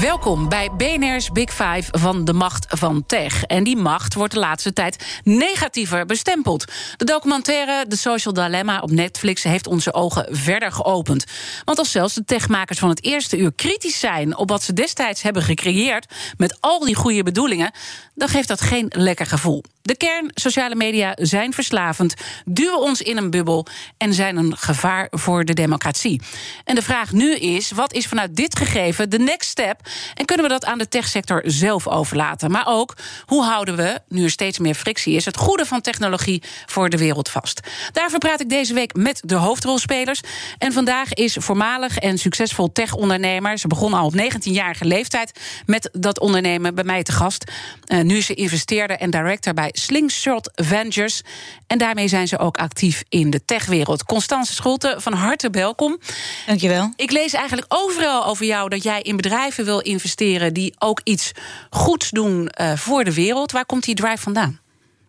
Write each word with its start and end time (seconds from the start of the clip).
Welkom 0.00 0.48
bij 0.48 0.70
BNR's 0.76 1.30
Big 1.30 1.50
Five 1.50 1.84
van 1.90 2.24
de 2.24 2.32
macht 2.32 2.66
van 2.68 3.06
tech. 3.06 3.44
En 3.44 3.64
die 3.64 3.76
macht 3.76 4.14
wordt 4.14 4.34
de 4.34 4.38
laatste 4.38 4.72
tijd 4.72 5.20
negatiever 5.24 6.06
bestempeld. 6.06 6.64
De 6.96 7.04
documentaire 7.04 7.86
The 7.88 7.96
Social 7.96 8.34
Dilemma 8.34 8.80
op 8.80 8.90
Netflix 8.90 9.42
heeft 9.42 9.66
onze 9.66 9.94
ogen 9.94 10.26
verder 10.30 10.72
geopend. 10.72 11.24
Want 11.64 11.78
als 11.78 11.90
zelfs 11.90 12.14
de 12.14 12.24
techmakers 12.24 12.78
van 12.78 12.88
het 12.88 13.04
eerste 13.04 13.36
uur 13.38 13.52
kritisch 13.52 13.98
zijn 13.98 14.36
op 14.36 14.48
wat 14.48 14.62
ze 14.62 14.72
destijds 14.72 15.22
hebben 15.22 15.42
gecreëerd 15.42 16.14
met 16.36 16.56
al 16.60 16.84
die 16.84 16.94
goede 16.94 17.22
bedoelingen, 17.22 17.70
dan 18.14 18.28
geeft 18.28 18.48
dat 18.48 18.60
geen 18.60 18.86
lekker 18.88 19.26
gevoel. 19.26 19.62
De 19.82 19.96
kern, 19.96 20.30
sociale 20.34 20.74
media 20.74 21.12
zijn 21.16 21.52
verslavend, 21.52 22.14
duwen 22.44 22.80
ons 22.80 23.02
in 23.02 23.16
een 23.16 23.30
bubbel 23.30 23.66
en 23.96 24.14
zijn 24.14 24.36
een 24.36 24.56
gevaar 24.56 25.06
voor 25.10 25.44
de 25.44 25.54
democratie. 25.54 26.22
En 26.64 26.74
de 26.74 26.82
vraag 26.82 27.12
nu 27.12 27.34
is: 27.34 27.70
wat 27.70 27.92
is 27.92 28.06
vanuit 28.06 28.36
dit 28.36 28.56
gegeven 28.56 29.10
de 29.10 29.18
next 29.18 29.48
step? 29.48 29.88
En 30.14 30.24
kunnen 30.24 30.46
we 30.46 30.52
dat 30.52 30.64
aan 30.64 30.78
de 30.78 30.88
techsector 30.88 31.42
zelf 31.44 31.88
overlaten? 31.88 32.50
Maar 32.50 32.66
ook, 32.66 32.96
hoe 33.26 33.44
houden 33.44 33.76
we, 33.76 34.00
nu 34.08 34.24
er 34.24 34.30
steeds 34.30 34.58
meer 34.58 34.74
frictie 34.74 35.14
is, 35.14 35.24
het 35.24 35.36
goede 35.36 35.66
van 35.66 35.80
technologie 35.80 36.42
voor 36.66 36.88
de 36.88 36.96
wereld 36.96 37.28
vast? 37.28 37.60
Daarvoor 37.92 38.18
praat 38.18 38.40
ik 38.40 38.48
deze 38.48 38.74
week 38.74 38.94
met 38.94 39.20
de 39.24 39.34
hoofdrolspelers. 39.34 40.20
En 40.58 40.72
vandaag 40.72 41.14
is 41.14 41.36
voormalig 41.40 41.98
en 41.98 42.18
succesvol 42.18 42.72
tech-ondernemer. 42.72 43.58
Ze 43.58 43.66
begon 43.68 43.94
al 43.94 44.06
op 44.06 44.14
19-jarige 44.14 44.84
leeftijd 44.84 45.40
met 45.66 45.88
dat 45.92 46.20
ondernemen 46.20 46.74
bij 46.74 46.84
mij 46.84 47.02
te 47.02 47.12
gast. 47.12 47.44
Uh, 47.86 48.00
nu 48.00 48.16
is 48.16 48.26
ze 48.26 48.34
investeerder 48.34 48.96
en 48.96 49.10
director 49.10 49.54
bij 49.54 49.70
Slingshot 49.72 50.50
Ventures. 50.54 51.22
En 51.66 51.78
daarmee 51.78 52.08
zijn 52.08 52.28
ze 52.28 52.38
ook 52.38 52.56
actief 52.56 53.02
in 53.08 53.30
de 53.30 53.44
techwereld. 53.44 54.04
Constance 54.04 54.54
Scholte, 54.54 54.94
van 54.98 55.12
harte 55.12 55.50
welkom. 55.50 55.98
Dankjewel. 56.46 56.92
Ik 56.96 57.10
lees 57.10 57.32
eigenlijk 57.32 57.74
overal 57.74 58.26
over 58.26 58.46
jou 58.46 58.68
dat 58.68 58.82
jij 58.82 59.02
in 59.02 59.16
bedrijven 59.16 59.64
wil 59.64 59.79
investeren 59.82 60.54
die 60.54 60.74
ook 60.78 61.00
iets 61.04 61.32
goeds 61.70 62.10
doen 62.10 62.50
uh, 62.60 62.76
voor 62.76 63.04
de 63.04 63.14
wereld. 63.14 63.52
Waar 63.52 63.66
komt 63.66 63.84
die 63.84 63.94
drive 63.94 64.22
vandaan? 64.22 64.60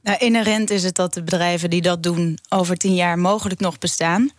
Nou, 0.04 0.18
inherent 0.18 0.70
is 0.70 0.84
het 0.84 0.96
dat 0.96 1.14
de 1.14 1.24
bedrijven 1.24 1.70
die 1.70 1.82
dat 1.82 2.04
doen 2.04 2.40
over 2.50 2.78
tien 2.78 2.96
jaar 2.96 3.20
mogelijk 3.20 3.60
nog 3.60 3.78
bestaan. 3.78 4.32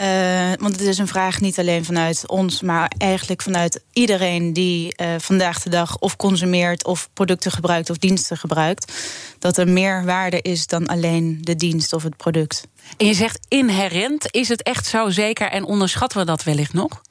Uh, 0.00 0.52
want 0.58 0.72
het 0.72 0.80
is 0.80 0.98
een 0.98 1.06
vraag 1.06 1.40
niet 1.40 1.58
alleen 1.58 1.84
vanuit 1.84 2.28
ons, 2.28 2.62
maar 2.62 2.92
eigenlijk 2.98 3.42
vanuit 3.42 3.82
iedereen 3.92 4.52
die 4.52 4.94
uh, 4.96 5.14
vandaag 5.18 5.62
de 5.62 5.70
dag 5.70 5.98
of 5.98 6.16
consumeert, 6.16 6.84
of 6.84 7.08
producten 7.12 7.50
gebruikt 7.50 7.90
of 7.90 7.96
diensten 7.96 8.36
gebruikt. 8.36 8.92
Dat 9.38 9.56
er 9.56 9.68
meer 9.68 10.04
waarde 10.04 10.42
is 10.42 10.66
dan 10.66 10.86
alleen 10.86 11.38
de 11.40 11.56
dienst 11.56 11.92
of 11.92 12.02
het 12.02 12.16
product. 12.16 12.66
En 12.96 13.06
je 13.06 13.14
zegt 13.14 13.38
inherent, 13.48 14.34
is 14.34 14.48
het 14.48 14.62
echt 14.62 14.86
zo 14.86 15.10
zeker 15.10 15.50
en 15.50 15.64
onderschatten 15.64 16.18
we 16.18 16.24
dat 16.24 16.44
wellicht 16.44 16.72
nog? 16.72 17.02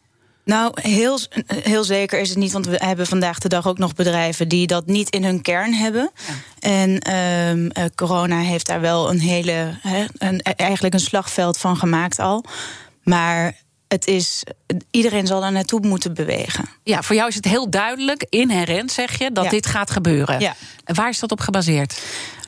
Nou, 0.45 0.71
heel, 0.81 1.19
heel 1.45 1.83
zeker 1.83 2.19
is 2.19 2.29
het 2.29 2.37
niet, 2.37 2.51
want 2.51 2.65
we 2.65 2.75
hebben 2.83 3.07
vandaag 3.07 3.39
de 3.39 3.47
dag 3.47 3.67
ook 3.67 3.77
nog 3.77 3.93
bedrijven 3.93 4.47
die 4.47 4.67
dat 4.67 4.85
niet 4.85 5.09
in 5.09 5.23
hun 5.23 5.41
kern 5.41 5.73
hebben. 5.73 6.11
Ja. 6.27 6.33
En 6.59 7.15
um, 7.49 7.69
uh, 7.73 7.83
corona 7.95 8.39
heeft 8.39 8.65
daar 8.65 8.81
wel 8.81 9.09
een 9.09 9.19
hele, 9.19 9.77
he, 9.81 10.05
een, 10.17 10.41
eigenlijk 10.41 10.93
een 10.93 10.99
slagveld 10.99 11.57
van 11.57 11.77
gemaakt 11.77 12.19
al. 12.19 12.45
Maar 13.03 13.53
het 13.87 14.07
is, 14.07 14.43
iedereen 14.91 15.27
zal 15.27 15.41
daar 15.41 15.51
naartoe 15.51 15.79
moeten 15.79 16.13
bewegen. 16.13 16.69
Ja, 16.83 17.01
voor 17.01 17.15
jou 17.15 17.27
is 17.27 17.35
het 17.35 17.45
heel 17.45 17.69
duidelijk, 17.69 18.25
inherent 18.29 18.91
zeg 18.91 19.17
je, 19.19 19.31
dat 19.31 19.43
ja. 19.43 19.49
dit 19.49 19.65
gaat 19.65 19.91
gebeuren. 19.91 20.39
Ja. 20.39 20.55
Waar 20.83 21.09
is 21.09 21.19
dat 21.19 21.31
op 21.31 21.39
gebaseerd? 21.39 22.01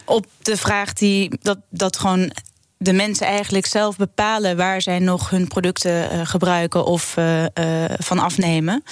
Op 0.06 0.26
de 0.42 0.58
vraag 0.58 0.94
die 0.94 1.38
dat, 1.42 1.58
dat 1.70 1.98
gewoon 1.98 2.32
de 2.78 2.94
mensen 2.94 3.28
eigenlijk 3.28 3.66
zelf 3.66 3.96
bepalen 3.96 4.58
waar 4.58 4.82
zij 4.82 5.00
nog 5.00 5.30
hun 5.30 5.48
producten 5.48 6.14
uh, 6.14 6.22
gebruiken 6.24 6.86
of 6.86 7.18
uh, 7.18 7.44
uh, 7.44 7.48
van 7.98 8.20
afnemen. 8.20 8.84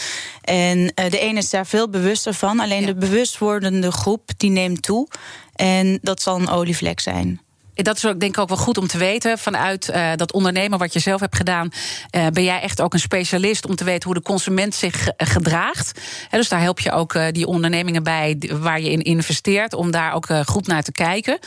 En 0.41 0.91
de 0.95 1.19
ene 1.19 1.37
is 1.37 1.49
daar 1.49 1.67
veel 1.67 1.89
bewuster 1.89 2.33
van. 2.33 2.59
Alleen 2.59 2.79
ja. 2.81 2.85
de 2.85 2.95
bewustwordende 2.95 3.91
groep 3.91 4.29
die 4.37 4.49
neemt 4.49 4.81
toe. 4.81 5.07
En 5.55 5.99
dat 6.01 6.21
zal 6.21 6.39
een 6.39 6.49
olievlek 6.49 6.99
zijn. 6.99 7.39
Dat 7.73 7.97
is 7.97 8.05
ook, 8.05 8.19
denk 8.19 8.35
ik 8.35 8.41
ook 8.41 8.47
wel 8.47 8.57
goed 8.57 8.77
om 8.77 8.87
te 8.87 8.97
weten. 8.97 9.37
Vanuit 9.37 9.89
uh, 9.89 10.11
dat 10.15 10.33
ondernemen 10.33 10.79
wat 10.79 10.93
je 10.93 10.99
zelf 10.99 11.19
hebt 11.19 11.35
gedaan, 11.35 11.69
uh, 11.71 12.27
ben 12.27 12.43
jij 12.43 12.61
echt 12.61 12.81
ook 12.81 12.93
een 12.93 12.99
specialist 12.99 13.67
om 13.67 13.75
te 13.75 13.83
weten 13.83 14.03
hoe 14.03 14.13
de 14.13 14.21
consument 14.21 14.75
zich 14.75 15.07
gedraagt. 15.17 16.01
He, 16.29 16.37
dus 16.37 16.49
daar 16.49 16.61
help 16.61 16.79
je 16.79 16.91
ook 16.91 17.13
uh, 17.13 17.25
die 17.31 17.47
ondernemingen 17.47 18.03
bij 18.03 18.51
waar 18.59 18.81
je 18.81 18.91
in 18.91 19.01
investeert, 19.01 19.73
om 19.73 19.91
daar 19.91 20.13
ook 20.13 20.27
goed 20.45 20.67
naar 20.67 20.83
te 20.83 20.91
kijken. 20.91 21.39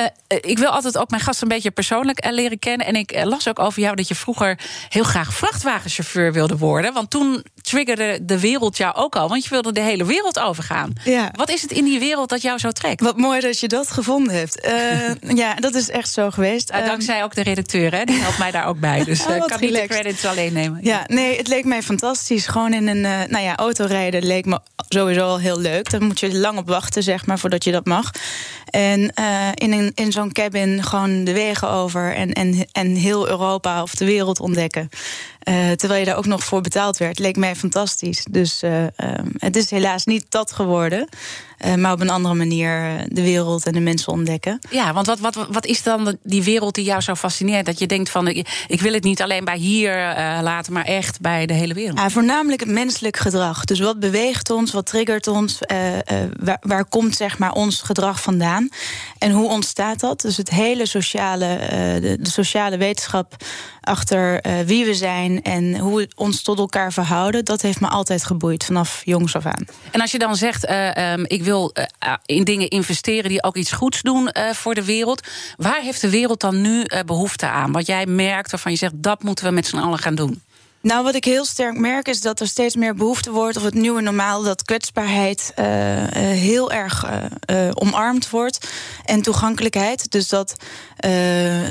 Uh, 0.00 0.06
ik 0.40 0.58
wil 0.58 0.68
altijd 0.68 0.98
ook 0.98 1.10
mijn 1.10 1.22
gasten 1.22 1.48
een 1.48 1.54
beetje 1.54 1.70
persoonlijk 1.70 2.26
uh, 2.26 2.32
leren 2.32 2.58
kennen. 2.58 2.86
En 2.86 2.96
ik 2.96 3.24
las 3.24 3.48
ook 3.48 3.58
over 3.58 3.82
jou 3.82 3.96
dat 3.96 4.08
je 4.08 4.14
vroeger 4.14 4.58
heel 4.88 5.02
graag 5.02 5.34
vrachtwagenchauffeur 5.34 6.32
wilde 6.32 6.56
worden. 6.56 6.92
Want 6.92 7.10
toen 7.10 7.44
triggerde 7.62 8.18
de 8.22 8.40
wereld 8.40 8.76
jou 8.76 8.94
ook 8.94 9.16
al. 9.16 9.28
Want 9.28 9.44
je 9.44 9.50
wilde 9.50 9.72
de 9.72 9.80
hele 9.80 10.04
wereld 10.04 10.38
overgaan. 10.38 10.92
Ja. 11.04 11.30
Wat 11.34 11.50
is 11.50 11.62
het 11.62 11.72
in 11.72 11.84
die 11.84 11.98
wereld 11.98 12.28
dat 12.28 12.42
jou 12.42 12.58
zo 12.58 12.70
trekt? 12.70 13.00
Wat 13.00 13.16
mooi 13.16 13.40
dat 13.40 13.60
je 13.60 13.68
dat 13.68 13.90
gevonden 13.90 14.34
hebt. 14.34 14.68
ja, 15.42 15.54
dat 15.54 15.74
is 15.74 15.90
echt 15.90 16.12
zo 16.12 16.30
geweest. 16.30 16.70
Uh, 16.70 16.86
dankzij 16.86 17.24
ook 17.24 17.34
de 17.34 17.42
redacteur, 17.42 17.94
hè? 17.94 18.04
die 18.04 18.20
helpt 18.20 18.38
mij 18.38 18.50
daar 18.50 18.66
ook 18.66 18.80
bij. 18.80 19.04
Dus 19.12 19.26
oh, 19.26 19.36
ik 19.36 19.42
kan 19.46 19.60
niet 19.60 19.74
de 19.74 19.86
credits 19.86 20.24
alleen 20.24 20.52
nemen. 20.52 20.78
Ja, 20.82 21.04
nee, 21.06 21.36
het 21.36 21.48
leek 21.48 21.64
mij 21.64 21.82
fantastisch. 21.82 22.46
Gewoon 22.46 22.72
in 22.72 22.86
een 22.88 23.00
nou 23.00 23.44
ja, 23.44 23.56
autorijden 23.56 24.22
leek 24.22 24.44
me 24.44 24.60
sowieso 24.88 25.24
al 25.24 25.38
heel 25.38 25.60
leuk. 25.60 25.90
Daar 25.90 26.02
moet 26.02 26.20
je 26.20 26.38
lang 26.38 26.58
op 26.58 26.68
wachten, 26.68 27.02
zeg 27.02 27.26
maar, 27.26 27.38
voordat 27.38 27.64
je 27.64 27.72
dat 27.72 27.86
mag. 27.86 28.10
En 28.72 29.12
in 29.54 29.72
een 29.72 29.92
in 29.94 30.12
zo'n 30.12 30.32
cabin 30.32 30.82
gewoon 30.82 31.24
de 31.24 31.32
wegen 31.32 31.68
over 31.68 32.14
en, 32.14 32.32
en, 32.32 32.66
en 32.72 32.94
heel 32.94 33.28
Europa 33.28 33.82
of 33.82 33.94
de 33.94 34.04
wereld 34.04 34.40
ontdekken. 34.40 34.88
Uh, 35.48 35.70
terwijl 35.70 36.00
je 36.00 36.06
daar 36.06 36.16
ook 36.16 36.26
nog 36.26 36.44
voor 36.44 36.60
betaald 36.60 36.96
werd, 36.96 37.18
leek 37.18 37.36
mij 37.36 37.56
fantastisch. 37.56 38.26
Dus 38.30 38.62
uh, 38.62 38.82
uh, 38.82 38.86
het 39.36 39.56
is 39.56 39.70
helaas 39.70 40.04
niet 40.04 40.24
dat 40.28 40.52
geworden. 40.52 41.08
Maar 41.76 41.92
op 41.92 42.00
een 42.00 42.10
andere 42.10 42.34
manier 42.34 43.04
de 43.08 43.22
wereld 43.22 43.66
en 43.66 43.72
de 43.72 43.80
mensen 43.80 44.12
ontdekken. 44.12 44.58
Ja, 44.70 44.92
want 44.92 45.06
wat, 45.06 45.18
wat, 45.18 45.46
wat 45.50 45.66
is 45.66 45.82
dan 45.82 46.16
die 46.22 46.42
wereld 46.42 46.74
die 46.74 46.84
jou 46.84 47.00
zo 47.00 47.14
fascineert? 47.14 47.66
Dat 47.66 47.78
je 47.78 47.86
denkt 47.86 48.10
van, 48.10 48.28
ik, 48.28 48.64
ik 48.66 48.80
wil 48.80 48.92
het 48.92 49.04
niet 49.04 49.22
alleen 49.22 49.44
bij 49.44 49.56
hier 49.56 49.94
laten, 50.42 50.72
maar 50.72 50.84
echt 50.84 51.20
bij 51.20 51.46
de 51.46 51.54
hele 51.54 51.74
wereld. 51.74 51.98
Ja, 51.98 52.10
voornamelijk 52.10 52.60
het 52.60 52.70
menselijk 52.70 53.16
gedrag. 53.16 53.64
Dus 53.64 53.80
wat 53.80 54.00
beweegt 54.00 54.50
ons, 54.50 54.72
wat 54.72 54.86
triggert 54.86 55.26
ons? 55.26 55.58
waar, 56.40 56.58
waar 56.60 56.84
komt 56.84 57.16
zeg 57.16 57.38
maar 57.38 57.52
ons 57.52 57.82
gedrag 57.82 58.22
vandaan? 58.22 58.68
En 59.18 59.30
hoe 59.30 59.48
ontstaat 59.48 60.00
dat? 60.00 60.20
Dus 60.20 60.36
het 60.36 60.50
hele 60.50 60.86
sociale, 60.86 61.58
de, 62.00 62.16
de 62.20 62.30
sociale 62.30 62.76
wetenschap 62.76 63.36
achter 63.82 64.40
wie 64.66 64.84
we 64.84 64.94
zijn 64.94 65.42
en 65.42 65.78
hoe 65.78 65.96
we 65.96 66.08
ons 66.14 66.42
tot 66.42 66.58
elkaar 66.58 66.92
verhouden, 66.92 67.44
dat 67.44 67.62
heeft 67.62 67.80
me 67.80 67.88
altijd 67.88 68.24
geboeid 68.24 68.64
vanaf 68.64 69.02
jongs 69.04 69.36
af 69.36 69.46
aan. 69.46 69.66
En 69.90 70.00
als 70.00 70.10
je 70.10 70.18
dan 70.18 70.36
zegt, 70.36 70.68
uh, 70.68 71.12
um, 71.12 71.24
ik 71.26 71.42
wil 71.42 71.74
uh, 71.74 72.14
in 72.26 72.44
dingen 72.44 72.68
investeren 72.68 73.30
die 73.30 73.42
ook 73.42 73.56
iets 73.56 73.72
goeds 73.72 74.02
doen 74.02 74.30
voor 74.52 74.74
de 74.74 74.84
wereld, 74.84 75.28
waar 75.56 75.80
heeft 75.80 76.00
de 76.00 76.10
wereld 76.10 76.40
dan 76.40 76.60
nu 76.60 76.86
behoefte 77.06 77.46
aan? 77.46 77.72
Wat 77.72 77.86
jij 77.86 78.06
merkt 78.06 78.50
waarvan 78.50 78.72
je 78.72 78.78
zegt, 78.78 78.92
dat 78.96 79.22
moeten 79.22 79.44
we 79.44 79.50
met 79.50 79.66
z'n 79.66 79.76
allen 79.76 79.98
gaan 79.98 80.14
doen? 80.14 80.42
Nou, 80.82 81.04
wat 81.04 81.14
ik 81.14 81.24
heel 81.24 81.44
sterk 81.44 81.78
merk 81.78 82.08
is 82.08 82.20
dat 82.20 82.40
er 82.40 82.46
steeds 82.46 82.76
meer 82.76 82.94
behoefte 82.94 83.30
wordt, 83.30 83.56
of 83.56 83.62
het 83.62 83.74
nieuwe 83.74 84.00
normaal, 84.00 84.42
dat 84.42 84.62
kwetsbaarheid 84.62 85.52
uh, 85.58 85.96
uh, 85.96 86.06
heel 86.16 86.72
erg 86.72 87.04
uh, 87.50 87.68
omarmd 87.74 88.30
wordt. 88.30 88.68
En 89.04 89.22
toegankelijkheid. 89.22 90.10
Dus 90.10 90.28
dat 90.28 90.56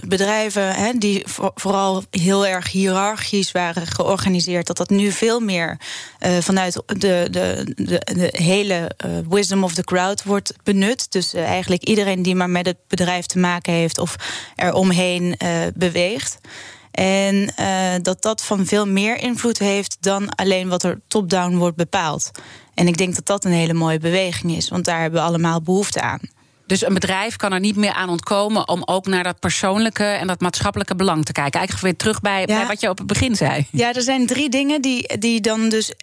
bedrijven 0.07 0.73
hè, 0.75 0.91
die 0.94 1.23
voor, 1.27 1.51
vooral 1.55 2.03
heel 2.09 2.47
erg 2.47 2.72
hiërarchisch 2.72 3.51
waren 3.51 3.88
georganiseerd, 3.88 4.67
dat 4.67 4.77
dat 4.77 4.89
nu 4.89 5.11
veel 5.11 5.39
meer 5.39 5.78
vanuit 6.39 6.73
de, 6.85 7.28
de, 7.31 7.73
de, 7.75 8.01
de 8.05 8.29
hele 8.31 8.91
wisdom 9.29 9.63
of 9.63 9.73
the 9.73 9.83
crowd 9.83 10.23
wordt 10.23 10.53
benut. 10.63 11.11
Dus 11.11 11.33
eigenlijk 11.33 11.83
iedereen 11.83 12.22
die 12.22 12.35
maar 12.35 12.49
met 12.49 12.66
het 12.66 12.78
bedrijf 12.88 13.25
te 13.25 13.39
maken 13.39 13.73
heeft 13.73 13.97
of 13.97 14.16
er 14.55 14.73
omheen 14.73 15.37
beweegt. 15.73 16.40
En 16.91 17.53
uh, 17.59 17.93
dat 18.02 18.22
dat 18.22 18.43
van 18.43 18.66
veel 18.66 18.88
meer 18.88 19.17
invloed 19.17 19.59
heeft 19.59 19.97
dan 19.99 20.29
alleen 20.35 20.70
wat 20.70 20.84
er 20.84 21.02
top-down 21.08 21.55
wordt 21.55 21.78
bepaald. 21.78 22.32
En 22.73 22.88
ik 22.88 22.97
denk 22.97 23.16
dat 23.16 23.26
dat 23.26 23.46
een 23.46 23.52
hele 23.52 23.73
mooie 23.73 23.99
beweging 23.99 24.55
is, 24.55 24.70
want 24.70 24.85
daar 24.85 25.02
hebben 25.02 25.20
we 25.22 25.28
allemaal 25.28 25.61
behoefte 25.61 26.02
aan. 26.02 26.20
Dus 26.72 26.85
een 26.85 26.93
bedrijf 26.93 27.35
kan 27.35 27.53
er 27.53 27.59
niet 27.59 27.76
meer 27.76 27.93
aan 27.93 28.09
ontkomen 28.09 28.67
om 28.67 28.82
ook 28.85 29.08
naar 29.08 29.23
dat 29.23 29.40
persoonlijke 29.40 30.03
en 30.03 30.28
dat 30.28 30.40
maatschappelijke 30.40 30.96
belang 30.96 31.26
te 31.26 31.32
kijken. 31.32 31.59
Eigenlijk 31.59 31.88
weer 31.88 31.96
terug 31.96 32.22
bij, 32.22 32.40
ja. 32.40 32.46
bij 32.46 32.67
wat 32.67 32.82
je 32.82 32.90
op 32.90 32.97
het 32.97 33.08
begin 33.08 33.35
zei. 33.35 33.67
Ja, 33.72 33.93
er 33.93 34.02
zijn 34.02 34.28
drie 34.28 34.49
dingen 34.49 34.82
die, 34.82 35.17
die 35.17 35.41
dan 35.41 35.70
dus 35.70 35.93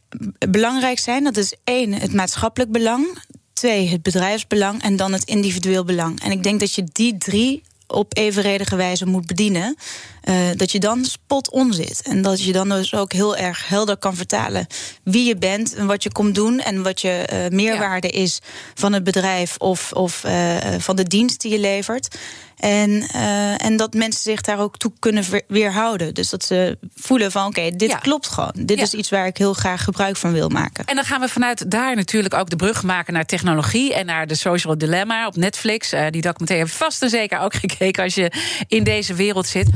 belangrijk 0.49 0.99
zijn. 0.99 1.25
Dat 1.25 1.37
is 1.37 1.55
één, 1.65 1.93
het 1.93 2.13
maatschappelijk 2.13 2.73
belang. 2.73 3.19
Twee, 3.53 3.89
het 3.89 4.03
bedrijfsbelang. 4.03 4.83
En 4.83 4.97
dan 4.97 5.13
het 5.13 5.25
individueel 5.25 5.85
belang. 5.85 6.23
En 6.23 6.31
ik 6.31 6.43
denk 6.43 6.61
dat 6.61 6.75
je 6.75 6.85
die 6.93 7.19
drie 7.19 7.63
op 7.89 8.17
evenredige 8.17 8.77
wijze 8.77 9.07
moet 9.07 9.27
bedienen, 9.27 9.77
uh, 10.25 10.35
dat 10.57 10.73
je 10.73 10.79
dan 10.79 11.05
spot 11.05 11.51
on 11.51 11.73
zit. 11.73 12.03
En 12.03 12.23
dat 12.23 12.45
je 12.45 12.53
dan 12.53 12.69
dus 12.69 12.95
ook 12.95 13.13
heel 13.13 13.37
erg 13.37 13.69
helder 13.69 13.97
kan 13.97 14.17
vertalen 14.17 14.67
wie 15.03 15.27
je 15.27 15.37
bent 15.37 15.75
en 15.75 15.87
wat 15.87 16.03
je 16.03 16.13
komt 16.13 16.35
doen 16.35 16.61
en 16.61 16.83
wat 16.83 17.01
je 17.01 17.29
uh, 17.33 17.57
meerwaarde 17.57 18.09
ja. 18.13 18.23
is 18.23 18.41
van 18.75 18.93
het 18.93 19.05
bedrijf 19.05 19.57
of, 19.57 19.93
of 19.93 20.25
uh, 20.25 20.57
van 20.79 20.97
de 20.97 21.05
dienst 21.05 21.41
die 21.41 21.53
je 21.53 21.59
levert. 21.59 22.17
En, 22.59 22.91
uh, 22.91 23.65
en 23.65 23.77
dat 23.77 23.95
mensen 23.95 24.23
zich 24.23 24.41
daar 24.41 24.59
ook 24.59 24.79
toe 24.79 24.93
kunnen 24.99 25.25
weerhouden. 25.49 26.15
Dus 26.15 26.31
dat 26.31 26.45
ze 26.45 26.79
voelen 26.95 27.33
van 27.33 27.47
oké, 27.47 27.71
dit 27.71 27.99
klopt 27.99 28.29
gewoon. 28.29 28.53
Dit 28.55 28.81
is 28.81 28.95
iets 28.95 29.11
waar 29.11 29.27
ik 29.27 29.37
heel 29.37 29.53
graag 29.53 29.85
gebruik 29.85 30.17
van 30.17 30.33
wil 30.33 30.49
maken. 30.49 30.85
En 30.85 30.95
dan 30.95 31.05
gaan 31.05 31.21
we 31.21 31.29
vanuit 31.29 31.71
daar 31.71 31.97
natuurlijk 31.97 32.35
ook 32.35 32.51
de 32.51 32.57
brug 32.57 32.83
maken 32.83 33.13
naar 33.13 33.27
technologie 33.27 33.95
en 33.95 34.07
naar 34.07 34.27
de 34.27 34.35
social 34.35 34.79
dilemma 34.79 35.27
op 35.27 35.37
Netflix. 35.37 35.93
Uh, 35.93 36.07
die 36.11 36.23
documentaire 36.23 36.67
heb 36.67 36.75
vast 36.77 37.03
en 37.03 37.11
zeker 37.11 37.39
ook 37.39 37.55
gekeken 37.65 38.03
als 38.03 38.15
je 38.15 38.33
in 38.69 38.85
deze 38.85 39.15
wereld 39.15 39.47
zit. 39.47 39.69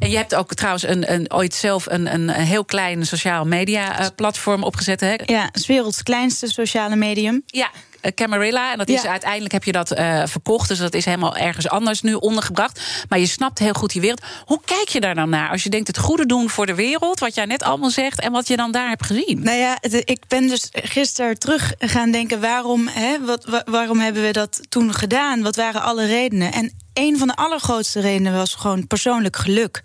En 0.00 0.10
je 0.10 0.16
hebt 0.16 0.34
ook 0.34 0.54
trouwens 0.54 0.82
een, 0.82 1.12
een, 1.12 1.32
ooit 1.32 1.54
zelf 1.54 1.86
een, 1.86 2.12
een 2.12 2.30
heel 2.30 2.64
klein 2.64 3.06
sociaal 3.06 3.44
media 3.44 4.00
uh, 4.00 4.06
platform 4.16 4.62
opgezet. 4.62 5.00
Hè? 5.00 5.14
Ja, 5.24 5.44
het 5.44 5.56
is 5.56 5.66
werelds 5.66 6.02
kleinste 6.02 6.46
sociale 6.46 6.96
medium. 6.96 7.42
Ja, 7.46 7.70
eh, 7.72 7.89
Camarilla. 8.14 8.72
En 8.72 8.78
dat 8.78 8.88
is 8.88 9.06
uiteindelijk 9.06 9.52
heb 9.52 9.64
je 9.64 9.72
dat 9.72 9.98
uh, 9.98 10.22
verkocht. 10.26 10.68
Dus 10.68 10.78
dat 10.78 10.94
is 10.94 11.04
helemaal 11.04 11.36
ergens 11.36 11.68
anders 11.68 12.02
nu 12.02 12.14
ondergebracht. 12.14 12.80
Maar 13.08 13.18
je 13.18 13.26
snapt 13.26 13.58
heel 13.58 13.72
goed 13.72 13.92
die 13.92 14.00
wereld. 14.00 14.22
Hoe 14.44 14.60
kijk 14.64 14.88
je 14.88 15.00
daar 15.00 15.14
dan 15.14 15.28
naar? 15.28 15.50
Als 15.50 15.62
je 15.62 15.70
denkt 15.70 15.86
het 15.86 15.98
goede 15.98 16.26
doen 16.26 16.50
voor 16.50 16.66
de 16.66 16.74
wereld, 16.74 17.20
wat 17.20 17.34
jij 17.34 17.44
net 17.44 17.62
allemaal 17.62 17.90
zegt, 17.90 18.20
en 18.20 18.32
wat 18.32 18.48
je 18.48 18.56
dan 18.56 18.72
daar 18.72 18.88
hebt 18.88 19.06
gezien. 19.06 19.42
Nou 19.42 19.58
ja, 19.58 19.78
ik 20.04 20.22
ben 20.28 20.48
dus 20.48 20.68
gisteren 20.72 21.38
terug 21.38 21.72
gaan 21.78 22.10
denken: 22.10 22.40
waarom, 22.40 22.88
hè, 22.88 23.24
wat, 23.24 23.62
waarom 23.64 23.98
hebben 23.98 24.22
we 24.22 24.32
dat 24.32 24.60
toen 24.68 24.94
gedaan? 24.94 25.42
Wat 25.42 25.56
waren 25.56 25.82
alle 25.82 26.06
redenen? 26.06 26.52
En 26.52 26.72
een 26.94 27.18
van 27.18 27.28
de 27.28 27.36
allergrootste 27.36 28.00
redenen 28.00 28.32
was 28.32 28.54
gewoon 28.54 28.86
persoonlijk 28.86 29.36
geluk. 29.36 29.80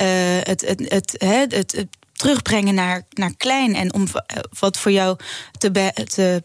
Uh, 0.00 0.06
het, 0.42 0.60
het, 0.60 0.80
het, 0.88 1.14
het, 1.18 1.52
het, 1.52 1.86
terugbrengen 2.18 2.74
naar, 2.74 3.02
naar 3.10 3.34
klein. 3.36 3.74
En 3.74 3.94
om 3.94 4.06
wat 4.58 4.78
voor 4.78 4.92
jou 4.92 5.16
te, 5.58 5.70
te, 6.04 6.42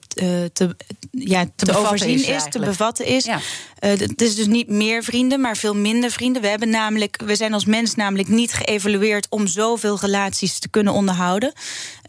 te, 0.53 0.75
ja, 1.11 1.45
te, 1.55 1.77
overzien 1.77 2.25
is, 2.25 2.45
te 2.49 2.59
bevatten 2.59 3.05
is. 3.05 3.25
Ja. 3.25 3.39
Uh, 3.79 3.89
het 3.89 4.21
is 4.21 4.35
dus 4.35 4.47
niet 4.47 4.69
meer 4.69 5.03
vrienden, 5.03 5.41
maar 5.41 5.57
veel 5.57 5.75
minder 5.75 6.11
vrienden. 6.11 6.41
We, 6.41 6.47
hebben 6.47 6.69
namelijk, 6.69 7.21
we 7.25 7.35
zijn 7.35 7.53
als 7.53 7.65
mens 7.65 7.95
namelijk 7.95 8.27
niet 8.27 8.53
geëvalueerd 8.53 9.27
om 9.29 9.47
zoveel 9.47 9.97
relaties 9.99 10.59
te 10.59 10.69
kunnen 10.69 10.93
onderhouden. 10.93 11.53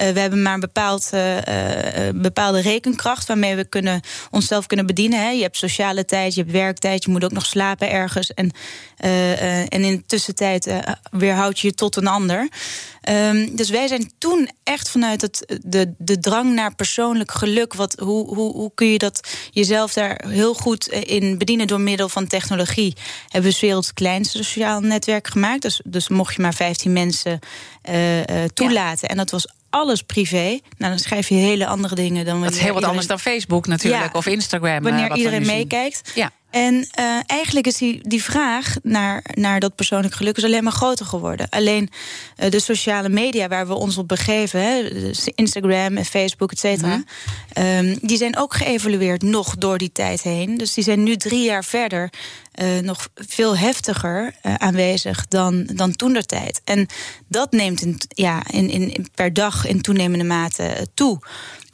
Uh, 0.03 0.09
we 0.09 0.21
hebben 0.21 0.43
maar 0.43 0.55
een 0.55 0.61
bepaald, 0.61 1.11
uh, 1.15 1.39
bepaalde 2.15 2.61
rekenkracht 2.61 3.27
waarmee 3.27 3.57
we 3.57 3.65
kunnen, 3.65 4.01
onszelf 4.31 4.67
kunnen 4.67 4.87
bedienen. 4.87 5.21
Hè. 5.21 5.31
Je 5.31 5.43
hebt 5.43 5.57
sociale 5.57 6.05
tijd, 6.05 6.35
je 6.35 6.41
hebt 6.41 6.53
werktijd, 6.53 7.05
je 7.05 7.11
moet 7.11 7.25
ook 7.25 7.33
nog 7.33 7.47
slapen 7.47 7.91
ergens. 7.91 8.35
En, 8.35 8.51
en 9.69 9.85
in 9.85 9.97
de 9.97 10.05
tussentijd 10.07 10.71
weerhoud 11.11 11.61
je 11.61 11.67
je 11.67 11.75
tot 11.75 11.97
een 11.97 12.07
ander. 12.07 12.49
Um, 13.11 13.57
dus 13.57 13.71
wij 13.71 13.89
zijn 13.89 14.13
toen 14.19 14.51
echt 14.63 14.91
vanuit 14.91 15.21
het, 15.21 15.59
de, 15.65 15.95
de 15.99 16.19
drang 16.19 16.55
naar 16.55 16.75
persoonlijk 16.75 17.31
geluk. 17.31 17.75
Wat, 17.75 17.95
hoe, 17.99 18.35
hoe, 18.35 18.53
hoe 18.53 18.71
kun 18.75 18.87
je 18.87 18.99
dat 18.99 19.29
jezelf 19.51 19.93
daar 19.93 20.25
heel 20.29 20.55
goed 20.55 20.87
in 20.89 21.39
bedienen? 21.39 21.63
door 21.67 21.81
middel 21.81 22.09
van 22.09 22.27
technologie 22.27 22.97
hebben 23.29 23.51
we 23.51 23.59
werelds 23.61 23.93
kleinste 23.93 24.37
sociaal 24.37 24.81
netwerk 24.81 25.29
gemaakt. 25.29 25.63
Dus, 25.63 25.81
dus 25.85 26.09
mocht 26.09 26.35
je 26.35 26.43
maar 26.43 26.55
15 26.55 26.93
mensen 26.93 27.39
uh, 27.91 28.19
uh, 28.19 28.25
toelaten. 28.55 29.09
En 29.09 29.17
dat 29.17 29.31
was 29.31 29.49
alles 29.71 30.03
privé. 30.03 30.59
Nou, 30.79 30.91
dan 30.91 30.99
schrijf 30.99 31.29
je 31.29 31.35
hele 31.35 31.67
andere 31.67 31.95
dingen 31.95 32.25
dan. 32.25 32.43
Dat 32.43 32.53
is 32.53 32.59
heel 32.59 32.75
wat 32.75 32.85
anders 32.85 33.07
dan 33.07 33.21
Facebook 33.21 33.67
natuurlijk, 33.67 34.13
ja, 34.13 34.19
of 34.19 34.27
Instagram. 34.27 34.83
Wanneer 34.83 35.17
iedereen 35.17 35.47
meekijkt. 35.47 36.13
Ja. 36.15 36.31
En 36.55 36.75
uh, 36.75 37.21
eigenlijk 37.27 37.67
is 37.67 37.77
die, 37.77 38.01
die 38.09 38.23
vraag 38.23 38.75
naar, 38.83 39.25
naar 39.35 39.61
dat 39.61 39.75
persoonlijk 39.75 40.15
geluk 40.15 40.37
is 40.37 40.45
alleen 40.45 40.63
maar 40.63 40.73
groter 40.73 41.07
geworden. 41.07 41.49
Alleen 41.49 41.91
uh, 42.37 42.51
de 42.51 42.61
sociale 42.61 43.09
media 43.09 43.49
waar 43.49 43.67
we 43.67 43.75
ons 43.75 43.99
op 43.99 44.09
begeven, 44.09 44.61
hè, 44.61 44.89
dus 44.89 45.29
Instagram 45.35 45.97
en 45.97 46.05
Facebook, 46.05 46.53
et 46.53 46.59
cetera, 46.59 46.97
mm 46.97 47.05
um, 47.59 47.99
die 48.01 48.17
zijn 48.17 48.37
ook 48.37 48.55
geëvalueerd 48.55 49.23
nog 49.23 49.57
door 49.57 49.79
die 49.79 49.93
tijd 49.93 50.23
heen. 50.23 50.57
Dus 50.57 50.75
die 50.75 50.85
zijn 50.85 51.03
nu 51.03 51.17
drie 51.17 51.45
jaar 51.45 51.65
verder 51.65 52.13
uh, 52.63 52.79
nog 52.79 53.09
veel 53.15 53.57
heftiger 53.57 54.35
aanwezig 54.43 55.27
dan, 55.29 55.69
dan 55.75 55.97
toen 55.97 56.13
der 56.13 56.27
tijd. 56.27 56.61
En 56.65 56.87
dat 57.29 57.53
neemt 57.53 57.81
in, 57.81 58.01
ja, 58.09 58.43
in, 58.51 58.71
in, 58.71 59.09
per 59.15 59.33
dag 59.33 59.67
in 59.67 59.81
toenemende 59.81 60.25
mate 60.25 60.87
toe. 60.95 61.19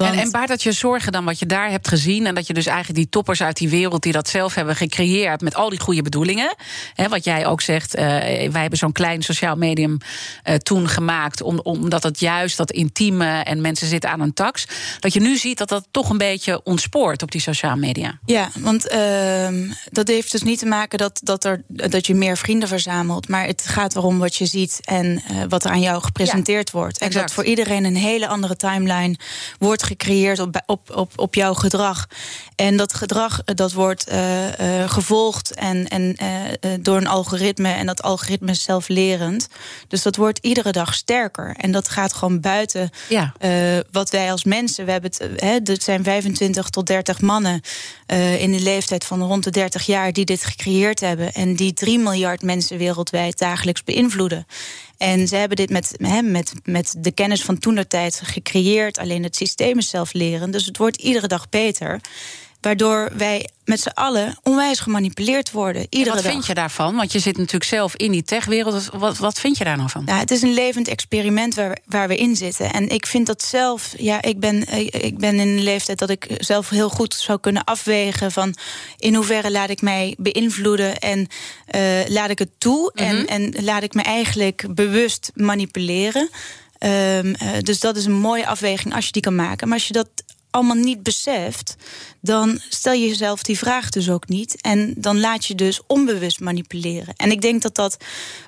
En, 0.07 0.19
en 0.19 0.31
baart 0.31 0.49
dat 0.49 0.63
je 0.63 0.73
zorgen 0.73 1.13
dan 1.13 1.25
wat 1.25 1.39
je 1.39 1.47
daar 1.47 1.71
hebt 1.71 1.89
gezien... 1.89 2.27
en 2.27 2.35
dat 2.35 2.47
je 2.47 2.55
dus 2.55 2.67
eigenlijk 2.67 2.99
die 2.99 3.09
toppers 3.09 3.43
uit 3.43 3.57
die 3.57 3.69
wereld... 3.69 4.03
die 4.03 4.13
dat 4.13 4.29
zelf 4.29 4.55
hebben 4.55 4.77
gecreëerd 4.77 5.41
met 5.41 5.55
al 5.55 5.69
die 5.69 5.81
goede 5.81 6.03
bedoelingen... 6.03 6.55
Hè, 6.95 7.09
wat 7.09 7.25
jij 7.25 7.47
ook 7.47 7.61
zegt, 7.61 7.97
uh, 7.97 8.03
wij 8.03 8.61
hebben 8.61 8.79
zo'n 8.79 8.93
klein 8.93 9.23
sociaal 9.23 9.57
medium 9.57 9.99
uh, 10.45 10.55
toen 10.55 10.89
gemaakt... 10.89 11.43
Om, 11.43 11.59
omdat 11.59 12.03
het 12.03 12.21
juist 12.21 12.57
dat 12.57 12.71
intieme 12.71 13.41
en 13.41 13.61
mensen 13.61 13.87
zitten 13.87 14.11
aan 14.11 14.21
een 14.21 14.35
tax... 14.35 14.65
dat 15.01 15.13
je 15.13 15.21
nu 15.21 15.37
ziet 15.37 15.59
dat 15.59 15.69
dat 15.69 15.87
toch 15.91 16.11
een 16.11 16.19
beetje 16.19 16.63
ontspoort 16.63 17.23
op 17.23 17.31
die 17.31 17.41
sociale 17.41 17.81
media. 17.81 18.19
Ja, 18.25 18.49
want 18.59 18.93
uh, 18.93 19.49
dat 19.91 20.09
heeft 20.09 20.33
dus 20.33 20.43
niet 20.43 20.59
te 20.59 20.67
maken 20.67 20.99
dat, 20.99 21.21
dat, 21.23 21.45
er, 21.45 21.63
dat 21.67 22.07
je 22.07 22.15
meer 22.15 22.37
vrienden 22.37 22.69
verzamelt... 22.69 23.29
maar 23.29 23.47
het 23.47 23.63
gaat 23.67 23.97
erom 23.97 24.19
wat 24.19 24.37
je 24.37 24.47
ziet 24.47 24.81
en 24.85 25.23
uh, 25.31 25.43
wat 25.49 25.65
er 25.65 25.71
aan 25.71 25.81
jou 25.81 26.03
gepresenteerd 26.03 26.71
wordt. 26.71 26.99
En 26.99 27.07
exact. 27.07 27.27
dat 27.27 27.35
voor 27.35 27.45
iedereen 27.45 27.85
een 27.85 27.97
hele 27.97 28.29
andere 28.29 28.57
timeline 28.57 29.17
wordt 29.59 29.83
gecreëerd 29.91 30.39
op, 30.39 30.63
op, 30.67 30.97
op, 30.97 31.13
op 31.17 31.35
jouw 31.35 31.55
gedrag. 31.55 32.07
En 32.55 32.77
dat 32.77 32.95
gedrag 32.95 33.43
eh, 33.45 33.55
dat 33.55 33.73
wordt 33.73 34.13
uh, 34.13 34.47
uh, 34.47 34.91
gevolgd 34.91 35.55
en, 35.55 35.89
en 35.89 36.17
uh, 36.23 36.71
door 36.81 36.97
een 36.97 37.07
algoritme. 37.07 37.69
En 37.69 37.87
dat 37.87 38.03
algoritme 38.03 38.51
is 38.51 38.63
zelflerend. 38.63 39.49
Dus 39.89 40.03
dat 40.03 40.17
wordt 40.17 40.39
iedere 40.39 40.73
dag 40.73 40.95
sterker. 40.95 41.55
En 41.57 41.73
dat 41.73 41.89
gaat 41.89 42.13
gewoon 42.13 42.41
buiten 42.41 42.91
ja. 43.09 43.33
wat 43.91 44.11
wij 44.11 44.31
als 44.31 44.45
mensen. 44.45 44.85
We 44.85 44.91
hebben 44.91 45.11
het, 45.11 45.41
hè, 45.43 45.73
het 45.73 45.83
zijn 45.83 46.05
25 46.05 46.69
tot 46.69 46.87
30 46.87 47.21
mannen 47.21 47.61
in 48.39 48.53
de 48.53 48.61
leeftijd 48.61 49.05
van 49.05 49.23
rond 49.23 49.45
de 49.45 49.51
30 49.51 49.87
jaar 49.87 50.13
die 50.13 50.25
dit 50.25 50.45
gecreëerd 50.45 51.01
hebben. 51.01 51.33
En 51.33 51.57
die 51.57 51.73
3 51.73 51.99
miljard 51.99 52.43
mensen 52.43 52.79
wereldwijd 52.79 53.39
dagelijks 53.39 53.85
beïnvloeden. 53.85 54.47
En 55.01 55.29
ze 55.29 55.37
hebben 55.37 55.57
dit 55.57 55.71
met, 55.71 55.95
met, 56.23 56.53
met 56.65 56.95
de 56.99 57.13
kennis 57.13 57.43
van 57.43 57.59
toenertijd 57.59 58.21
gecreëerd. 58.25 58.99
Alleen 58.99 59.23
het 59.23 59.37
systeem 59.37 59.79
is 59.79 59.89
zelflerend. 59.89 60.53
Dus 60.53 60.65
het 60.65 60.77
wordt 60.77 60.97
iedere 60.97 61.27
dag 61.27 61.49
beter. 61.49 62.01
Waardoor 62.61 63.11
wij 63.17 63.49
met 63.65 63.81
z'n 63.81 63.89
allen 63.89 64.39
onwijs 64.43 64.81
gemanipuleerd 64.81 65.51
worden. 65.51 65.87
Iedere 65.91 66.15
wat 66.15 66.25
vind 66.25 66.47
je 66.47 66.55
daarvan? 66.55 66.97
Want 66.97 67.13
je 67.13 67.19
zit 67.19 67.37
natuurlijk 67.37 67.65
zelf 67.65 67.97
in 67.97 68.11
die 68.11 68.23
techwereld. 68.23 68.89
Wat, 68.93 69.19
wat 69.19 69.41
vind 69.41 69.59
je 69.59 69.65
daar 69.65 69.77
nou 69.77 69.91
van? 69.91 70.03
Ja, 70.07 70.19
het 70.19 70.31
is 70.31 70.43
een 70.43 70.55
levend 70.55 70.89
experiment 70.89 71.55
waar, 71.55 71.79
waar 71.87 72.09
we 72.09 72.17
in 72.17 72.37
zitten. 72.37 72.73
En 72.73 72.89
ik 72.89 73.07
vind 73.07 73.27
dat 73.27 73.43
zelf. 73.43 73.95
Ja, 73.97 74.23
ik 74.23 74.41
ben, 74.41 74.69
ik 75.05 75.19
ben 75.19 75.41
in 75.41 75.49
een 75.49 75.63
leeftijd 75.63 75.99
dat 75.99 76.11
ik 76.11 76.27
zelf 76.39 76.69
heel 76.69 76.89
goed 76.89 77.15
zou 77.15 77.41
kunnen 77.41 77.65
afwegen 77.65 78.33
van 78.33 78.55
in 78.97 79.15
hoeverre 79.15 79.51
laat 79.51 79.71
ik 79.71 79.83
mij 79.83 80.15
beïnvloeden 80.19 80.99
en 80.99 81.27
uh, 81.75 82.09
laat 82.09 82.31
ik 82.31 82.39
het 82.39 82.51
toe. 82.59 82.93
en, 82.95 83.17
mhm. 83.17 83.27
en 83.27 83.55
laat 83.65 83.83
ik 83.83 83.95
me 83.95 84.03
eigenlijk 84.03 84.67
bewust 84.75 85.31
manipuleren. 85.35 86.29
Um, 86.85 86.89
uh, 87.27 87.35
dus 87.61 87.81
dat 87.81 87.97
is 87.97 88.05
een 88.05 88.13
mooie 88.13 88.47
afweging 88.47 88.95
als 88.95 89.07
je 89.07 89.13
die 89.13 89.23
kan 89.23 89.35
maken. 89.35 89.69
Maar 89.69 89.77
als 89.77 89.87
je 89.87 89.93
dat 89.93 90.09
allemaal 90.51 90.77
niet 90.77 91.03
beseft, 91.03 91.77
dan 92.21 92.61
stel 92.69 92.93
je 92.93 93.09
jezelf 93.09 93.43
die 93.43 93.59
vraag 93.59 93.91
dus 93.91 94.11
ook 94.11 94.29
niet. 94.29 94.61
En 94.61 94.95
dan 94.97 95.21
laat 95.21 95.47
je 95.47 95.55
dus 95.55 95.81
onbewust 95.87 96.41
manipuleren. 96.41 97.15
En 97.17 97.31
ik 97.31 97.41
denk 97.41 97.63
dat 97.63 97.75
dat 97.75 97.97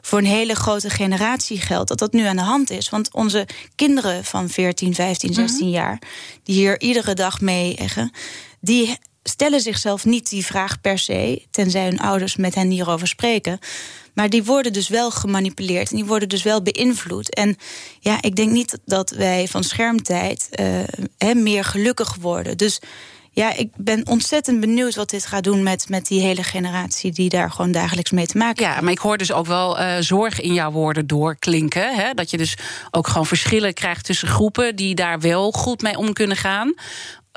voor 0.01 0.19
een 0.19 0.25
hele 0.25 0.55
grote 0.55 0.91
generatie 0.91 1.61
geldt, 1.61 1.89
dat 1.89 1.99
dat 1.99 2.13
nu 2.13 2.25
aan 2.25 2.37
de 2.37 2.43
hand 2.43 2.71
is. 2.71 2.89
Want 2.89 3.15
onze 3.15 3.47
kinderen 3.75 4.25
van 4.25 4.49
14, 4.49 4.95
15, 4.95 5.35
16 5.35 5.71
jaar, 5.71 5.99
die 6.43 6.55
hier 6.55 6.81
iedere 6.81 7.15
dag 7.15 7.41
mee 7.41 7.75
eggen, 7.75 8.13
die 8.61 8.99
stellen 9.23 9.61
zichzelf 9.61 10.05
niet 10.05 10.31
die 10.31 10.47
vraag 10.47 10.81
per 10.81 10.99
se, 10.99 11.43
tenzij 11.51 11.85
hun 11.85 12.01
ouders 12.01 12.37
met 12.37 12.55
hen 12.55 12.71
hierover 12.71 13.09
spreken. 13.09 13.59
Maar 14.15 14.29
die 14.29 14.45
worden 14.45 14.73
dus 14.73 14.89
wel 14.89 15.11
gemanipuleerd 15.11 15.91
en 15.91 15.97
die 15.97 16.05
worden 16.05 16.29
dus 16.29 16.43
wel 16.43 16.63
beïnvloed. 16.63 17.35
En 17.35 17.57
ja, 18.01 18.23
ik 18.23 18.37
denk 18.37 18.51
niet 18.51 18.79
dat 18.85 19.11
wij 19.11 19.49
van 19.49 19.65
schermtijd 19.65 20.49
uh, 21.19 21.35
meer 21.35 21.65
gelukkig 21.65 22.17
worden. 22.21 22.57
Dus 22.57 22.81
ja, 23.35 23.55
ik 23.55 23.71
ben 23.77 24.07
ontzettend 24.07 24.61
benieuwd 24.61 24.95
wat 24.95 25.11
dit 25.11 25.27
gaat 25.27 25.45
doen 25.45 25.63
met, 25.63 25.89
met 25.89 26.07
die 26.07 26.21
hele 26.21 26.43
generatie 26.43 27.13
die 27.13 27.29
daar 27.29 27.51
gewoon 27.51 27.73
dagelijks 27.73 28.11
mee 28.11 28.27
te 28.27 28.37
maken 28.37 28.65
heeft. 28.65 28.77
Ja, 28.77 28.83
maar 28.83 28.93
ik 28.93 28.99
hoor 28.99 29.19
dus 29.19 29.33
ook 29.33 29.47
wel 29.47 29.81
uh, 29.81 29.97
zorg 30.01 30.41
in 30.41 30.55
jouw 30.55 30.71
woorden 30.71 31.07
doorklinken. 31.07 31.95
Hè? 31.95 32.15
Dat 32.15 32.31
je 32.31 32.37
dus 32.37 32.57
ook 32.91 33.07
gewoon 33.09 33.27
verschillen 33.27 33.75
krijgt 33.75 34.05
tussen 34.05 34.29
groepen 34.29 34.77
die 34.77 34.95
daar 34.95 35.21
wel 35.21 35.53
goed 35.53 35.83
mee 35.83 35.99
om 35.99 36.13
kunnen 36.13 36.37
gaan. 36.37 36.75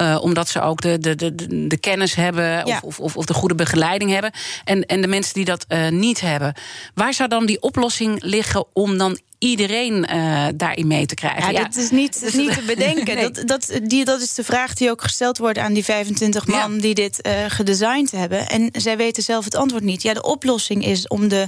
Uh, 0.01 0.17
omdat 0.21 0.49
ze 0.49 0.61
ook 0.61 0.81
de, 0.81 0.99
de, 0.99 1.15
de, 1.15 1.67
de 1.67 1.77
kennis 1.77 2.15
hebben 2.15 2.65
of, 2.65 2.99
of, 2.99 3.17
of, 3.17 3.25
de 3.25 3.33
goede 3.33 3.55
begeleiding 3.55 4.11
hebben. 4.11 4.31
En, 4.63 4.85
en 4.85 5.01
de 5.01 5.07
mensen 5.07 5.33
die 5.33 5.45
dat 5.45 5.65
uh, 5.69 5.89
niet 5.89 6.21
hebben. 6.21 6.53
Waar 6.93 7.13
zou 7.13 7.29
dan 7.29 7.45
die 7.45 7.61
oplossing 7.61 8.23
liggen 8.23 8.65
om 8.73 8.97
dan 8.97 9.19
iedereen 9.49 10.07
uh, 10.11 10.45
daarin 10.55 10.87
mee 10.87 11.05
te 11.05 11.15
krijgen. 11.15 11.53
Ja, 11.53 11.63
dat 11.63 11.75
is 11.75 11.91
niet, 11.91 12.21
dat 12.21 12.29
is 12.29 12.35
niet 12.35 12.53
te 12.53 12.61
bedenken. 12.61 13.21
dat, 13.33 13.47
dat, 13.47 13.79
die, 13.83 14.05
dat 14.05 14.21
is 14.21 14.33
de 14.33 14.43
vraag 14.43 14.73
die 14.73 14.89
ook 14.89 15.01
gesteld 15.01 15.37
wordt 15.37 15.57
aan 15.57 15.73
die 15.73 15.83
25 15.83 16.47
man 16.47 16.77
die 16.77 16.93
dit 16.93 17.27
uh, 17.27 17.33
gedesigned 17.47 18.11
hebben. 18.11 18.47
En 18.47 18.69
zij 18.71 18.97
weten 18.97 19.23
zelf 19.23 19.45
het 19.45 19.55
antwoord 19.55 19.83
niet. 19.83 20.01
Ja, 20.01 20.13
de 20.13 20.23
oplossing 20.23 20.85
is 20.85 21.07
om 21.07 21.27
de, 21.27 21.47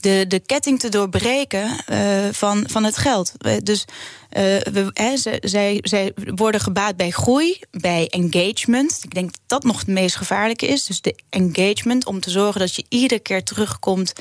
de, 0.00 0.24
de 0.28 0.40
ketting 0.40 0.78
te 0.78 0.88
doorbreken 0.88 1.70
uh, 1.90 1.98
van, 2.32 2.64
van 2.68 2.84
het 2.84 2.96
geld. 2.96 3.32
Dus 3.62 3.84
uh, 3.84 4.42
we, 4.72 4.90
he, 4.94 5.16
ze, 5.16 5.38
zij, 5.40 5.78
zij 5.82 6.12
worden 6.34 6.60
gebaat 6.60 6.96
bij 6.96 7.10
groei, 7.10 7.60
bij 7.70 8.08
engagement. 8.08 9.00
Ik 9.02 9.14
denk 9.14 9.30
dat 9.32 9.40
dat 9.46 9.64
nog 9.64 9.78
het 9.78 9.88
meest 9.88 10.16
gevaarlijke 10.16 10.66
is. 10.66 10.84
Dus 10.84 11.00
de 11.00 11.14
engagement, 11.28 12.06
om 12.06 12.20
te 12.20 12.30
zorgen 12.30 12.60
dat 12.60 12.74
je 12.74 12.84
iedere 12.88 13.20
keer 13.20 13.44
terugkomt 13.44 14.12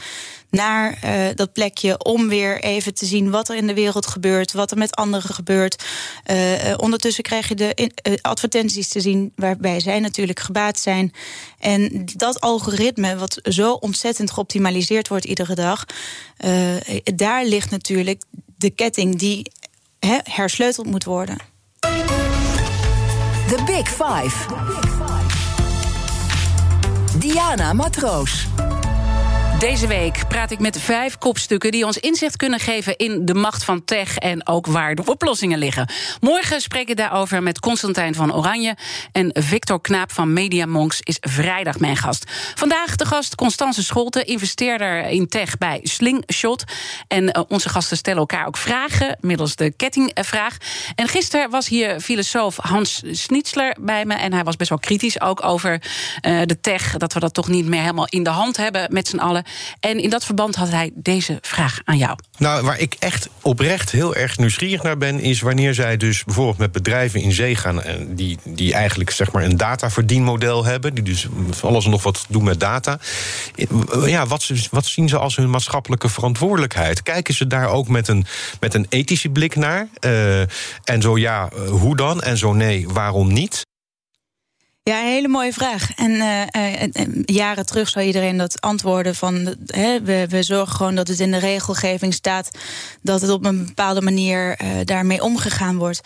naar 0.49 0.99
uh, 1.05 1.25
dat 1.35 1.53
plekje 1.53 2.03
om 2.03 2.27
weer 2.27 2.61
even 2.61 2.93
te 2.93 3.05
zien 3.05 3.29
wat 3.29 3.49
er 3.49 3.55
in 3.55 3.67
de 3.67 3.73
wereld 3.73 4.07
gebeurt, 4.07 4.53
wat 4.53 4.71
er 4.71 4.77
met 4.77 4.95
anderen 4.95 5.33
gebeurt. 5.33 5.83
Uh, 6.31 6.73
ondertussen 6.77 7.23
krijg 7.23 7.47
je 7.47 7.55
de 7.55 7.91
advertenties 8.21 8.87
te 8.87 9.01
zien 9.01 9.31
waarbij 9.35 9.79
zij 9.79 9.99
natuurlijk 9.99 10.39
gebaat 10.39 10.79
zijn. 10.79 11.13
En 11.59 12.05
dat 12.15 12.39
algoritme, 12.39 13.17
wat 13.17 13.39
zo 13.43 13.73
ontzettend 13.73 14.31
geoptimaliseerd 14.31 15.07
wordt 15.07 15.25
iedere 15.25 15.55
dag, 15.55 15.85
daar 17.03 17.45
ligt 17.45 17.71
natuurlijk 17.71 18.23
de 18.57 18.69
ketting 18.69 19.19
die 19.19 19.51
hersleuteld 20.23 20.87
moet 20.87 21.03
worden. 21.03 21.37
The 23.49 23.63
Big 23.65 23.87
Five. 23.87 24.35
Diana 27.19 27.73
Matroos. 27.73 28.47
Deze 29.59 29.87
week 29.87 30.27
praat 30.27 30.51
ik 30.51 30.59
met 30.59 30.81
vijf 30.81 31.17
kopstukken 31.17 31.71
die 31.71 31.85
ons 31.85 31.97
inzicht 31.97 32.35
kunnen 32.35 32.59
geven 32.59 32.97
in 32.97 33.25
de 33.25 33.33
macht 33.33 33.63
van 33.63 33.83
tech 33.85 34.17
en 34.17 34.47
ook 34.47 34.67
waar 34.67 34.95
de 34.95 35.01
oplossingen 35.05 35.57
liggen. 35.57 35.89
Morgen 36.21 36.61
spreek 36.61 36.89
ik 36.89 36.97
daarover 36.97 37.43
met 37.43 37.59
Constantijn 37.59 38.15
van 38.15 38.33
Oranje 38.33 38.75
en 39.11 39.31
Victor 39.33 39.81
Knaap 39.81 40.11
van 40.11 40.33
Media 40.33 40.65
Monks 40.65 41.01
is 41.01 41.17
vrijdag 41.19 41.79
mijn 41.79 41.97
gast. 41.97 42.23
Vandaag 42.55 42.95
de 42.95 43.05
gast 43.05 43.35
Constance 43.35 43.83
Scholte, 43.83 44.23
investeerder 44.23 45.05
in 45.05 45.27
tech 45.27 45.57
bij 45.57 45.79
Slingshot. 45.83 46.63
En 47.07 47.23
uh, 47.23 47.43
onze 47.47 47.69
gasten 47.69 47.97
stellen 47.97 48.19
elkaar 48.19 48.47
ook 48.47 48.57
vragen 48.57 49.17
middels 49.21 49.55
de 49.55 49.71
kettingvraag. 49.71 50.57
En 50.95 51.07
gisteren 51.07 51.49
was 51.49 51.67
hier 51.67 51.99
filosoof 51.99 52.57
Hans 52.57 53.01
Schnitzler 53.11 53.75
bij 53.79 54.05
me 54.05 54.13
en 54.13 54.33
hij 54.33 54.43
was 54.43 54.55
best 54.55 54.69
wel 54.69 54.79
kritisch 54.79 55.21
ook 55.21 55.43
over 55.43 55.71
uh, 55.71 56.41
de 56.45 56.59
tech, 56.59 56.97
dat 56.97 57.13
we 57.13 57.19
dat 57.19 57.33
toch 57.33 57.47
niet 57.47 57.65
meer 57.65 57.81
helemaal 57.81 58.07
in 58.09 58.23
de 58.23 58.29
hand 58.29 58.57
hebben 58.57 58.87
met 58.93 59.07
z'n 59.07 59.17
allen. 59.17 59.47
En 59.79 59.99
in 59.99 60.09
dat 60.09 60.25
verband 60.25 60.55
had 60.55 60.69
hij 60.69 60.91
deze 60.93 61.37
vraag 61.41 61.79
aan 61.83 61.97
jou. 61.97 62.17
Nou, 62.37 62.63
waar 62.63 62.79
ik 62.79 62.95
echt 62.99 63.29
oprecht 63.41 63.91
heel 63.91 64.15
erg 64.15 64.37
nieuwsgierig 64.37 64.83
naar 64.83 64.97
ben, 64.97 65.19
is 65.19 65.41
wanneer 65.41 65.73
zij 65.73 65.97
dus 65.97 66.23
bijvoorbeeld 66.23 66.57
met 66.57 66.71
bedrijven 66.71 67.21
in 67.21 67.31
zee 67.31 67.55
gaan, 67.55 67.81
die, 68.07 68.37
die 68.43 68.73
eigenlijk 68.73 69.09
zeg 69.09 69.31
maar 69.31 69.43
een 69.43 69.57
dataverdienmodel 69.57 70.65
hebben, 70.65 70.93
die 70.93 71.03
dus 71.03 71.27
alles 71.61 71.85
nog 71.85 72.03
wat 72.03 72.25
doen 72.29 72.43
met 72.43 72.59
data. 72.59 72.99
Ja, 74.05 74.25
wat, 74.25 74.85
zien 74.85 75.09
ze 75.09 75.17
als 75.17 75.35
hun 75.35 75.49
maatschappelijke 75.49 76.09
verantwoordelijkheid? 76.09 77.03
Kijken 77.03 77.33
ze 77.33 77.47
daar 77.47 77.69
ook 77.69 77.87
met 77.87 78.07
een, 78.07 78.25
met 78.59 78.73
een 78.73 78.85
ethische 78.89 79.29
blik 79.29 79.55
naar? 79.55 79.87
Uh, 80.05 80.39
en 80.83 81.01
zo 81.01 81.17
ja, 81.17 81.49
hoe 81.69 81.95
dan? 81.95 82.21
En 82.21 82.37
zo 82.37 82.53
nee, 82.53 82.87
waarom 82.89 83.33
niet? 83.33 83.67
Ja, 84.89 85.00
een 85.00 85.08
hele 85.08 85.27
mooie 85.27 85.53
vraag. 85.53 85.96
En 85.96 86.12
uh, 86.12 87.25
jaren 87.25 87.65
terug 87.65 87.89
zou 87.89 88.05
iedereen 88.05 88.38
dat 88.38 88.62
antwoorden 88.62 89.15
van... 89.15 89.55
He, 89.65 90.01
we, 90.01 90.25
we 90.29 90.43
zorgen 90.43 90.75
gewoon 90.75 90.96
dat 90.96 91.08
het 91.08 91.19
in 91.19 91.31
de 91.31 91.38
regelgeving 91.38 92.13
staat... 92.13 92.50
dat 93.01 93.22
het 93.22 93.29
op 93.29 93.46
een 93.46 93.65
bepaalde 93.65 94.01
manier 94.01 94.62
uh, 94.62 94.69
daarmee 94.84 95.24
omgegaan 95.24 95.77
wordt. 95.77 96.01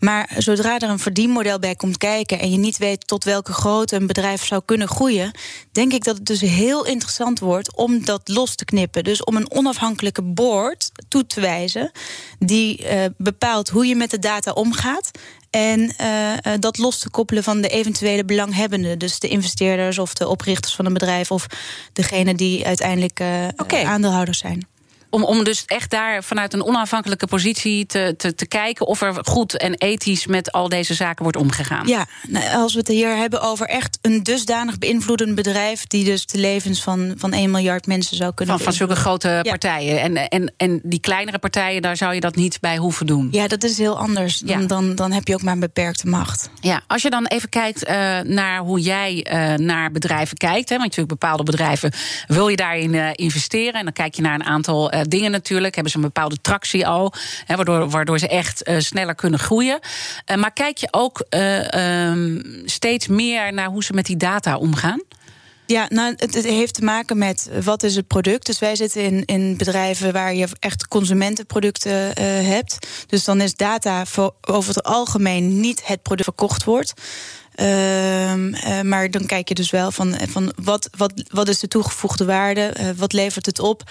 Maar 0.00 0.30
zodra 0.36 0.78
er 0.78 0.88
een 0.88 0.98
verdienmodel 0.98 1.58
bij 1.58 1.74
komt 1.74 1.98
kijken... 1.98 2.38
en 2.38 2.50
je 2.50 2.56
niet 2.56 2.78
weet 2.78 3.06
tot 3.06 3.24
welke 3.24 3.52
grootte 3.52 3.96
een 3.96 4.06
bedrijf 4.06 4.44
zou 4.44 4.62
kunnen 4.64 4.88
groeien... 4.88 5.30
denk 5.72 5.92
ik 5.92 6.04
dat 6.04 6.16
het 6.16 6.26
dus 6.26 6.40
heel 6.40 6.86
interessant 6.86 7.38
wordt 7.38 7.76
om 7.76 8.04
dat 8.04 8.28
los 8.28 8.54
te 8.54 8.64
knippen. 8.64 9.04
Dus 9.04 9.24
om 9.24 9.36
een 9.36 9.50
onafhankelijke 9.50 10.22
board 10.22 10.90
toe 11.08 11.26
te 11.26 11.40
wijzen... 11.40 11.90
die 12.38 12.86
bepaalt 13.16 13.68
hoe 13.68 13.86
je 13.86 13.96
met 13.96 14.10
de 14.10 14.18
data 14.18 14.52
omgaat... 14.52 15.10
En 15.54 15.92
uh, 16.00 16.52
dat 16.58 16.78
los 16.78 16.98
te 16.98 17.10
koppelen 17.10 17.42
van 17.42 17.60
de 17.60 17.68
eventuele 17.68 18.24
belanghebbenden. 18.24 18.98
Dus 18.98 19.18
de 19.18 19.28
investeerders 19.28 19.98
of 19.98 20.14
de 20.14 20.28
oprichters 20.28 20.74
van 20.74 20.86
een 20.86 20.92
bedrijf... 20.92 21.30
of 21.30 21.46
degene 21.92 22.34
die 22.34 22.66
uiteindelijk 22.66 23.20
uh, 23.20 23.48
okay. 23.56 23.84
aandeelhouders 23.84 24.38
zijn. 24.38 24.66
Om, 25.14 25.24
om 25.24 25.44
dus 25.44 25.64
echt 25.66 25.90
daar 25.90 26.24
vanuit 26.24 26.52
een 26.52 26.64
onafhankelijke 26.64 27.26
positie 27.26 27.86
te, 27.86 28.14
te, 28.16 28.34
te 28.34 28.46
kijken 28.46 28.86
of 28.86 29.00
er 29.00 29.14
goed 29.22 29.56
en 29.58 29.74
ethisch 29.74 30.26
met 30.26 30.52
al 30.52 30.68
deze 30.68 30.94
zaken 30.94 31.22
wordt 31.22 31.38
omgegaan. 31.38 31.86
Ja, 31.86 32.06
nou, 32.28 32.54
als 32.54 32.72
we 32.72 32.78
het 32.78 32.88
hier 32.88 33.16
hebben 33.16 33.40
over 33.40 33.66
echt 33.66 33.98
een 34.02 34.22
dusdanig 34.22 34.78
beïnvloedend 34.78 35.34
bedrijf. 35.34 35.86
die 35.86 36.04
dus 36.04 36.26
de 36.26 36.38
levens 36.38 36.82
van, 36.82 37.14
van 37.16 37.32
1 37.32 37.50
miljard 37.50 37.86
mensen 37.86 38.16
zou 38.16 38.34
kunnen. 38.34 38.54
Van, 38.54 38.64
van 38.64 38.74
zulke 38.74 38.96
grote 38.96 39.28
ja. 39.28 39.42
partijen. 39.42 40.00
En, 40.00 40.28
en, 40.28 40.52
en 40.56 40.80
die 40.82 41.00
kleinere 41.00 41.38
partijen, 41.38 41.82
daar 41.82 41.96
zou 41.96 42.14
je 42.14 42.20
dat 42.20 42.36
niet 42.36 42.60
bij 42.60 42.76
hoeven 42.76 43.06
doen. 43.06 43.28
Ja, 43.30 43.48
dat 43.48 43.64
is 43.64 43.78
heel 43.78 43.98
anders. 43.98 44.38
Dan, 44.38 44.60
ja. 44.60 44.66
dan, 44.66 44.94
dan 44.94 45.12
heb 45.12 45.28
je 45.28 45.34
ook 45.34 45.42
maar 45.42 45.54
een 45.54 45.60
beperkte 45.60 46.08
macht. 46.08 46.50
Ja, 46.60 46.82
als 46.86 47.02
je 47.02 47.10
dan 47.10 47.26
even 47.26 47.48
kijkt 47.48 47.88
uh, 47.88 48.20
naar 48.20 48.58
hoe 48.58 48.80
jij 48.80 49.26
uh, 49.32 49.66
naar 49.66 49.90
bedrijven 49.90 50.36
kijkt. 50.36 50.68
Hè, 50.68 50.76
want 50.76 50.88
natuurlijk 50.88 51.20
bepaalde 51.20 51.42
bedrijven 51.42 51.92
wil 52.26 52.48
je 52.48 52.56
daarin 52.56 52.92
uh, 52.92 53.08
investeren. 53.12 53.72
En 53.72 53.84
dan 53.84 53.92
kijk 53.92 54.14
je 54.14 54.22
naar 54.22 54.34
een 54.34 54.44
aantal 54.44 54.90
dingen 55.08 55.30
natuurlijk. 55.30 55.74
Hebben 55.74 55.92
ze 55.92 55.98
een 55.98 56.04
bepaalde 56.04 56.40
tractie 56.40 56.86
al. 56.86 57.12
Hè, 57.44 57.56
waardoor, 57.56 57.88
waardoor 57.88 58.18
ze 58.18 58.28
echt 58.28 58.68
uh, 58.68 58.78
sneller 58.78 59.14
kunnen 59.14 59.38
groeien. 59.38 59.78
Uh, 60.30 60.36
maar 60.36 60.52
kijk 60.52 60.78
je 60.78 60.88
ook 60.90 61.24
um, 61.30 62.42
steeds 62.64 63.06
meer 63.06 63.52
naar 63.52 63.68
hoe 63.68 63.84
ze 63.84 63.92
met 63.92 64.06
die 64.06 64.16
data 64.16 64.56
omgaan? 64.56 65.02
Ja, 65.66 65.86
nou, 65.88 66.14
het, 66.16 66.34
heeft 66.34 66.74
te 66.74 66.84
maken 66.84 67.18
met 67.18 67.50
wat 67.64 67.82
is 67.82 67.96
het 67.96 68.06
product. 68.06 68.46
Dus 68.46 68.58
wij 68.58 68.76
zitten 68.76 69.02
in, 69.02 69.24
in 69.24 69.56
bedrijven 69.56 70.12
waar 70.12 70.34
je 70.34 70.48
echt 70.58 70.88
consumentenproducten 70.88 72.22
hebt. 72.46 72.86
Dus 73.06 73.24
dan 73.24 73.40
is 73.40 73.54
data 73.54 74.06
voor, 74.06 74.34
over 74.40 74.74
het 74.74 74.82
algemeen 74.82 75.60
niet 75.60 75.86
het 75.86 76.02
product 76.02 76.28
verkocht 76.28 76.64
wordt. 76.64 76.92
Uh, 77.60 78.34
uh, 78.34 78.80
maar 78.80 79.10
dan 79.10 79.26
kijk 79.26 79.48
je 79.48 79.54
dus 79.54 79.70
wel 79.70 79.90
van, 79.90 80.14
van 80.28 80.52
wat, 80.56 80.88
wat, 80.96 81.12
wat 81.28 81.48
is 81.48 81.58
de 81.58 81.68
toegevoegde 81.68 82.24
waarde? 82.24 82.74
Uh, 82.80 82.88
wat 82.96 83.12
levert 83.12 83.46
het 83.46 83.58
op? 83.58 83.82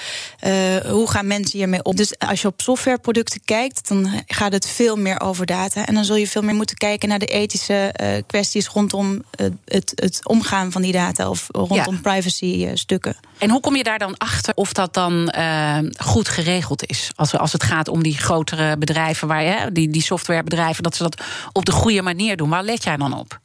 hoe 0.88 1.10
gaan 1.10 1.28
mensen 1.28 1.58
hiermee 1.58 1.84
om? 1.84 1.96
Dus 1.96 2.20
als 2.20 2.42
je 2.42 2.48
op 2.48 2.62
softwareproducten 2.62 3.42
kijkt, 3.46 3.88
dan 3.88 4.24
gaat 4.28 4.52
het 4.52 4.68
veel 4.68 4.96
meer 4.96 5.20
over 5.20 5.46
data. 5.46 5.86
En 5.86 5.94
dan 5.94 6.06
zul 6.06 6.16
je 6.16 6.28
veel 6.28 6.42
meer 6.42 6.56
moeten 6.56 6.78
kijken 6.78 7.10
naar 7.10 7.20
de 7.20 7.26
ethische 7.26 7.94
kwesties 8.28 8.68
rondom 8.68 9.24
het, 9.66 9.92
het 9.96 10.20
omgaan 10.28 10.72
van 10.72 10.82
die 10.82 10.92
data 10.92 11.30
of 11.30 11.48
rondom 11.52 11.94
ja. 11.94 12.00
privacy 12.02 12.68
stukken. 12.74 13.16
En 13.38 13.50
hoe 13.50 13.60
kom 13.60 13.76
je 13.76 13.84
daar 13.84 14.00
dan 14.00 14.18
achter 14.18 14.54
of 14.56 14.74
dat 14.74 14.94
dan 14.94 15.34
goed 15.98 16.30
geregeld 16.30 16.86
is? 16.86 17.12
Als, 17.16 17.38
als 17.38 17.54
het 17.54 17.64
gaat 17.64 17.88
om 17.88 18.04
die 18.04 18.18
grotere 18.18 18.78
bedrijven, 18.78 19.28
waar, 19.28 19.44
hè, 19.44 19.72
die, 19.72 19.90
die 19.90 20.02
softwarebedrijven, 20.02 20.84
dat 20.84 20.96
ze 20.96 21.04
dat 21.04 21.22
op 21.52 21.66
de 21.66 21.72
goede 21.72 22.02
manier 22.02 22.38
doen. 22.38 22.50
Waar 22.50 22.64
let 22.64 22.84
jij 22.84 22.98
dan 22.98 23.18
op? 23.18 23.40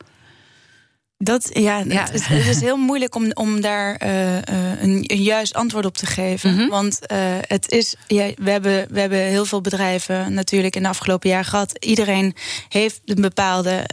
Dat, 1.20 1.50
ja, 1.52 1.82
ja. 1.88 2.02
Het, 2.02 2.14
is, 2.14 2.26
het, 2.26 2.46
is, 2.46 2.60
heel 2.60 2.76
moeilijk 2.76 3.14
om, 3.14 3.30
om 3.32 3.60
daar 3.60 4.02
uh, 4.02 4.34
uh, 4.34 4.40
een, 4.80 5.04
een, 5.06 5.22
juist 5.22 5.54
antwoord 5.54 5.84
op 5.84 5.96
te 5.96 6.06
geven. 6.06 6.50
Mm 6.50 6.58
-hmm. 6.58 6.68
Want 6.68 6.98
uh, 7.12 7.18
het 7.40 7.70
is, 7.70 7.94
ja, 8.06 8.30
we, 8.36 8.50
hebben, 8.50 8.86
we 8.90 9.00
hebben 9.00 9.18
heel 9.18 9.44
veel 9.44 9.60
bedrijven 9.60 10.32
natuurlijk 10.34 10.76
in 10.76 10.82
de 10.82 10.88
afgelopen 10.88 11.30
jaar 11.30 11.44
gehad. 11.44 11.84
Iedereen 11.84 12.34
heeft 12.68 13.00
een 13.04 13.20
bepaalde 13.20 13.84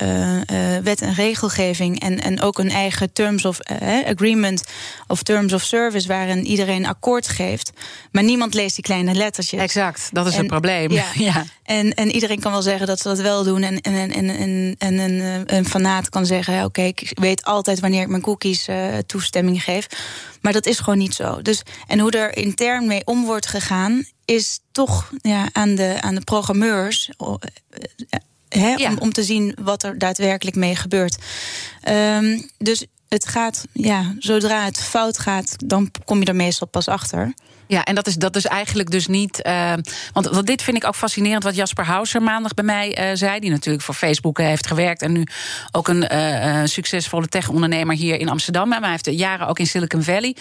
wet 0.84 1.02
en 1.02 1.14
regelgeving. 1.14 2.00
En, 2.00 2.22
en 2.22 2.42
ook 2.42 2.60
een 2.60 2.70
eigen 2.70 3.14
terms 3.14 3.46
of 3.46 3.60
agreement 4.06 4.64
of 5.08 5.24
terms 5.24 5.54
of 5.54 5.62
service 5.62 6.08
waarin 6.08 6.46
iedereen 6.46 6.86
akkoord 6.86 7.28
geeft. 7.28 7.72
Maar 8.12 8.24
niemand 8.24 8.54
leest 8.54 8.76
die 8.76 8.84
kleine 8.84 9.14
lettertjes. 9.14 9.62
Exact, 9.62 10.10
dat 10.12 10.26
is 10.26 10.34
en, 10.34 10.40
het 10.40 10.48
probleem. 10.48 10.92
Ja, 10.92 11.06
ja. 11.32 11.44
En, 11.64 11.94
en 11.94 12.12
iedereen 12.12 12.40
kan 12.40 12.52
wel 12.52 12.62
zeggen 12.62 12.88
dat 12.88 13.00
ze 13.00 13.08
dat 13.08 13.20
wel 13.20 13.44
doen. 13.44 13.64
En, 13.64 13.82
en, 13.82 14.12
en, 14.12 14.30
en, 14.30 14.76
en 14.78 14.98
een, 14.98 15.44
een 15.56 15.66
fanaat 15.66 16.10
kan 16.10 16.26
zeggen: 16.26 16.56
oké, 16.56 16.66
okay, 16.66 16.94
ik 17.16 17.24
weet 17.24 17.44
altijd 17.44 17.80
wanneer 17.80 18.02
ik 18.02 18.08
mijn 18.08 18.22
cookies 18.22 18.68
uh, 18.68 18.98
toestemming 18.98 19.64
geef. 19.64 19.88
Maar 20.42 20.54
dat 20.54 20.66
is 20.66 20.80
gewoon 20.80 20.98
niet 20.98 21.14
zo. 21.14 21.42
Dus, 21.42 21.62
en 21.88 22.00
hoe 22.00 22.12
er 22.12 22.38
intern 22.38 22.88
mee 22.88 23.06
om 23.06 23.26
wordt 23.26 23.48
gegaan, 23.48 24.04
is 24.26 24.60
toch 24.72 25.12
ja, 25.22 25.50
aan, 25.52 25.76
de, 25.76 25.98
aan 26.02 26.16
de 26.16 26.22
programmeurs. 26.22 27.12
He, 28.50 28.74
ja. 28.76 28.90
om, 28.90 28.98
om 28.98 29.14
te 29.14 29.24
zien 29.24 29.58
wat 29.62 29.84
er 29.84 29.98
daadwerkelijk 29.98 30.56
mee 30.56 30.76
gebeurt. 30.76 31.18
Um, 31.90 32.50
dus 32.58 32.86
het 33.08 33.28
gaat, 33.28 33.66
ja, 33.72 34.16
zodra 34.20 34.66
het 34.66 34.80
fout 34.80 35.20
gaat, 35.20 35.56
dan 35.66 35.92
kom 36.06 36.20
je 36.20 36.26
er 36.26 36.36
meestal 36.36 36.68
pas 36.68 36.88
achter. 36.88 37.34
Ja, 37.68 37.84
en 37.84 37.96
dat 37.96 38.08
is, 38.08 38.16
dat 38.16 38.36
is 38.36 38.46
eigenlijk 38.46 38.92
dus 38.92 39.08
niet. 39.08 39.40
Uh, 39.48 39.74
want, 40.14 40.46
dit 40.46 40.62
vind 40.62 40.78
ik 40.78 40.86
ook 40.86 40.96
fascinerend 40.96 41.44
wat 41.44 41.56
Jasper 41.56 41.86
Hauser 41.86 42.22
maandag 42.22 42.54
bij 42.54 42.64
mij 42.64 43.10
uh, 43.12 43.18
zei. 43.18 43.40
Die 43.40 43.50
natuurlijk 43.50 43.84
voor 43.84 43.94
Facebook 43.94 44.40
uh, 44.40 44.46
heeft 44.46 44.68
gewerkt. 44.68 45.02
En 45.02 45.12
nu 45.12 45.24
ook 45.72 45.88
een 45.88 46.70
succesvolle 46.70 47.28
tech-ondernemer 47.28 47.96
hier 47.96 48.20
in 48.20 48.30
Amsterdam. 48.30 48.70
Maar 48.70 48.82
hij 48.82 48.90
heeft 48.90 49.12
jaren 49.12 49.48
ook 49.48 49.60
in 49.60 49.68
Silicon 49.68 50.04
Valley. 50.04 50.36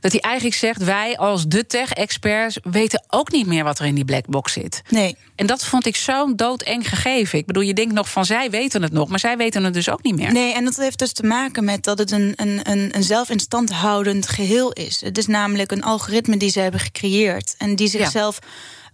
Dat 0.00 0.12
hij 0.12 0.20
eigenlijk 0.20 0.56
zegt: 0.56 0.84
wij 0.84 1.16
als 1.16 1.46
de 1.46 1.66
tech-experts 1.66 2.58
weten 2.62 3.04
ook 3.08 3.32
niet 3.32 3.46
meer 3.46 3.64
wat 3.64 3.78
er 3.78 3.86
in 3.86 3.94
die 3.94 4.04
black 4.04 4.26
box 4.26 4.52
zit. 4.52 4.82
Nee. 4.88 5.16
En 5.40 5.46
dat 5.46 5.64
vond 5.64 5.86
ik 5.86 5.96
zo'n 5.96 6.36
doodeng 6.36 6.88
gegeven. 6.88 7.38
Ik 7.38 7.46
bedoel, 7.46 7.62
je 7.62 7.74
denkt 7.74 7.94
nog 7.94 8.10
van 8.10 8.24
zij 8.24 8.50
weten 8.50 8.82
het 8.82 8.92
nog, 8.92 9.08
maar 9.08 9.18
zij 9.18 9.36
weten 9.36 9.64
het 9.64 9.74
dus 9.74 9.88
ook 9.88 10.02
niet 10.02 10.16
meer. 10.16 10.32
Nee, 10.32 10.54
en 10.54 10.64
dat 10.64 10.76
heeft 10.76 10.98
dus 10.98 11.12
te 11.12 11.22
maken 11.22 11.64
met 11.64 11.84
dat 11.84 11.98
het 11.98 12.10
een, 12.10 12.32
een, 12.36 12.60
een, 12.62 12.96
een 12.96 13.02
zelf 13.02 13.30
in 13.30 13.40
stand 13.40 13.70
houdend 13.70 14.28
geheel 14.28 14.72
is. 14.72 15.00
Het 15.00 15.18
is 15.18 15.26
namelijk 15.26 15.72
een 15.72 15.82
algoritme 15.82 16.36
die 16.36 16.50
ze 16.50 16.60
hebben 16.60 16.80
gecreëerd 16.80 17.54
en 17.58 17.76
die 17.76 17.88
zichzelf. 17.88 18.38
Ja. 18.40 18.48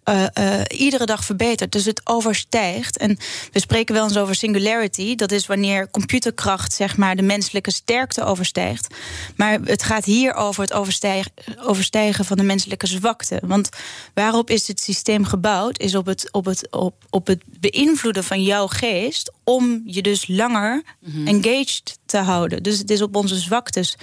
Uh, 0.08 0.24
uh, 0.38 0.60
iedere 0.68 1.06
dag 1.06 1.24
verbetert. 1.24 1.72
Dus 1.72 1.84
het 1.84 2.00
overstijgt. 2.04 2.96
En 2.96 3.18
we 3.52 3.60
spreken 3.60 3.94
wel 3.94 4.04
eens 4.04 4.16
over 4.16 4.34
singularity. 4.34 5.14
Dat 5.14 5.32
is 5.32 5.46
wanneer 5.46 5.90
computerkracht 5.90 6.72
zeg 6.72 6.96
maar, 6.96 7.16
de 7.16 7.22
menselijke 7.22 7.70
sterkte 7.70 8.24
overstijgt. 8.24 8.94
Maar 9.36 9.60
het 9.64 9.82
gaat 9.82 10.04
hier 10.04 10.34
over 10.34 10.62
het 10.62 10.72
overstijgen, 10.72 11.32
overstijgen 11.62 12.24
van 12.24 12.36
de 12.36 12.42
menselijke 12.42 12.86
zwakte. 12.86 13.40
Want 13.44 13.68
waarop 14.14 14.50
is 14.50 14.68
het 14.68 14.80
systeem 14.80 15.24
gebouwd? 15.24 15.78
Is 15.78 15.94
op 15.94 16.06
het, 16.06 16.28
op 16.32 16.44
het, 16.44 16.70
op, 16.70 16.94
op 17.10 17.26
het 17.26 17.42
beïnvloeden 17.60 18.24
van 18.24 18.42
jouw 18.42 18.66
geest. 18.66 19.32
om 19.44 19.82
je 19.84 20.02
dus 20.02 20.28
langer 20.28 20.82
mm-hmm. 21.00 21.26
engaged 21.26 21.98
te 22.06 22.18
houden. 22.18 22.62
Dus 22.62 22.78
het 22.78 22.90
is 22.90 23.02
op 23.02 23.16
onze 23.16 23.36
zwaktes 23.36 23.96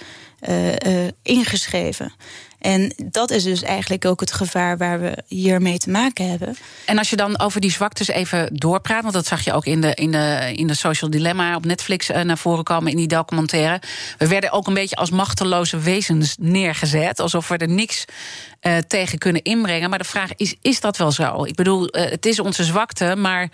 uh, 0.50 1.07
ingeschreven. 1.22 2.13
En 2.63 2.93
dat 3.05 3.32
is 3.32 3.43
dus 3.43 3.62
eigenlijk 3.62 4.05
ook 4.05 4.20
het 4.20 4.32
gevaar 4.32 4.77
waar 4.77 5.00
we 5.00 5.24
hiermee 5.27 5.77
te 5.77 5.89
maken 5.89 6.29
hebben. 6.29 6.58
En 6.86 6.98
als 6.98 7.10
je 7.10 7.15
dan 7.15 7.39
over 7.39 7.62
die 7.62 7.72
zwaktes 7.72 8.08
even 8.08 8.50
doorpraat, 8.53 9.01
want 9.01 9.13
dat 9.13 9.25
zag 9.25 9.43
je 9.43 9.53
ook 9.53 9.65
in 9.65 9.82
de, 9.82 9.93
in 9.93 10.12
de, 10.12 10.51
in 10.55 10.67
de 10.67 10.74
Social 10.74 11.10
Dilemma 11.10 11.55
op 11.55 11.65
Netflix 11.65 12.10
uh, 12.10 12.22
naar 12.22 12.38
voren 12.38 12.63
komen 12.63 12.91
in 12.91 12.98
die 12.98 13.08
documentaire. 13.08 13.82
We 14.17 14.27
werden 14.27 14.51
ook 14.51 14.67
een 14.67 14.74
beetje 14.74 14.96
als 14.96 15.10
machteloze 15.10 15.77
wezens 15.77 16.36
neergezet, 16.39 17.20
alsof 17.20 17.48
we 17.48 17.58
er 17.58 17.70
niks 17.70 18.05
uh, 18.62 18.77
tegen 18.77 19.17
kunnen 19.17 19.41
inbrengen. 19.41 19.89
Maar 19.89 20.00
de 20.00 20.05
vraag 20.05 20.36
is: 20.36 20.55
is 20.62 20.79
dat 20.79 20.98
wel 20.98 21.12
zo? 21.12 21.43
Ik 21.43 21.55
bedoel, 21.55 21.98
uh, 21.98 22.10
het 22.10 22.25
is 22.25 22.39
onze 22.39 22.63
zwakte, 22.63 23.15
maar 23.15 23.50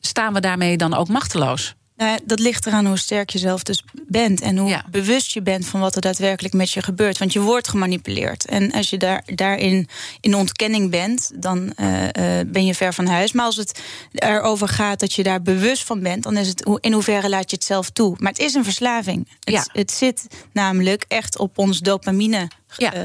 staan 0.00 0.32
we 0.32 0.40
daarmee 0.40 0.76
dan 0.76 0.94
ook 0.94 1.08
machteloos? 1.08 1.74
Nou, 1.96 2.18
dat 2.24 2.38
ligt 2.38 2.66
eraan 2.66 2.86
hoe 2.86 2.98
sterk 2.98 3.30
je 3.30 3.38
zelf 3.38 3.62
dus 3.62 3.84
bent. 4.06 4.40
En 4.40 4.56
hoe 4.56 4.68
ja. 4.68 4.84
bewust 4.90 5.32
je 5.32 5.42
bent 5.42 5.66
van 5.66 5.80
wat 5.80 5.94
er 5.94 6.00
daadwerkelijk 6.00 6.54
met 6.54 6.70
je 6.70 6.82
gebeurt. 6.82 7.18
Want 7.18 7.32
je 7.32 7.40
wordt 7.40 7.68
gemanipuleerd. 7.68 8.44
En 8.44 8.72
als 8.72 8.90
je 8.90 8.96
daar, 8.96 9.22
daarin 9.26 9.88
in 10.20 10.34
ontkenning 10.34 10.90
bent, 10.90 11.30
dan 11.34 11.72
uh, 11.76 12.02
uh, 12.02 12.10
ben 12.46 12.66
je 12.66 12.74
ver 12.74 12.94
van 12.94 13.06
huis. 13.06 13.32
Maar 13.32 13.44
als 13.44 13.56
het 13.56 13.80
erover 14.12 14.68
gaat 14.68 15.00
dat 15.00 15.12
je 15.12 15.22
daar 15.22 15.42
bewust 15.42 15.84
van 15.84 16.00
bent, 16.00 16.22
dan 16.22 16.36
is 16.36 16.48
het 16.48 16.68
in 16.80 16.92
hoeverre 16.92 17.28
laat 17.28 17.50
je 17.50 17.56
het 17.56 17.64
zelf 17.64 17.90
toe. 17.90 18.16
Maar 18.18 18.32
het 18.32 18.40
is 18.40 18.54
een 18.54 18.64
verslaving. 18.64 19.28
Het, 19.40 19.54
ja. 19.54 19.66
het 19.72 19.90
zit 19.90 20.26
namelijk 20.52 21.04
echt 21.08 21.38
op 21.38 21.58
ons 21.58 21.78
dopamine 21.78 22.48
ja. 22.76 22.94
Uh, 22.94 23.02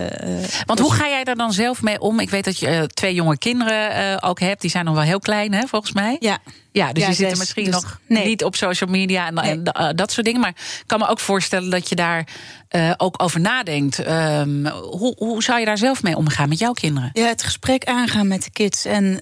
Want 0.66 0.80
hoe 0.80 0.94
ga 0.94 1.08
jij 1.08 1.24
daar 1.24 1.36
dan 1.36 1.54
zelf 1.54 1.82
mee 1.82 2.00
om? 2.00 2.20
Ik 2.20 2.30
weet 2.30 2.44
dat 2.44 2.60
je 2.60 2.68
uh, 2.68 2.82
twee 2.82 3.14
jonge 3.14 3.38
kinderen 3.38 3.98
uh, 3.98 4.18
ook 4.20 4.40
hebt. 4.40 4.62
Die 4.62 4.70
zijn 4.70 4.86
nog 4.86 4.94
wel 4.94 5.04
heel 5.04 5.20
klein, 5.20 5.54
hè, 5.54 5.68
volgens 5.68 5.92
mij. 5.92 6.18
Ja. 6.20 6.38
Ja, 6.72 6.94
dus 6.94 7.02
ja, 7.02 7.08
die 7.08 7.16
zitten 7.16 7.30
dus, 7.30 7.40
misschien 7.40 7.64
dus, 7.64 7.74
nog 7.74 8.00
nee. 8.08 8.26
niet 8.26 8.44
op 8.44 8.56
social 8.56 8.90
media 8.90 9.28
en, 9.28 9.34
nee. 9.34 9.62
en 9.74 9.96
dat 9.96 10.12
soort 10.12 10.26
dingen. 10.26 10.42
Maar 10.42 10.50
ik 10.50 10.84
kan 10.86 11.00
me 11.00 11.08
ook 11.08 11.20
voorstellen 11.20 11.70
dat 11.70 11.90
je 11.90 11.96
daar 11.96 12.28
ook 12.98 13.24
over 13.24 13.40
nadenkt. 13.40 14.08
Um, 14.08 14.68
hoe, 14.68 15.16
hoe 15.18 15.44
zou 15.44 15.60
je 15.60 15.66
daar 15.66 15.78
zelf 15.78 16.04
mee 16.04 16.16
omgaan 16.16 16.50
met 16.50 16.60
jouw 16.60 16.72
kinderen? 16.72 17.10
Ja, 17.14 17.28
het 17.28 17.44
gesprek 17.44 17.84
aangaan 17.84 18.28
met 18.28 18.44
de 18.44 18.50
kids. 18.52 18.86
En 18.86 19.22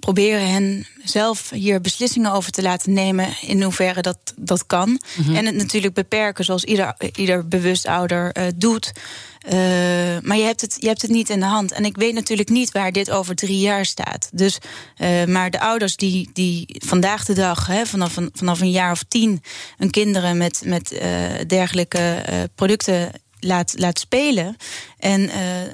proberen 0.00 0.50
hen 0.50 0.86
zelf 1.04 1.50
hier 1.50 1.80
beslissingen 1.80 2.32
over 2.32 2.52
te 2.52 2.62
laten 2.62 2.92
nemen. 2.92 3.28
In 3.40 3.62
hoeverre 3.62 4.02
dat, 4.02 4.18
dat 4.36 4.66
kan. 4.66 5.00
Mhm. 5.16 5.34
En 5.34 5.46
het 5.46 5.54
natuurlijk 5.54 5.94
beperken 5.94 6.44
zoals 6.44 6.64
ieder, 6.64 6.94
ieder 7.14 7.48
bewust 7.48 7.86
ouder 7.86 8.32
doet. 8.54 8.92
Uh, 9.44 9.52
maar 10.22 10.36
je 10.36 10.42
hebt, 10.42 10.60
het, 10.60 10.76
je 10.78 10.86
hebt 10.86 11.02
het 11.02 11.10
niet 11.10 11.30
in 11.30 11.40
de 11.40 11.46
hand. 11.46 11.72
En 11.72 11.84
ik 11.84 11.96
weet 11.96 12.14
natuurlijk 12.14 12.48
niet 12.48 12.72
waar 12.72 12.92
dit 12.92 13.10
over 13.10 13.34
drie 13.34 13.58
jaar 13.58 13.84
staat. 13.84 14.28
Dus, 14.32 14.58
uh, 14.98 15.24
maar 15.24 15.50
de 15.50 15.60
ouders 15.60 15.96
die, 15.96 16.30
die 16.32 16.76
vandaag 16.86 17.24
de 17.24 17.34
dag, 17.34 17.66
hè, 17.66 17.86
vanaf, 17.86 18.16
een, 18.16 18.30
vanaf 18.32 18.60
een 18.60 18.70
jaar 18.70 18.92
of 18.92 19.02
tien, 19.08 19.42
hun 19.76 19.90
kinderen 19.90 20.36
met, 20.36 20.62
met 20.64 20.92
uh, 20.92 21.00
dergelijke 21.46 22.24
producten 22.54 23.10
laat, 23.44 23.74
laat 23.76 23.98
spelen. 23.98 24.56
En 25.02 25.20
uh, 25.20 25.62
uh, 25.62 25.68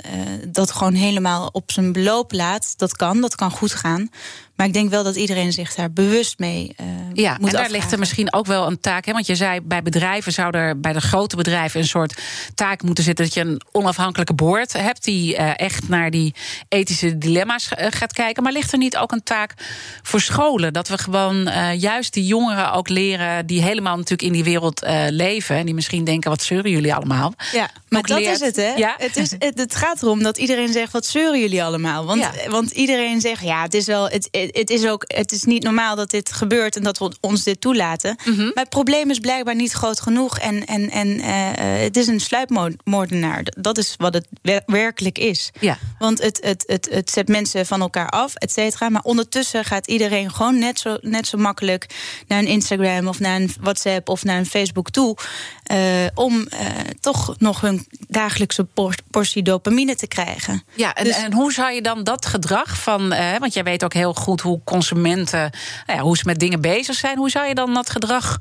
dat 0.49 0.71
gewoon 0.71 0.95
helemaal 0.95 1.49
op 1.53 1.73
zijn 1.73 1.93
beloop 1.93 2.33
laat. 2.33 2.75
Dat 2.77 2.97
kan, 2.97 3.21
dat 3.21 3.35
kan 3.35 3.51
goed 3.51 3.75
gaan. 3.75 4.11
Maar 4.57 4.67
ik 4.67 4.73
denk 4.73 4.91
wel 4.91 5.05
dat 5.05 5.17
iedereen 5.17 5.53
zich 5.53 5.75
daar 5.75 5.93
bewust 5.93 6.39
mee 6.39 6.75
uh, 6.81 6.87
ja, 7.13 7.37
moet 7.41 7.49
en 7.49 7.57
daar 7.57 7.71
ligt 7.71 7.93
er 7.93 7.99
misschien 7.99 8.33
ook 8.33 8.47
wel 8.47 8.67
een 8.67 8.81
taak. 8.81 9.05
Hè? 9.05 9.13
Want 9.13 9.27
je 9.27 9.35
zei 9.35 9.61
bij 9.61 9.83
bedrijven 9.83 10.33
zou 10.33 10.57
er 10.57 10.81
bij 10.81 10.93
de 10.93 11.01
grote 11.01 11.37
bedrijven 11.37 11.81
een 11.81 11.87
soort 11.87 12.21
taak 12.55 12.83
moeten 12.83 13.05
zitten 13.05 13.25
dat 13.25 13.35
je 13.35 13.41
een 13.41 13.61
onafhankelijke 13.73 14.35
board 14.35 14.73
hebt 14.73 15.05
die 15.05 15.35
uh, 15.35 15.59
echt 15.59 15.89
naar 15.89 16.11
die 16.11 16.35
ethische 16.69 17.19
dilemma's 17.19 17.71
uh, 17.79 17.87
gaat 17.91 18.13
kijken. 18.13 18.43
Maar 18.43 18.53
ligt 18.53 18.73
er 18.73 18.79
niet 18.79 18.97
ook 18.97 19.13
een 19.13 19.23
taak 19.23 19.55
voor 20.03 20.21
scholen? 20.21 20.73
Dat 20.73 20.89
we 20.89 20.99
gewoon 20.99 21.51
juist 21.79 22.13
die 22.13 22.27
jongeren 22.27 22.73
ook 22.73 22.89
leren 22.89 23.47
die 23.47 23.63
helemaal 23.63 23.97
natuurlijk 23.97 24.23
in 24.23 24.33
die 24.33 24.45
wereld 24.45 24.87
leven. 25.09 25.57
En 25.57 25.65
die 25.65 25.75
misschien 25.75 26.05
denken: 26.05 26.31
wat 26.31 26.43
zeuren 26.43 26.71
jullie 26.71 26.95
allemaal? 26.95 27.35
Ja, 27.53 27.71
maar 27.89 28.03
dat 28.03 28.19
leert- 28.19 28.35
is 28.35 28.41
het, 28.41 28.57
hè? 28.57 28.73
Ja? 28.77 28.95
Het, 28.99 29.17
is, 29.19 29.31
het, 29.39 29.59
het 29.59 29.75
gaat 29.75 30.03
erom 30.03 30.23
dat 30.23 30.39
iedereen 30.39 30.73
zegt: 30.73 30.93
wat 30.93 31.07
zeuren 31.07 31.41
jullie 31.41 31.65
allemaal? 31.65 32.05
Want, 32.05 32.21
Ja. 32.21 32.51
want 32.51 32.71
iedereen 32.71 33.21
zegt: 33.21 33.43
ja, 33.43 33.63
het 33.63 33.75
is 33.75 33.87
wel. 33.87 34.09
Het, 34.09 34.29
het, 34.31 34.71
is 34.71 34.87
ook. 34.87 35.05
Het 35.07 35.33
is 35.33 35.45
niet 35.45 35.63
normaal 35.63 35.97
dat 35.97 36.11
dit 36.11 36.33
gebeurt 36.33 36.77
en 36.77 36.83
dat 36.83 36.99
we 36.99 37.13
ons 37.21 37.43
dit 37.43 37.61
toelaten. 37.61 38.17
Mhm. 38.25 38.37
Maar 38.45 38.53
het 38.55 38.69
probleem 38.69 39.11
is 39.11 39.19
blijkbaar 39.19 39.55
niet 39.55 39.73
groot 39.73 40.01
genoeg. 40.01 40.39
En, 40.39 40.67
en, 40.67 40.91
en 40.91 41.21
eh, 41.21 41.49
eh, 41.77 41.83
het 41.83 41.97
is 41.97 42.07
een 42.07 42.21
sluipmoordenaar. 42.21 43.43
Dat 43.57 43.79
is 43.79 43.95
wat 43.97 44.15
het 44.15 44.27
wer- 44.43 44.63
werkelijk 44.67 45.19
is. 45.19 45.51
Ja. 45.61 45.79
Want 45.99 46.23
het, 46.23 46.39
het, 46.43 46.65
het, 46.67 46.89
het 46.91 47.11
zet 47.11 47.29
mensen 47.29 47.67
van 47.67 47.81
elkaar 47.81 48.09
af, 48.09 48.35
et 48.35 48.53
cetera. 48.53 48.89
Maar 48.89 49.03
ondertussen 49.03 49.65
gaat 49.65 49.87
iedereen 49.87 50.31
gewoon 50.33 50.59
net 50.59 50.79
zo, 50.79 50.97
net 51.01 51.27
zo 51.27 51.39
makkelijk 51.39 51.87
naar 52.27 52.39
een 52.39 52.47
Instagram 52.47 53.09
of 53.09 53.19
naar 53.21 53.37
een 53.37 53.53
WhatsApp 53.61 54.09
of 54.09 54.25
naar 54.25 54.39
een 54.39 54.47
Facebook 54.47 54.91
toe. 54.91 55.17
eh, 55.63 55.79
om 56.15 56.47
eh, 56.47 56.67
toch 57.01 57.35
nog 57.39 57.61
hun 57.61 57.87
dagelijkse 58.09 58.65
por- 58.65 58.95
portie 59.11 59.43
dopamine 59.43 59.95
te 59.97 60.07
krijgen. 60.07 60.63
Ja, 60.75 60.95
en, 60.95 61.05
Dus- 61.05 61.17
en 61.17 61.33
hoe 61.33 61.53
zou 61.53 61.73
je 61.73 61.83
dan 61.83 62.05
dat 62.05 62.27
gedrag 62.27 62.79
van. 62.81 63.13
Eh, 63.13 63.39
want 63.39 63.53
jij 63.55 63.63
weet 63.65 63.85
ook 63.85 63.93
heel 63.93 64.15
goed 64.15 64.41
hoe 64.41 64.61
consumenten. 64.65 65.51
Nou 65.87 65.99
ja, 65.99 66.05
hoe 66.05 66.17
ze 66.17 66.23
met 66.27 66.39
dingen 66.41 66.61
bezig 66.61 66.95
zijn. 66.95 67.17
Hoe 67.19 67.31
zou 67.31 67.47
je 67.47 67.55
dan 67.55 67.75
dat 67.75 67.91
gedrag 67.91 68.39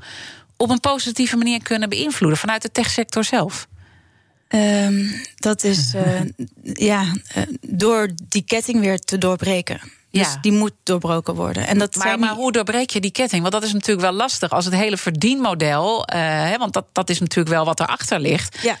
op 0.56 0.70
een 0.70 0.80
positieve 0.80 1.36
manier 1.36 1.62
kunnen 1.62 1.88
beïnvloeden 1.88 2.38
vanuit 2.38 2.62
de 2.62 2.72
techsector 2.72 3.24
zelf? 3.24 3.66
Ehm, 4.48 5.04
dat 5.36 5.64
is 5.64 5.94
eh, 5.94 6.20
ja, 6.62 7.04
eh, 7.34 7.42
door 7.60 8.08
die 8.28 8.42
ketting 8.42 8.80
weer 8.80 8.98
te 8.98 9.18
doorbreken. 9.18 9.80
Dus 10.10 10.26
Ja. 10.26 10.38
die 10.40 10.52
moet 10.52 10.72
doorbroken 10.82 11.34
worden. 11.34 11.66
En 11.66 11.78
dat 11.78 11.94
Maar, 11.94 12.06
zijn 12.06 12.20
maar 12.20 12.28
niet- 12.28 12.38
hoe 12.38 12.52
doorbreek 12.52 12.90
je 12.90 13.00
die 13.00 13.10
ketting? 13.10 13.40
Want 13.40 13.54
dat 13.54 13.62
is 13.62 13.72
natuurlijk 13.72 14.00
wel 14.08 14.12
lastig 14.16 14.50
als 14.50 14.64
het 14.64 14.74
hele 14.74 14.96
verdienmodel. 14.96 16.04
eh, 16.04 16.56
want 16.56 16.72
dat, 16.72 16.84
dat 16.92 17.10
is 17.10 17.18
natuurlijk 17.20 17.48
wel 17.56 17.64
wat 17.64 17.80
erachter 17.80 18.20
ligt. 18.20 18.58
Ja. 18.62 18.78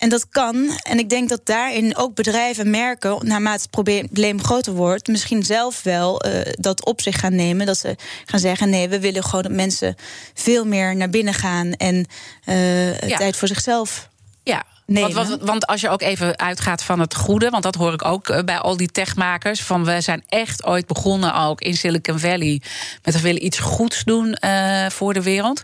En 0.00 0.08
dat 0.08 0.28
kan. 0.28 0.78
En 0.82 0.98
ik 0.98 1.08
denk 1.08 1.28
dat 1.28 1.46
daarin 1.46 1.96
ook 1.96 2.14
bedrijven 2.14 2.70
merken, 2.70 3.26
naarmate 3.26 3.62
het 3.62 3.70
probleem 3.70 4.42
groter 4.42 4.72
wordt, 4.72 5.08
misschien 5.08 5.42
zelf 5.42 5.82
wel 5.82 6.20
eh, 6.20 6.52
dat 6.52 6.84
op 6.84 7.00
zich 7.00 7.20
gaan 7.20 7.34
nemen. 7.34 7.66
Dat 7.66 7.78
ze 7.78 7.96
gaan 8.24 8.40
zeggen: 8.40 8.70
nee, 8.70 8.88
we 8.88 9.00
willen 9.00 9.24
gewoon 9.24 9.42
dat 9.42 9.52
mensen 9.52 9.96
veel 10.34 10.64
meer 10.64 10.96
naar 10.96 11.10
binnen 11.10 11.34
gaan 11.34 11.72
en 11.72 12.06
eh, 12.44 13.08
Ja. 13.08 13.16
tijd 13.16 13.36
voor 13.36 13.48
zichzelf 13.48 14.08
Ja. 14.42 14.64
Want, 14.84 15.14
want, 15.14 15.42
want, 15.42 15.66
als 15.66 15.80
je 15.80 15.88
ook 15.88 16.02
even 16.02 16.38
uitgaat 16.38 16.82
van 16.82 17.00
het 17.00 17.14
goede, 17.14 17.50
want 17.50 17.62
dat 17.62 17.74
hoor 17.74 17.92
ik 17.92 18.04
ook 18.04 18.28
eh, 18.28 18.44
bij 18.44 18.58
al 18.58 18.76
die 18.76 18.90
techmakers. 18.90 19.62
Van 19.62 19.84
we 19.84 20.00
zijn 20.00 20.24
echt 20.28 20.64
ooit 20.64 20.86
begonnen 20.86 21.34
ook 21.34 21.60
in 21.60 21.76
Silicon 21.76 22.18
Valley 22.18 22.62
met 23.02 23.14
we 23.14 23.20
willen 23.20 23.44
iets 23.44 23.58
goeds 23.58 24.04
doen 24.04 24.36
uh, 24.44 24.86
voor 24.88 25.14
de 25.14 25.22
wereld. 25.22 25.62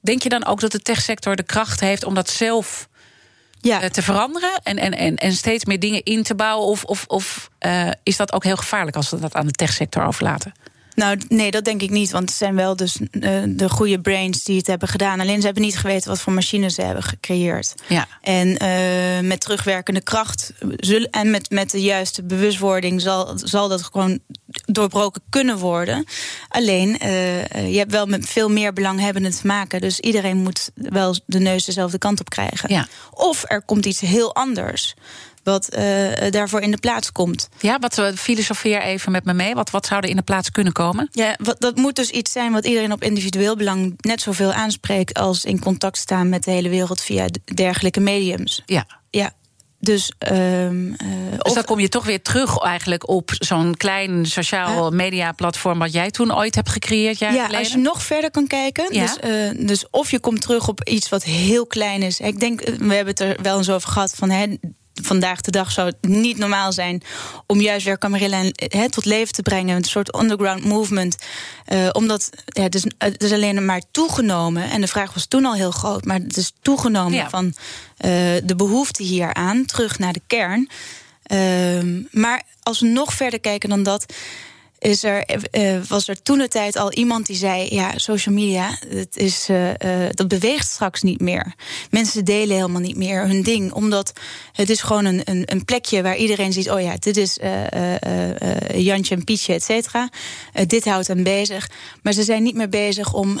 Denk 0.00 0.22
je 0.22 0.28
dan 0.28 0.46
ook 0.46 0.60
dat 0.60 0.72
de 0.72 0.82
techsector 0.82 1.36
de 1.36 1.42
kracht 1.42 1.80
heeft 1.80 2.04
om 2.04 2.14
dat 2.14 2.30
zelf 2.30 2.88
ja. 3.60 3.82
uh, 3.82 3.88
te 3.88 4.02
veranderen 4.02 4.60
en, 4.62 4.78
en, 4.78 4.92
en, 4.92 5.16
en 5.16 5.32
steeds 5.32 5.64
meer 5.64 5.80
dingen 5.80 6.02
in 6.02 6.22
te 6.22 6.34
bouwen? 6.34 6.66
Of, 6.66 6.84
of, 6.84 7.04
of 7.06 7.50
is 8.02 8.16
dat 8.16 8.32
ook 8.32 8.44
heel 8.44 8.56
gevaarlijk 8.56 8.96
als 8.96 9.10
we 9.10 9.20
dat 9.20 9.34
aan 9.34 9.46
de 9.46 9.52
techsector 9.52 10.06
overlaten? 10.06 10.52
Nou, 10.98 11.18
nee, 11.28 11.50
dat 11.50 11.64
denk 11.64 11.82
ik 11.82 11.90
niet. 11.90 12.10
Want 12.10 12.28
het 12.28 12.38
zijn 12.38 12.54
wel 12.54 12.76
dus 12.76 12.98
uh, 13.00 13.42
de 13.46 13.68
goede 13.68 14.00
brains 14.00 14.44
die 14.44 14.56
het 14.56 14.66
hebben 14.66 14.88
gedaan. 14.88 15.20
Alleen 15.20 15.38
ze 15.38 15.44
hebben 15.44 15.62
niet 15.62 15.76
geweten 15.76 16.08
wat 16.08 16.20
voor 16.20 16.32
machines 16.32 16.74
ze 16.74 16.82
hebben 16.82 17.02
gecreëerd. 17.02 17.74
Ja. 17.88 18.06
En 18.20 18.48
uh, 18.48 19.28
met 19.28 19.40
terugwerkende 19.40 20.00
kracht 20.00 20.52
zullen, 20.76 21.10
en 21.10 21.30
met, 21.30 21.50
met 21.50 21.70
de 21.70 21.82
juiste 21.82 22.22
bewustwording 22.22 23.00
zal, 23.00 23.32
zal 23.36 23.68
dat 23.68 23.82
gewoon 23.82 24.18
doorbroken 24.64 25.22
kunnen 25.28 25.58
worden. 25.58 26.04
Alleen, 26.48 26.88
uh, 27.02 27.72
je 27.72 27.78
hebt 27.78 27.92
wel 27.92 28.06
met 28.06 28.28
veel 28.28 28.50
meer 28.50 28.72
belanghebbenden 28.72 29.32
te 29.32 29.46
maken. 29.46 29.80
Dus 29.80 30.00
iedereen 30.00 30.36
moet 30.36 30.70
wel 30.74 31.16
de 31.26 31.38
neus 31.38 31.64
dezelfde 31.64 31.98
kant 31.98 32.20
op 32.20 32.28
krijgen. 32.28 32.72
Ja. 32.72 32.86
Of 33.10 33.44
er 33.46 33.62
komt 33.62 33.86
iets 33.86 34.00
heel 34.00 34.34
anders 34.34 34.94
wat 35.50 35.76
uh, 35.78 36.30
daarvoor 36.30 36.60
in 36.60 36.70
de 36.70 36.78
plaats 36.78 37.12
komt. 37.12 37.48
Ja, 37.60 37.78
wat 37.78 38.02
filosofeer 38.14 38.82
even 38.82 39.12
met 39.12 39.24
me 39.24 39.32
mee. 39.32 39.54
Wat, 39.54 39.70
wat 39.70 39.86
zou 39.86 40.00
er 40.02 40.08
in 40.08 40.16
de 40.16 40.22
plaats 40.22 40.50
kunnen 40.50 40.72
komen? 40.72 41.08
Ja, 41.12 41.36
wat, 41.42 41.60
dat 41.60 41.76
moet 41.76 41.96
dus 41.96 42.10
iets 42.10 42.32
zijn 42.32 42.52
wat 42.52 42.66
iedereen 42.66 42.92
op 42.92 43.02
individueel 43.02 43.56
belang 43.56 43.94
net 43.96 44.20
zoveel 44.20 44.52
aanspreekt 44.52 45.18
als 45.18 45.44
in 45.44 45.60
contact 45.60 45.98
staan 45.98 46.28
met 46.28 46.44
de 46.44 46.50
hele 46.50 46.68
wereld 46.68 47.00
via 47.00 47.26
dergelijke 47.54 48.00
mediums. 48.00 48.62
Ja. 48.66 48.86
Ja, 49.10 49.32
dus, 49.80 50.12
um, 50.32 50.86
uh, 50.86 50.96
dus 51.38 51.52
dan 51.52 51.64
kom 51.64 51.80
je 51.80 51.88
toch 51.88 52.04
weer 52.04 52.22
terug 52.22 52.58
eigenlijk 52.58 53.08
op 53.08 53.30
zo'n 53.38 53.76
klein 53.76 54.26
sociaal 54.26 54.90
media 54.90 55.32
platform 55.32 55.78
wat 55.78 55.92
jij 55.92 56.10
toen 56.10 56.36
ooit 56.36 56.54
hebt 56.54 56.68
gecreëerd. 56.68 57.18
Ja, 57.18 57.30
geleden. 57.30 57.58
als 57.58 57.68
je 57.68 57.78
nog 57.78 58.02
verder 58.02 58.30
kan 58.30 58.46
kijken. 58.46 58.94
Ja. 58.94 59.02
Dus, 59.02 59.30
uh, 59.30 59.66
dus 59.66 59.90
of 59.90 60.10
je 60.10 60.20
komt 60.20 60.40
terug 60.40 60.68
op 60.68 60.88
iets 60.88 61.08
wat 61.08 61.24
heel 61.24 61.66
klein 61.66 62.02
is. 62.02 62.20
Ik 62.20 62.40
denk, 62.40 62.60
we 62.60 62.94
hebben 62.94 63.06
het 63.06 63.20
er 63.20 63.36
wel 63.42 63.58
eens 63.58 63.70
over 63.70 63.88
gehad 63.88 64.14
van. 64.14 64.30
Hè, 64.30 64.56
vandaag 65.02 65.40
de 65.40 65.50
dag 65.50 65.70
zou 65.70 65.88
het 65.88 66.10
niet 66.10 66.38
normaal 66.38 66.72
zijn 66.72 67.02
om 67.46 67.60
juist 67.60 67.84
weer 67.84 67.98
Camarilla 67.98 68.42
he, 68.54 68.88
tot 68.88 69.04
leven 69.04 69.32
te 69.34 69.42
brengen. 69.42 69.76
Een 69.76 69.84
soort 69.84 70.18
underground 70.20 70.64
movement. 70.64 71.16
Uh, 71.72 71.88
omdat 71.92 72.30
ja, 72.46 72.62
het, 72.62 72.74
is, 72.74 72.84
het 72.98 73.22
is 73.22 73.32
alleen 73.32 73.64
maar 73.64 73.82
toegenomen. 73.90 74.70
En 74.70 74.80
de 74.80 74.86
vraag 74.86 75.14
was 75.14 75.26
toen 75.26 75.44
al 75.44 75.54
heel 75.54 75.70
groot. 75.70 76.04
Maar 76.04 76.18
het 76.18 76.36
is 76.36 76.52
toegenomen 76.62 77.12
ja. 77.12 77.28
van 77.28 77.44
uh, 77.46 77.52
de 78.44 78.54
behoefte 78.56 79.02
hieraan. 79.02 79.64
Terug 79.64 79.98
naar 79.98 80.12
de 80.12 80.22
kern. 80.26 80.68
Uh, 81.32 82.04
maar 82.10 82.42
als 82.62 82.80
we 82.80 82.86
nog 82.86 83.12
verder 83.12 83.40
kijken 83.40 83.68
dan 83.68 83.82
dat 83.82 84.14
is 84.78 85.04
er, 85.04 85.24
uh, 85.52 85.80
was 85.88 86.08
er 86.08 86.22
toen 86.22 86.38
de 86.38 86.48
tijd 86.48 86.76
al 86.76 86.92
iemand 86.92 87.26
die 87.26 87.36
zei: 87.36 87.66
Ja, 87.70 87.92
social 87.98 88.34
media, 88.34 88.78
het 88.88 89.16
is, 89.16 89.48
uh, 89.48 89.68
uh, 89.68 89.74
dat 90.10 90.28
beweegt 90.28 90.70
straks 90.70 91.02
niet 91.02 91.20
meer. 91.20 91.54
Mensen 91.90 92.24
delen 92.24 92.56
helemaal 92.56 92.80
niet 92.80 92.96
meer 92.96 93.26
hun 93.26 93.42
ding, 93.42 93.72
omdat 93.72 94.12
het 94.52 94.70
is 94.70 94.80
gewoon 94.80 95.04
een, 95.04 95.20
een, 95.24 95.42
een 95.44 95.64
plekje 95.64 96.02
waar 96.02 96.16
iedereen 96.16 96.52
ziet: 96.52 96.70
Oh 96.70 96.80
ja, 96.80 96.96
dit 96.98 97.16
is 97.16 97.38
Jantje 98.74 99.14
en 99.14 99.24
Pietje, 99.24 99.54
et 99.54 99.62
cetera. 99.62 100.08
dit 100.66 100.84
houdt 100.84 101.06
hen 101.06 101.22
bezig. 101.22 101.70
Maar 102.02 102.12
ze 102.12 102.22
zijn 102.22 102.42
niet 102.42 102.54
meer 102.54 102.68
bezig 102.68 103.12
om 103.12 103.40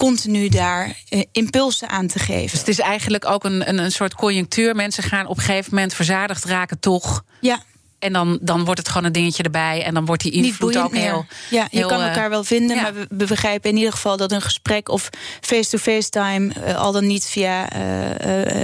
continu 0.00 0.48
daar 0.48 0.96
uh, 1.10 1.22
impulsen 1.32 1.88
aan 1.88 2.06
te 2.06 2.18
geven. 2.18 2.50
Dus 2.50 2.58
het 2.58 2.68
is 2.68 2.78
eigenlijk 2.78 3.26
ook 3.26 3.44
een, 3.44 3.68
een, 3.68 3.78
een 3.78 3.92
soort 3.92 4.14
conjunctuur. 4.14 4.74
Mensen 4.74 5.02
gaan 5.02 5.26
op 5.26 5.36
een 5.36 5.42
gegeven 5.42 5.74
moment 5.74 5.94
verzadigd 5.94 6.44
raken, 6.44 6.80
toch? 6.80 7.24
Ja. 7.40 7.62
En 8.00 8.12
dan, 8.12 8.38
dan 8.40 8.64
wordt 8.64 8.80
het 8.80 8.88
gewoon 8.88 9.04
een 9.04 9.12
dingetje 9.12 9.42
erbij. 9.42 9.82
En 9.82 9.94
dan 9.94 10.04
wordt 10.04 10.22
die 10.22 10.32
invloed 10.32 10.76
ook 10.76 10.92
meer. 10.92 11.02
heel. 11.02 11.26
Ja, 11.50 11.66
je 11.70 11.78
heel, 11.78 11.88
kan 11.88 12.00
elkaar 12.00 12.30
wel 12.30 12.44
vinden. 12.44 12.76
ja. 12.76 12.82
Maar 12.82 12.92
we, 13.08 13.24
begrijpen 13.26 13.70
in 13.70 13.76
ieder 13.76 13.92
geval 13.92 14.16
dat 14.16 14.32
een 14.32 14.42
gesprek 14.42 14.88
of 14.88 15.10
face-to-face 15.40 16.08
time. 16.08 16.52
Uh, 16.66 16.76
al 16.76 16.92
dan 16.92 17.06
niet 17.06 17.24
via 17.24 17.64
uh, 17.64 17.78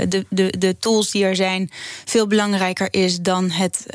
de, 0.09 0.27
de, 0.29 0.55
de 0.59 0.77
tools 0.79 1.11
die 1.11 1.25
er 1.25 1.37
zijn. 1.37 1.71
veel 2.05 2.27
belangrijker 2.27 2.89
is 2.91 3.21
dan 3.21 3.51
het 3.51 3.87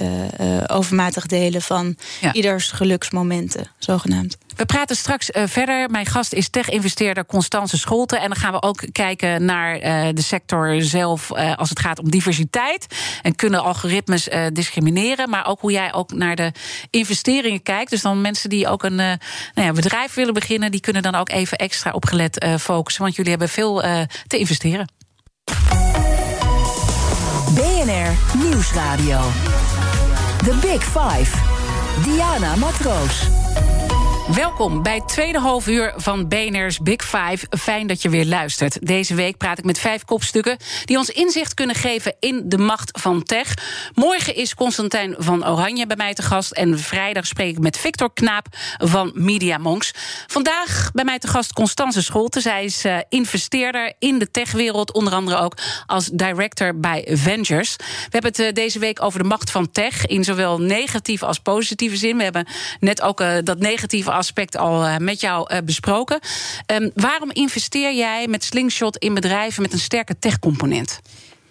overmatig 0.68 1.26
delen 1.26 1.62
van 1.62 1.96
ja. 2.22 2.34
ieders 2.34 2.72
geluksmomenten, 2.72 3.68
zogenaamd. 3.78 4.38
We 4.56 4.66
praten 4.66 4.96
straks 4.96 5.30
uh, 5.30 5.44
verder. 5.46 5.90
Mijn 5.90 6.06
gast 6.06 6.34
is 6.34 6.50
tech-investeerder 6.50 7.26
Constance 7.26 7.78
Scholte. 7.78 8.18
En 8.18 8.28
dan 8.28 8.38
gaan 8.38 8.52
we 8.52 8.62
ook 8.62 8.84
kijken 8.92 9.46
naar 9.46 9.76
uh, 9.76 10.08
de 10.14 10.22
sector 10.22 10.82
zelf 10.82 11.30
uh, 11.30 11.56
als 11.56 11.70
het 11.70 11.80
gaat 11.80 12.00
om 12.00 12.10
diversiteit. 12.10 12.86
En 13.22 13.36
kunnen 13.36 13.64
algoritmes 13.64 14.30
discrimineren. 14.54 15.30
Maar 15.30 15.48
ook 15.48 15.60
hoe 15.60 15.72
jij 15.72 15.94
ook 15.94 16.14
naar 16.14 16.36
de 16.36 16.52
investeringen 16.90 17.64
kijkt. 17.64 17.90
Dus 17.90 18.02
dan 18.02 18.22
mensen 18.22 18.50
die 18.50 18.68
ook 18.68 18.84
een 18.84 18.96
nou 18.96 19.18
ja, 19.54 19.72
bedrijf 19.72 20.14
willen 20.14 20.34
beginnen... 20.34 20.72
die 20.72 20.80
kunnen 20.80 21.02
dan 21.02 21.16
ook 21.16 21.30
even 21.30 21.58
extra 21.58 21.92
opgelet 21.92 22.46
focussen. 22.60 23.04
Want 23.04 23.16
jullie 23.16 23.32
hebben 23.32 23.50
veel 23.50 23.84
te 24.28 24.38
investeren. 24.38 24.88
BNR 27.54 28.38
Nieuwsradio. 28.38 29.20
The 30.44 30.56
Big 30.62 30.84
Five. 30.84 31.38
Diana 32.04 32.56
Matroos. 32.56 33.41
Welkom 34.36 34.84
bij 34.84 34.96
het 34.96 35.08
tweede 35.08 35.40
half 35.40 35.68
uur 35.68 35.94
van 35.96 36.28
BNR's 36.28 36.80
Big 36.80 37.04
Five. 37.04 37.46
Fijn 37.50 37.88
dat 37.88 38.02
je 38.02 38.10
weer 38.10 38.26
luistert. 38.26 38.88
Deze 38.88 39.16
week 39.16 39.38
praat 39.38 39.58
ik 39.58 39.64
met 39.64 39.80
vijf 39.80 40.06
kopstukken 40.06 40.58
die 40.86 40.98
ons 40.98 41.10
inzicht 41.10 41.54
kunnen 41.54 41.76
geven 41.76 42.16
in 42.20 42.42
de 42.46 42.58
macht 42.58 43.00
van 43.02 43.24
tech. 43.24 43.54
Morgen 43.94 44.36
is 44.36 44.56
Constantijn 44.56 45.16
van 45.18 45.48
Oranje 45.48 45.88
bij 45.88 45.96
mij 45.96 46.14
te 46.14 46.22
gast. 46.22 46.52
En 46.52 46.80
vrijdag 46.80 47.26
spreek 47.28 47.52
ik 47.52 47.60
met 47.60 47.78
Victor 47.78 48.14
Knaap 48.14 48.46
van 48.78 49.12
Media 49.14 49.58
Monks. 49.58 49.94
Vandaag 50.28 50.92
bij 50.94 51.06
mij 51.06 51.20
te 51.20 51.28
gast 51.28 51.54
Constance 51.54 52.02
Scholte. 52.02 52.42
Zij 52.42 52.64
is 52.64 52.86
uh, 52.86 52.98
investeerder 53.10 53.94
in 54.00 54.20
de 54.20 54.32
techwereld, 54.32 54.94
onder 54.94 55.14
andere 55.14 55.38
ook 55.38 55.58
als 55.86 56.10
director 56.14 56.80
bij 56.80 57.08
Ventures. 57.10 57.76
We 57.78 57.86
hebben 58.10 58.32
het 58.32 58.40
uh, 58.40 58.54
deze 58.54 58.80
week 58.80 59.04
over 59.04 59.20
de 59.20 59.28
macht 59.28 59.52
van 59.52 59.72
tech 59.72 60.06
in 60.06 60.24
zowel 60.24 60.60
negatieve 60.60 61.26
als 61.26 61.40
positieve 61.40 61.96
zin. 61.96 62.18
We 62.18 62.24
hebben 62.24 62.48
net 62.80 63.02
ook 63.02 63.22
uh, 63.22 63.38
dat 63.44 63.60
negatieve 63.60 64.20
aspect 64.22 64.58
al 64.58 64.86
uh, 64.86 64.98
met 64.98 65.22
jou 65.22 65.54
uh, 65.54 65.58
besproken. 65.64 66.20
Um, 66.66 66.92
waarom 66.96 67.32
investeer 67.32 67.94
jij 67.94 68.28
met 68.28 68.44
Slingshot 68.44 68.98
in 68.98 69.14
bedrijven 69.14 69.62
met 69.62 69.74
een 69.74 69.80
sterke 69.80 70.20
tech-component? 70.20 71.00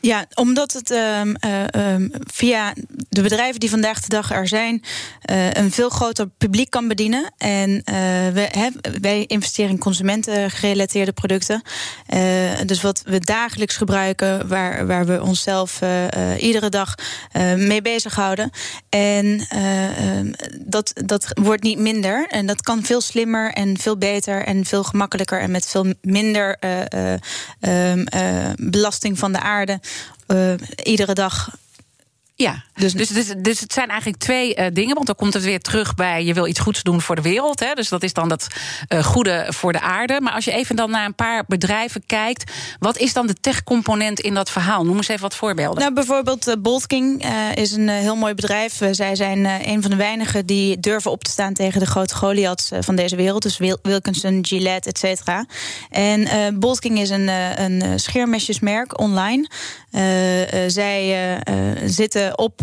Ja, 0.00 0.26
omdat 0.34 0.72
het 0.72 0.90
um, 0.90 1.34
uh, 1.46 1.92
um, 1.94 2.12
via 2.26 2.74
de 3.08 3.22
bedrijven 3.22 3.60
die 3.60 3.70
vandaag 3.70 4.00
de 4.00 4.08
dag 4.08 4.30
er 4.30 4.48
zijn, 4.48 4.82
uh, 5.30 5.52
een 5.52 5.70
veel 5.70 5.88
groter 5.88 6.28
publiek 6.38 6.70
kan 6.70 6.88
bedienen. 6.88 7.32
En 7.38 7.70
uh, 7.70 7.84
we, 8.32 8.48
he, 8.50 8.68
wij 9.00 9.24
investeren 9.26 9.70
in 9.70 9.78
consumentengerelateerde 9.78 11.12
producten. 11.12 11.62
dus 12.66 12.82
wat 12.82 13.02
we 13.06 13.18
dagelijks 13.18 13.76
gebruiken, 13.76 14.48
waar, 14.48 14.86
waar 14.86 15.06
we 15.06 15.22
onszelf 15.22 15.80
iedere 16.38 16.68
dag 16.68 16.94
mee 17.56 17.82
bezighouden. 17.82 18.50
En 18.88 19.46
um, 20.16 20.32
dat, 20.60 20.92
dat 21.04 21.26
wordt 21.34 21.62
niet 21.62 21.78
minder. 21.78 22.26
En 22.28 22.46
dat 22.46 22.62
kan 22.62 22.82
veel 22.82 23.00
slimmer 23.00 23.52
en 23.52 23.78
veel 23.78 23.96
beter 23.96 24.44
en 24.44 24.64
veel 24.64 24.84
gemakkelijker 24.84 25.40
en 25.40 25.50
met 25.50 25.66
veel 25.66 25.92
minder 26.02 26.58
belasting 28.56 29.18
van 29.18 29.32
de 29.32 29.40
aarde. 29.40 29.80
Uh, 30.32 30.52
iedere 30.82 31.12
dag. 31.12 31.58
Ja, 32.34 32.64
dus, 32.74 32.92
dus, 32.92 33.08
dus, 33.08 33.32
dus 33.38 33.60
het 33.60 33.72
zijn 33.72 33.88
eigenlijk 33.88 34.22
twee 34.22 34.56
uh, 34.56 34.66
dingen. 34.72 34.94
Want 34.94 35.06
dan 35.06 35.14
komt 35.14 35.34
het 35.34 35.44
weer 35.44 35.60
terug 35.60 35.94
bij 35.94 36.24
je 36.24 36.34
wil 36.34 36.46
iets 36.46 36.60
goeds 36.60 36.82
doen 36.82 37.00
voor 37.00 37.16
de 37.16 37.22
wereld. 37.22 37.60
Hè, 37.60 37.74
dus 37.74 37.88
dat 37.88 38.02
is 38.02 38.12
dan 38.12 38.28
dat 38.28 38.46
uh, 38.88 39.04
goede 39.04 39.46
voor 39.48 39.72
de 39.72 39.80
aarde. 39.80 40.20
Maar 40.20 40.32
als 40.32 40.44
je 40.44 40.52
even 40.52 40.76
dan 40.76 40.90
naar 40.90 41.04
een 41.04 41.14
paar 41.14 41.44
bedrijven 41.46 42.02
kijkt, 42.06 42.52
wat 42.78 42.98
is 42.98 43.12
dan 43.12 43.26
de 43.26 43.34
tech-component 43.40 44.20
in 44.20 44.34
dat 44.34 44.50
verhaal? 44.50 44.84
Noem 44.84 44.96
eens 44.96 45.08
even 45.08 45.22
wat 45.22 45.34
voorbeelden. 45.34 45.80
Nou, 45.80 45.94
bijvoorbeeld 45.94 46.48
uh, 46.48 46.54
Bolt 46.58 46.86
King 46.86 47.24
is 47.54 47.72
een 47.72 47.88
heel 47.88 48.16
mooi 48.16 48.34
bedrijf. 48.34 48.80
zij 48.90 49.14
zijn 49.14 49.44
een 49.44 49.82
van 49.82 49.90
de 49.90 49.96
weinigen 49.96 50.46
die 50.46 50.80
durven 50.80 51.10
op 51.10 51.24
te 51.24 51.30
staan 51.30 51.52
tegen 51.52 51.80
de 51.80 51.86
grote 51.86 52.14
Goliaths 52.14 52.70
van 52.80 52.96
deze 52.96 53.16
wereld. 53.16 53.42
Dus 53.42 53.58
Wil 53.58 53.78
Wilkinson, 53.82 54.38
Gillette, 54.42 54.88
et 54.88 54.98
cetera. 54.98 55.46
En 55.90 56.58
Bolt 56.58 56.78
King 56.78 57.00
is 57.00 57.10
een, 57.10 57.28
een 57.62 58.00
scheermesjesmerk 58.00 59.00
online. 59.00 59.48
Zij 60.66 61.38
zitten 61.85 62.38
op 62.38 62.61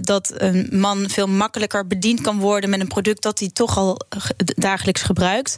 dat 0.00 0.32
een 0.36 0.68
man 0.70 1.08
veel 1.08 1.26
makkelijker 1.26 1.86
bediend 1.86 2.20
kan 2.20 2.38
worden 2.38 2.70
met 2.70 2.80
een 2.80 2.88
product 2.88 3.22
dat 3.22 3.38
hij 3.38 3.50
toch 3.52 3.76
al 3.76 4.00
dagelijks 4.44 5.02
gebruikt, 5.02 5.56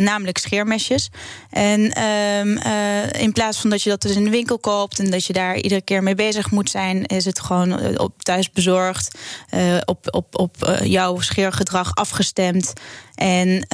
namelijk 0.00 0.38
scheermesjes. 0.38 1.10
En 1.50 1.80
uh, 1.98 3.22
in 3.22 3.32
plaats 3.32 3.58
van 3.58 3.70
dat 3.70 3.82
je 3.82 3.90
dat 3.90 4.02
dus 4.02 4.16
in 4.16 4.24
de 4.24 4.30
winkel 4.30 4.58
koopt 4.58 4.98
en 4.98 5.10
dat 5.10 5.24
je 5.24 5.32
daar 5.32 5.56
iedere 5.56 5.82
keer 5.82 6.02
mee 6.02 6.14
bezig 6.14 6.50
moet 6.50 6.70
zijn, 6.70 7.04
is 7.04 7.24
het 7.24 7.40
gewoon 7.40 7.98
op 7.98 8.22
thuis 8.22 8.50
bezorgd, 8.50 9.18
op, 9.84 10.06
op, 10.10 10.38
op 10.38 10.78
jouw 10.82 11.20
scheergedrag 11.20 11.94
afgestemd. 11.94 12.72
En 13.14 13.66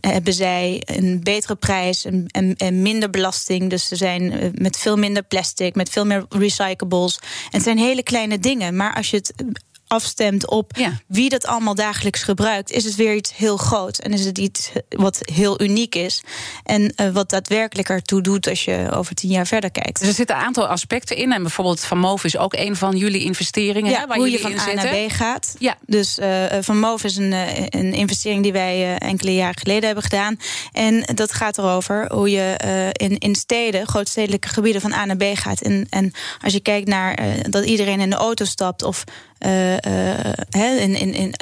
hebben 0.00 0.32
zij 0.32 0.82
een 0.84 1.20
betere 1.22 1.54
prijs 1.54 2.04
en, 2.04 2.26
en, 2.30 2.54
en, 2.56 2.82
minder 2.82 3.10
belasting. 3.10 3.70
Dus 3.70 3.88
ze 3.88 3.96
zijn 3.96 4.52
met 4.54 4.76
veel 4.76 4.96
minder 4.96 5.22
plastic, 5.22 5.74
met 5.74 5.88
veel 5.88 6.06
meer 6.06 6.26
recyclables. 6.28 7.18
En 7.18 7.50
het 7.50 7.62
zijn 7.62 7.78
hele 7.78 8.02
kleine 8.02 8.38
dingen. 8.38 8.76
Maar 8.76 8.94
als 8.94 9.10
je 9.10 9.16
het 9.16 9.34
afstemt 9.94 10.50
op 10.50 10.72
wie 11.06 11.28
dat 11.28 11.46
allemaal 11.46 11.74
dagelijks 11.74 12.22
gebruikt, 12.22 12.70
is 12.70 12.84
het 12.84 12.94
weer 12.94 13.14
iets 13.14 13.36
heel 13.36 13.56
groot. 13.56 13.98
En 13.98 14.12
is 14.12 14.24
het 14.24 14.38
iets 14.38 14.70
wat 14.88 15.18
heel 15.20 15.62
uniek 15.62 15.94
is. 15.94 16.22
En 16.62 16.92
uh, 16.96 17.10
wat 17.10 17.30
daadwerkelijk 17.30 17.88
ertoe 17.88 18.20
doet 18.20 18.48
als 18.48 18.64
je 18.64 18.88
over 18.94 19.14
tien 19.14 19.30
jaar 19.30 19.46
verder 19.46 19.70
kijkt. 19.70 19.98
Dus 19.98 20.08
er 20.08 20.14
zitten 20.14 20.36
een 20.36 20.42
aantal 20.42 20.66
aspecten 20.66 21.16
in. 21.16 21.32
En 21.32 21.42
bijvoorbeeld 21.42 21.80
Van 21.80 21.98
Moof 21.98 22.24
is 22.24 22.36
ook 22.36 22.54
een 22.54 22.76
van 22.76 22.96
jullie 22.96 23.24
investeringen. 23.24 23.90
Ja, 23.90 24.00
hè, 24.00 24.06
waar 24.06 24.16
hoe 24.16 24.30
je 24.30 24.38
van 24.38 24.58
A 24.58 24.72
naar 24.72 24.94
B 25.06 25.10
gaat. 25.10 25.54
Ja. 25.58 25.76
Dus 25.86 26.18
uh, 26.18 26.44
Van 26.60 26.78
Moof 26.78 27.04
is 27.04 27.16
een, 27.16 27.32
een 27.68 27.92
investering 27.92 28.42
die 28.42 28.52
wij 28.52 28.98
enkele 28.98 29.34
jaren 29.34 29.58
geleden 29.58 29.84
hebben 29.84 30.04
gedaan. 30.04 30.36
En 30.72 31.00
dat 31.14 31.32
gaat 31.32 31.58
erover 31.58 32.12
hoe 32.12 32.30
je 32.30 32.54
in, 32.92 33.18
in 33.18 33.34
steden, 33.34 33.86
grootstedelijke 33.86 34.48
gebieden, 34.48 34.80
van 34.80 34.92
A 34.92 35.04
naar 35.04 35.16
B 35.16 35.24
gaat. 35.34 35.60
En, 35.60 35.86
en 35.90 36.12
als 36.40 36.52
je 36.52 36.60
kijkt 36.60 36.88
naar 36.88 37.18
dat 37.50 37.64
iedereen 37.64 38.00
in 38.00 38.10
de 38.10 38.16
auto 38.16 38.44
stapt 38.44 38.82
of 38.82 39.04
uh, 39.44 40.82
in, 40.82 40.94
in, 40.94 41.14
in, 41.14 41.34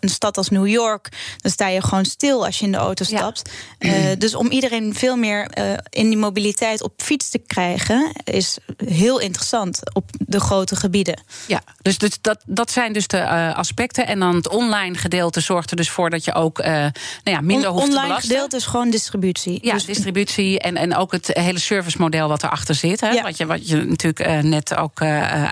een 0.00 0.08
stad 0.08 0.36
als 0.36 0.48
New 0.48 0.66
York, 0.66 1.08
dan 1.36 1.50
sta 1.50 1.68
je 1.68 1.82
gewoon 1.82 2.04
stil 2.04 2.44
als 2.44 2.58
je 2.58 2.64
in 2.64 2.72
de 2.72 2.78
auto 2.78 3.04
stapt. 3.04 3.50
Uh, 3.78 3.92
dus 4.18 4.34
om 4.34 4.50
iedereen 4.50 4.94
veel 4.94 5.16
meer 5.16 5.50
in 5.90 6.08
die 6.08 6.16
mobiliteit 6.16 6.82
op 6.82 6.92
fiets 6.96 7.28
te 7.28 7.38
krijgen, 7.38 8.12
is 8.24 8.58
heel 8.84 9.18
interessant 9.18 9.94
op 9.94 10.10
de 10.18 10.40
grote 10.40 10.76
gebieden. 10.76 11.20
Ja, 11.46 11.60
dus, 11.82 11.98
dus 11.98 12.18
dat, 12.20 12.42
dat 12.46 12.70
zijn 12.70 12.92
dus 12.92 13.06
de 13.06 13.54
aspecten. 13.54 14.06
En 14.06 14.18
dan 14.18 14.34
het 14.34 14.48
online 14.48 14.98
gedeelte 14.98 15.40
zorgt 15.40 15.70
er 15.70 15.76
dus 15.76 15.90
voor 15.90 16.10
dat 16.10 16.24
je 16.24 16.34
ook 16.34 16.58
nou 16.58 16.92
ja, 17.22 17.40
minder 17.40 17.70
hoeft 17.70 17.82
online 17.82 18.00
te 18.00 18.06
belasten. 18.06 18.30
gedeelte 18.30 18.56
is 18.56 18.66
gewoon 18.66 18.90
distributie. 18.90 19.58
Ja, 19.62 19.72
dus 19.72 19.84
distributie 19.84 20.58
en, 20.58 20.76
en 20.76 20.96
ook 20.96 21.12
het 21.12 21.30
hele 21.32 21.58
servicemodel 21.58 22.28
wat 22.28 22.42
erachter 22.42 22.74
zit. 22.74 23.00
Hè, 23.00 23.10
ja. 23.10 23.22
wat, 23.22 23.36
je, 23.36 23.46
wat 23.46 23.68
je 23.68 23.76
natuurlijk 23.76 24.42
net 24.42 24.76
ook 24.76 25.02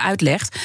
uitlegt. 0.03 0.55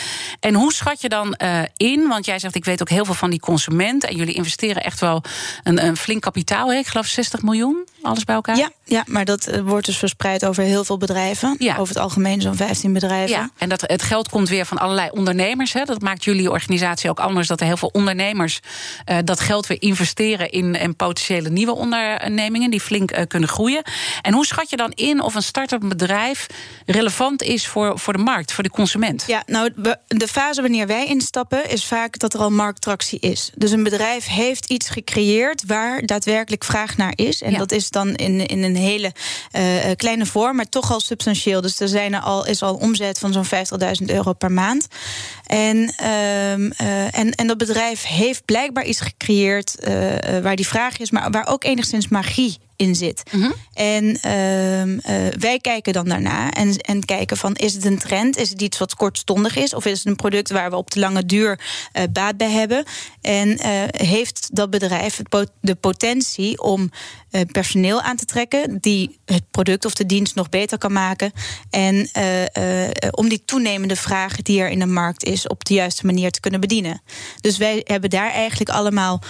En 0.40 0.55
hoe 0.55 0.72
schat 0.72 1.01
je 1.01 1.09
dan 1.09 1.26
uh, 1.43 1.62
in? 1.77 2.09
Want 2.09 2.27
jij 2.27 2.39
zegt, 2.39 2.55
ik 2.55 2.65
weet 2.65 2.81
ook 2.81 2.89
heel 2.89 3.05
veel 3.05 3.15
van 3.15 3.31
die 3.31 3.41
consumenten. 3.41 4.09
En 4.09 4.17
jullie 4.17 4.35
investeren 4.35 4.83
echt 4.83 5.01
wel 5.01 5.23
een, 5.62 5.87
een 5.87 5.97
flink 5.97 6.23
kapitaal. 6.23 6.73
Hè? 6.73 6.79
Ik 6.79 6.87
geloof 6.87 7.07
60 7.07 7.43
miljoen, 7.43 7.87
alles 8.07 8.25
bij 8.25 8.35
elkaar. 8.35 8.57
Ja, 8.57 8.71
ja 8.85 9.05
maar 9.07 9.25
dat 9.25 9.49
uh, 9.49 9.61
wordt 9.61 9.87
dus 9.87 9.97
verspreid 9.97 10.45
over 10.47 10.62
heel 10.62 10.85
veel 10.85 10.99
bedrijven. 10.99 11.57
Ja. 11.59 11.77
Over 11.77 11.95
het 11.95 12.03
algemeen 12.03 12.40
zo'n 12.40 12.55
15 12.55 12.92
bedrijven. 12.92 13.37
Ja, 13.37 13.51
en 13.59 13.69
dat, 13.69 13.81
het 13.81 14.03
geld 14.03 14.29
komt 14.29 14.49
weer 14.49 14.66
van 14.66 14.79
allerlei 14.79 15.11
ondernemers. 15.11 15.73
Hè? 15.73 15.85
Dat 15.85 16.01
maakt 16.01 16.25
jullie 16.25 16.51
organisatie 16.51 17.11
ook 17.11 17.21
anders. 17.21 17.49
Dat 17.49 17.61
er 17.61 17.66
heel 17.66 17.77
veel 17.77 17.90
ondernemers 17.92 18.61
uh, 19.07 19.19
dat 19.25 19.40
geld 19.40 19.66
weer 19.66 19.83
investeren 19.83 20.51
in, 20.51 20.75
in 20.75 20.97
potentiële 20.97 21.51
nieuwe 21.51 21.75
ondernemingen. 21.75 22.71
Die 22.71 22.81
flink 22.81 23.25
kunnen 23.29 23.49
groeien. 23.49 23.83
En 24.23 24.33
hoe 24.33 24.47
schat 24.47 24.71
je 24.71 24.77
dan 24.77 24.92
in 24.95 25.21
of 25.21 25.35
een 25.35 25.42
start-up 25.42 25.81
bedrijf 25.88 26.47
relevant 26.87 27.42
is 27.42 27.66
voor, 27.66 27.99
voor 27.99 28.12
de 28.12 28.19
markt, 28.19 28.53
voor 28.53 28.62
de 28.64 28.71
consument? 28.71 29.25
Ja, 29.27 29.42
nou, 29.47 29.71
de 30.07 30.29
fase 30.29 30.62
wanneer 30.62 30.87
wij 30.87 31.07
instappen, 31.07 31.71
is 31.71 31.85
vaak 31.85 32.19
dat 32.19 32.35
er 32.35 32.40
al 32.40 32.51
markttractie 32.51 33.19
is. 33.21 33.51
Dus 33.55 33.71
een 33.71 33.83
bedrijf 33.83 34.27
heeft 34.27 34.71
iets 34.71 34.88
gecreëerd 34.88 35.66
waar 35.66 36.07
daadwerkelijk 36.07 36.64
vraag 36.64 36.97
naar 36.97 37.12
is. 37.14 37.42
En 37.42 37.55
dat 37.55 37.73
is 37.73 37.90
dan 37.97 38.15
in, 38.15 38.47
in 38.47 38.63
een 38.63 38.77
hele 38.77 39.13
uh, 39.53 39.63
kleine 39.97 40.27
vorm, 40.27 40.57
maar 40.57 40.69
toch 40.69 40.93
al 40.93 41.01
substantieel. 41.01 41.61
Dus 41.61 41.81
er 41.81 41.89
zijn 41.89 42.15
er 42.15 42.21
al, 42.21 42.47
is 42.47 42.63
al 42.63 42.75
omzet 42.75 43.19
van 43.19 43.33
zo'n 43.33 43.45
50.000 43.45 44.07
euro 44.07 44.33
per 44.33 44.53
maand. 44.53 44.87
En, 45.47 45.95
uh, 46.01 46.53
en, 47.19 47.31
en 47.31 47.47
dat 47.47 47.59
bedrijf 47.59 48.03
heeft 48.03 48.45
blijkbaar 48.45 48.85
iets 48.85 49.01
gecreëerd 49.01 49.75
waar 50.43 50.57
die 50.57 50.67
vraag 50.67 50.99
is, 50.99 51.11
maar 51.11 51.31
waar 51.31 51.47
ook 51.47 51.65
enigszins 51.65 52.09
magie 52.09 52.59
in 52.77 52.95
zit. 52.95 53.23
Mhm. 53.33 53.51
En 53.73 54.05
uh, 54.05 54.21
wij 55.39 55.59
kijken 55.61 55.93
dan 55.93 56.09
daarna 56.09 56.51
en, 56.51 56.77
en 56.77 57.05
kijken 57.05 57.37
van 57.37 57.55
is 57.55 57.75
het 57.75 57.85
een 57.85 57.99
trend? 57.99 58.37
Is 58.37 58.51
het 58.51 58.62
iets 58.62 58.79
wat 58.79 58.95
kortstondig 58.95 59.57
is? 59.57 59.75
Of 59.75 59.85
is 59.85 59.99
het 59.99 60.07
een 60.07 60.17
product 60.17 60.51
waar 60.51 60.71
we 60.71 60.77
op 60.77 60.91
de 60.91 61.01
lange 61.01 61.27
duur 61.27 61.61
uh, 61.93 62.03
baat 62.12 62.37
bij 62.37 62.51
hebben? 62.51 62.85
En 63.21 63.49
uh, 63.49 63.83
heeft 63.87 64.49
dat 64.53 64.71
bedrijf 64.71 65.21
de 65.61 65.75
potentie 65.75 66.62
om 66.62 66.91
personeel 67.53 68.01
aan 68.01 68.17
te 68.17 68.25
trekken 68.25 68.79
die 68.81 69.19
het 69.25 69.51
product 69.51 69.85
of 69.85 69.95
de 69.95 70.07
dienst 70.07 70.35
nog 70.35 70.49
beter 70.49 70.79
kan 70.79 70.93
maken? 70.93 71.33
En 71.71 72.09
om 73.11 73.29
die 73.29 73.43
toenemende 73.45 73.97
vraag 73.97 74.37
die 74.37 74.61
er 74.61 74.69
in 74.69 74.79
de 74.79 74.87
markt 74.87 75.25
is 75.25 75.47
op 75.47 75.65
de 75.65 75.75
juiste 75.75 76.07
manier 76.07 76.31
te 76.31 76.41
kunnen 76.41 76.61
bedienen. 76.61 77.03
Dus 77.41 77.57
wij 77.57 77.81
hebben 77.85 78.11
daar 78.11 78.31
eigenlijk 78.31 78.71
allemaal 78.71 79.23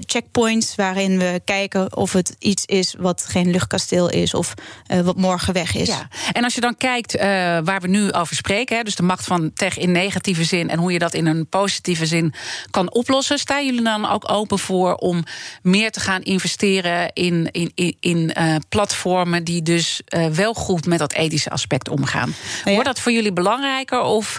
checkpoints 0.00 0.74
waarin 0.74 1.18
we 1.18 1.40
kijken 1.44 1.96
of 1.96 2.12
het 2.12 2.36
iets 2.38 2.53
is 2.66 2.94
wat 2.98 3.24
geen 3.28 3.50
luchtkasteel 3.50 4.10
is 4.10 4.34
of 4.34 4.54
uh, 4.88 5.00
wat 5.00 5.16
morgen 5.16 5.52
weg 5.52 5.74
is. 5.74 5.88
Ja. 5.88 6.08
En 6.32 6.44
als 6.44 6.54
je 6.54 6.60
dan 6.60 6.76
kijkt 6.76 7.16
uh, 7.16 7.22
waar 7.64 7.80
we 7.80 7.88
nu 7.88 8.12
over 8.12 8.36
spreken, 8.36 8.76
hè, 8.76 8.82
dus 8.82 8.94
de 8.94 9.02
macht 9.02 9.24
van 9.24 9.52
tech 9.54 9.78
in 9.78 9.92
negatieve 9.92 10.44
zin 10.44 10.70
en 10.70 10.78
hoe 10.78 10.92
je 10.92 10.98
dat 10.98 11.14
in 11.14 11.26
een 11.26 11.46
positieve 11.46 12.06
zin 12.06 12.34
kan 12.70 12.92
oplossen, 12.92 13.38
staan 13.38 13.66
jullie 13.66 13.82
dan 13.82 14.10
ook 14.10 14.30
open 14.30 14.58
voor 14.58 14.94
om 14.94 15.24
meer 15.62 15.90
te 15.90 16.00
gaan 16.00 16.22
investeren 16.22 17.12
in, 17.12 17.48
in, 17.50 17.72
in, 17.74 17.96
in 18.00 18.32
uh, 18.38 18.56
platformen 18.68 19.44
die 19.44 19.62
dus 19.62 20.00
wel 20.32 20.54
goed 20.54 20.86
met 20.86 20.98
dat 20.98 21.12
ethische 21.12 21.50
aspect 21.50 21.88
omgaan? 21.88 22.28
Nou 22.28 22.62
ja. 22.64 22.72
Wordt 22.72 22.86
dat 22.86 23.00
voor 23.00 23.12
jullie 23.12 23.32
belangrijker 23.32 24.00
of 24.00 24.38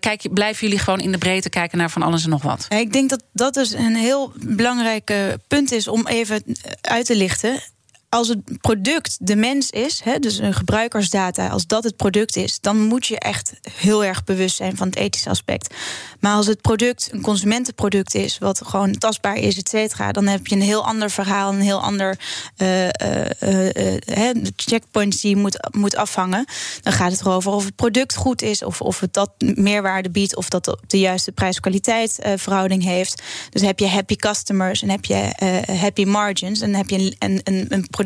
kijk, 0.00 0.32
blijven 0.32 0.66
jullie 0.66 0.82
gewoon 0.82 1.00
in 1.00 1.12
de 1.12 1.18
breedte 1.18 1.48
kijken 1.48 1.78
naar 1.78 1.90
van 1.90 2.02
alles 2.02 2.24
en 2.24 2.30
nog 2.30 2.42
wat? 2.42 2.66
Ik 2.68 2.92
denk 2.92 3.10
dat 3.10 3.24
dat 3.32 3.54
dus 3.54 3.72
een 3.72 3.94
heel 3.94 4.32
belangrijk 4.36 5.12
punt 5.48 5.72
is 5.72 5.88
om 5.88 6.06
even 6.06 6.42
uit 6.80 7.06
te 7.06 7.16
lichten 7.16 7.60
als 8.14 8.28
het 8.28 8.60
product 8.60 9.16
de 9.20 9.36
mens 9.36 9.70
is, 9.70 10.00
hè, 10.04 10.18
dus 10.18 10.38
een 10.38 10.54
gebruikersdata, 10.54 11.48
als 11.48 11.66
dat 11.66 11.84
het 11.84 11.96
product 11.96 12.36
is, 12.36 12.60
dan 12.60 12.78
moet 12.78 13.06
je 13.06 13.18
echt 13.18 13.52
heel 13.70 14.04
erg 14.04 14.24
bewust 14.24 14.56
zijn 14.56 14.76
van 14.76 14.86
het 14.86 14.96
ethische 14.96 15.30
aspect. 15.30 15.74
Maar 16.20 16.34
als 16.34 16.46
het 16.46 16.60
product 16.60 17.08
een 17.12 17.22
consumentenproduct 17.22 18.14
is, 18.14 18.38
wat 18.38 18.62
gewoon 18.64 18.98
tastbaar 18.98 19.36
is, 19.36 19.56
et 19.56 19.68
cetera, 19.68 20.12
dan 20.12 20.26
heb 20.26 20.46
je 20.46 20.54
een 20.54 20.62
heel 20.62 20.84
ander 20.84 21.10
verhaal, 21.10 21.52
een 21.52 21.60
heel 21.60 21.80
ander 21.80 22.18
uh, 22.56 22.88
die 24.92 25.28
je 25.28 25.36
moet, 25.36 25.68
moet 25.70 25.96
afvangen. 25.96 26.44
Dan 26.80 26.92
gaat 26.92 27.10
het 27.10 27.20
erover 27.20 27.52
of 27.52 27.64
het 27.64 27.76
product 27.76 28.16
goed 28.16 28.42
is, 28.42 28.62
of, 28.62 28.80
of 28.80 29.00
het 29.00 29.12
dat 29.12 29.30
meerwaarde 29.38 30.10
biedt, 30.10 30.36
of 30.36 30.48
dat 30.48 30.78
de 30.86 30.98
juiste 30.98 31.32
prijs-kwaliteit 31.32 32.18
verhouding 32.36 32.82
heeft. 32.82 33.22
Dus 33.50 33.62
heb 33.62 33.78
je 33.78 33.88
happy 33.88 34.16
customers 34.16 34.82
en 34.82 34.90
heb 34.90 35.04
je 35.04 35.32
happy 35.80 36.04
margins, 36.04 36.60
en 36.60 36.74
heb 36.74 36.88
je 36.88 37.16
een, 37.18 37.40
een, 37.44 37.66
een 37.68 37.80
product 37.80 38.00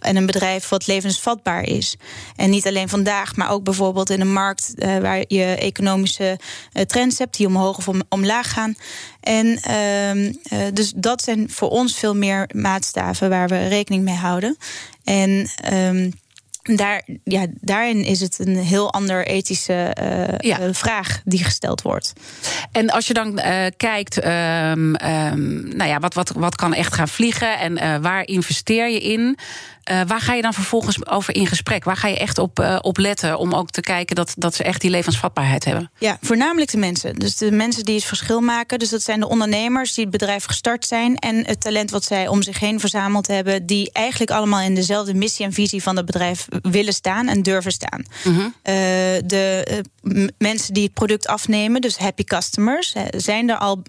en 0.00 0.16
een 0.16 0.26
bedrijf 0.26 0.68
wat 0.68 0.86
levensvatbaar 0.86 1.62
is. 1.62 1.96
En 2.36 2.50
niet 2.50 2.66
alleen 2.66 2.88
vandaag, 2.88 3.36
maar 3.36 3.50
ook 3.50 3.64
bijvoorbeeld 3.64 4.10
in 4.10 4.20
een 4.20 4.32
markt 4.32 4.74
waar 4.76 5.24
je 5.28 5.44
economische 5.44 6.38
trends 6.86 7.18
hebt 7.18 7.36
die 7.36 7.46
om 7.46 7.56
omhoog 7.56 7.76
of 7.76 7.88
om, 7.88 8.02
omlaag 8.08 8.52
gaan. 8.52 8.74
En 9.20 9.46
uh, 9.46 10.60
dus 10.72 10.92
dat 10.96 11.22
zijn 11.22 11.50
voor 11.50 11.68
ons 11.68 11.98
veel 11.98 12.16
meer 12.16 12.48
maatstaven 12.54 13.28
waar 13.28 13.48
we 13.48 13.66
rekening 13.66 14.04
mee 14.04 14.14
houden. 14.14 14.56
En 15.04 15.48
um, 15.72 16.12
daar, 16.74 17.02
ja, 17.24 17.46
daarin 17.60 18.04
is 18.04 18.20
het 18.20 18.38
een 18.38 18.56
heel 18.56 18.92
ander 18.92 19.26
ethische 19.26 19.96
uh, 20.00 20.38
ja. 20.38 20.72
vraag 20.72 21.20
die 21.24 21.44
gesteld 21.44 21.82
wordt. 21.82 22.12
En 22.72 22.90
als 22.90 23.06
je 23.06 23.14
dan 23.14 23.38
uh, 23.38 23.66
kijkt, 23.76 24.24
um, 24.24 24.30
um, 24.30 25.76
nou 25.76 25.84
ja, 25.84 25.98
wat, 25.98 26.14
wat, 26.14 26.32
wat 26.36 26.56
kan 26.56 26.74
echt 26.74 26.94
gaan 26.94 27.08
vliegen 27.08 27.58
en 27.58 27.82
uh, 27.82 27.96
waar 27.96 28.26
investeer 28.26 28.90
je 28.90 29.00
in? 29.00 29.38
Uh, 29.90 30.00
waar 30.06 30.20
ga 30.20 30.34
je 30.34 30.42
dan 30.42 30.54
vervolgens 30.54 31.06
over 31.06 31.34
in 31.34 31.46
gesprek? 31.46 31.84
Waar 31.84 31.96
ga 31.96 32.08
je 32.08 32.18
echt 32.18 32.38
op, 32.38 32.60
uh, 32.60 32.78
op 32.80 32.98
letten 32.98 33.38
om 33.38 33.54
ook 33.54 33.70
te 33.70 33.80
kijken 33.80 34.16
dat, 34.16 34.34
dat 34.36 34.54
ze 34.54 34.62
echt 34.62 34.80
die 34.80 34.90
levensvatbaarheid 34.90 35.64
hebben? 35.64 35.90
Ja, 35.98 36.18
voornamelijk 36.20 36.70
de 36.70 36.78
mensen. 36.78 37.14
Dus 37.14 37.36
de 37.36 37.52
mensen 37.52 37.84
die 37.84 37.94
het 37.94 38.04
verschil 38.04 38.40
maken. 38.40 38.78
Dus 38.78 38.88
dat 38.88 39.02
zijn 39.02 39.20
de 39.20 39.28
ondernemers 39.28 39.94
die 39.94 40.04
het 40.04 40.12
bedrijf 40.12 40.44
gestart 40.44 40.86
zijn. 40.86 41.16
En 41.16 41.46
het 41.46 41.60
talent 41.60 41.90
wat 41.90 42.04
zij 42.04 42.28
om 42.28 42.42
zich 42.42 42.58
heen 42.58 42.80
verzameld 42.80 43.26
hebben. 43.26 43.66
Die 43.66 43.92
eigenlijk 43.92 44.30
allemaal 44.30 44.60
in 44.60 44.74
dezelfde 44.74 45.14
missie 45.14 45.44
en 45.44 45.52
visie 45.52 45.82
van 45.82 45.96
het 45.96 46.06
bedrijf 46.06 46.46
willen 46.62 46.94
staan 46.94 47.28
en 47.28 47.42
durven 47.42 47.72
staan. 47.72 48.04
Uh 48.24 48.36
-huh. 48.36 48.44
uh, 48.44 48.52
de 49.24 49.84
mensen 50.38 50.74
die 50.74 50.84
het 50.84 50.94
product 50.94 51.26
afnemen, 51.26 51.80
dus 51.80 51.96
happy 51.96 52.24
customers, 52.24 52.94
zijn 53.16 53.50
er 53.50 53.56
al, 53.56 53.82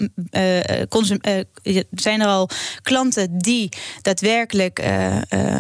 zijn 1.92 2.22
er 2.22 2.28
al 2.28 2.50
klanten 2.82 3.38
die 3.38 3.70
daadwerkelijk 4.02 4.80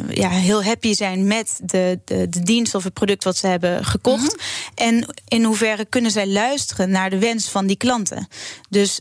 ja, 0.09 0.26
ja, 0.31 0.37
heel 0.37 0.63
happy 0.63 0.93
zijn 0.93 1.27
met 1.27 1.59
de, 1.63 1.99
de, 2.05 2.29
de 2.29 2.43
dienst 2.43 2.75
of 2.75 2.83
het 2.83 2.93
product 2.93 3.23
wat 3.23 3.37
ze 3.37 3.47
hebben 3.47 3.85
gekocht. 3.85 4.35
Mhm. 4.35 4.87
En 4.87 5.15
in 5.27 5.43
hoeverre 5.43 5.85
kunnen 5.85 6.11
zij 6.11 6.27
luisteren 6.27 6.89
naar 6.89 7.09
de 7.09 7.19
wens 7.19 7.49
van 7.49 7.67
die 7.67 7.77
klanten. 7.77 8.27
Dus 8.69 8.99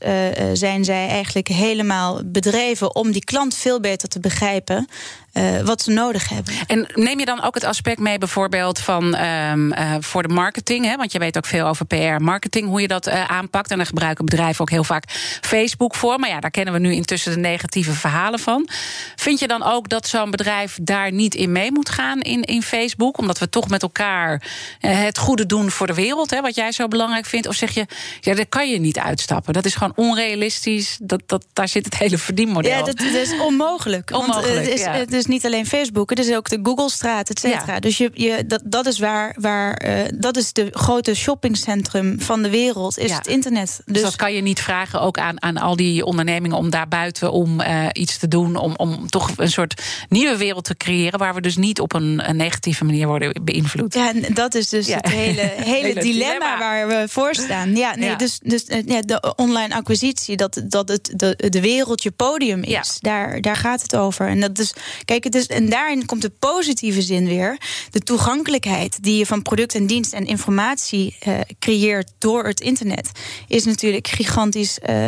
zijn 0.53 0.85
zij 0.85 1.09
eigenlijk 1.09 1.49
helemaal 1.49 2.21
bedreven 2.25 2.95
om 2.95 3.13
die 3.13 3.25
klant 3.25 3.55
veel 3.55 3.81
beter 3.81 4.09
te 4.09 4.21
begrijpen. 4.21 4.89
Uh, 5.37 5.61
wat 5.61 5.83
ze 5.83 5.91
nodig 5.91 6.29
hebben. 6.29 6.55
En 6.67 6.87
neem 6.95 7.19
je 7.19 7.25
dan 7.25 7.43
ook 7.43 7.55
het 7.55 7.65
aspect 7.65 7.99
mee, 7.99 8.19
bijvoorbeeld 8.19 8.79
van 8.79 9.15
um, 9.15 9.73
uh, 9.73 9.95
voor 10.01 10.23
de 10.23 10.35
marketing? 10.35 10.85
Hè? 10.85 10.97
Want 10.97 11.13
je 11.13 11.19
weet 11.19 11.37
ook 11.37 11.47
veel 11.47 11.67
over 11.67 11.87
PR, 11.87 12.23
marketing, 12.23 12.69
hoe 12.69 12.81
je 12.81 12.89
dat 12.89 13.09
uh, 13.09 13.25
aanpakt. 13.25 13.71
En 13.71 13.77
daar 13.77 13.87
gebruiken 13.87 14.25
bedrijven 14.25 14.61
ook 14.61 14.71
heel 14.71 14.85
vaak 14.85 15.05
Facebook 15.41 15.95
voor. 15.95 16.19
Maar 16.19 16.29
ja, 16.29 16.41
daar 16.41 16.51
kennen 16.51 16.75
we 16.75 16.81
nu 16.81 16.93
intussen 16.93 17.33
de 17.33 17.39
negatieve 17.39 17.93
verhalen 17.93 18.39
van. 18.39 18.69
Vind 19.17 19.39
je 19.39 19.47
dan 19.47 19.63
ook 19.63 19.89
dat 19.89 20.09
zo'n 20.09 20.31
bedrijf 20.31 20.79
daar 20.83 21.13
niet 21.13 21.35
in 21.35 21.53
mee 21.53 21.73
moet 21.73 21.89
gaan 21.89 22.21
in, 22.21 22.43
in 22.43 22.63
Facebook? 22.63 23.19
Omdat 23.19 23.39
we 23.39 23.49
toch 23.49 23.69
met 23.69 23.83
elkaar 23.83 24.43
het 24.81 25.19
goede 25.19 25.47
doen 25.47 25.71
voor 25.71 25.87
de 25.87 25.95
wereld, 25.95 26.31
hè, 26.31 26.41
wat 26.41 26.55
jij 26.55 26.73
zo 26.73 26.89
belangrijk 26.89 27.27
vindt? 27.27 27.47
Of 27.47 27.55
zeg 27.55 27.71
je, 27.71 27.87
ja, 28.21 28.35
daar 28.35 28.47
kan 28.47 28.71
je 28.71 28.81
niet 28.81 28.99
uitstappen. 28.99 29.53
Dat 29.53 29.65
is 29.65 29.75
gewoon 29.75 29.93
onrealistisch. 29.97 30.99
Dat, 31.03 31.23
dat, 31.27 31.47
daar 31.53 31.69
zit 31.69 31.85
het 31.85 31.99
hele 31.99 32.19
verdienmodel. 32.19 32.71
Ja, 32.71 32.83
dat, 32.83 32.99
dat 32.99 33.13
is 33.13 33.39
onmogelijk. 33.41 34.11
onmogelijk 34.11 34.55
want, 34.55 34.67
het 34.67 34.75
is, 34.75 34.81
ja. 34.81 34.93
het 34.93 35.13
is 35.13 35.26
niet 35.29 35.47
alleen 35.47 35.67
Facebook, 35.67 36.11
het 36.11 36.19
is 36.19 36.35
ook 36.35 36.49
de 36.49 36.59
Google-straat, 36.63 37.31
et 37.31 37.39
cetera. 37.39 37.73
Ja. 37.75 37.81
Dus 37.81 37.99
je, 37.99 38.11
je, 38.15 38.47
dat, 38.47 38.63
dat 38.65 38.87
is 38.87 38.99
waar, 38.99 39.37
waar 39.41 39.83
uh, 39.87 40.01
dat 40.15 40.37
is 40.37 40.53
de 40.53 40.69
grote 40.71 41.15
shoppingcentrum 41.15 42.21
van 42.21 42.43
de 42.43 42.51
wereld, 42.51 42.99
is 42.99 43.11
ja. 43.11 43.17
het 43.17 43.27
internet. 43.27 43.81
Dus, 43.85 43.95
dus, 43.95 44.03
dat 44.03 44.17
kan 44.17 44.33
je 44.33 44.43
niet 44.43 44.61
vragen 44.61 45.01
ook 45.01 45.19
aan, 45.19 45.43
aan 45.43 45.57
al 45.57 45.77
die 45.77 46.05
ondernemingen 46.05 46.57
om 46.57 46.71
daar 46.71 46.89
buiten 46.89 47.33
om 47.33 47.61
uh, 47.61 47.87
iets 47.93 48.19
te 48.19 48.29
doen, 48.29 48.57
om, 48.57 48.75
om 48.77 49.09
toch 49.09 49.31
een 49.37 49.51
soort 49.51 49.83
nieuwe 50.09 50.37
wereld 50.37 50.65
te 50.65 50.77
creëren 50.77 51.19
waar 51.19 51.35
we 51.35 51.41
dus 51.41 51.57
niet 51.57 51.81
op 51.81 51.95
een, 51.95 52.29
een 52.29 52.37
negatieve 52.37 52.85
manier 52.85 53.07
worden 53.07 53.45
beïnvloed. 53.45 53.95
Ja, 53.95 54.13
en 54.15 54.35
dat 54.35 54.55
is 54.55 54.69
dus 54.69 54.87
ja. 54.87 54.97
het 54.97 55.09
hele, 55.09 55.41
hele, 55.41 55.65
hele 55.65 56.01
dilemma, 56.01 56.03
dilemma, 56.03 56.59
waar 56.59 56.89
we 56.89 57.05
voor 57.09 57.35
staan. 57.35 57.77
Ja, 57.77 57.97
nee, 57.97 58.17
dus, 58.17 58.39
dus 58.43 58.65
ja, 58.87 59.01
de 59.01 59.35
online 59.37 59.75
acquisitie, 59.75 60.37
dat, 60.37 60.63
dat 60.69 60.89
het 60.89 61.13
de, 61.17 61.49
de 61.51 61.61
wereld 61.61 62.03
je 62.03 62.11
podium 62.11 62.63
is, 62.63 62.97
daar, 63.01 63.41
daar 63.41 63.57
gaat 63.57 63.83
het 63.83 63.97
over. 63.97 64.29
En 64.29 64.41
dat 64.41 64.59
is, 64.59 64.73
kijk, 65.05 65.16
is, 65.25 65.47
en 65.47 65.69
daarin 65.69 66.07
komt 66.07 66.23
de 66.23 66.31
positieve 66.31 67.03
zin 67.03 67.27
weer. 67.27 67.59
De 67.91 68.01
toegankelijkheid 68.01 69.03
die 69.03 69.19
je 69.19 69.27
van 69.27 69.43
product 69.43 69.75
en 69.75 69.87
dienst 69.87 70.13
en 70.13 70.27
informatie 70.27 71.17
uh, 71.27 71.41
creëert 71.59 72.13
door 72.19 72.45
het 72.47 72.61
internet, 72.61 73.11
is 73.49 73.65
natuurlijk 73.65 74.09
gigantisch 74.09 74.79
uh, 74.89 75.07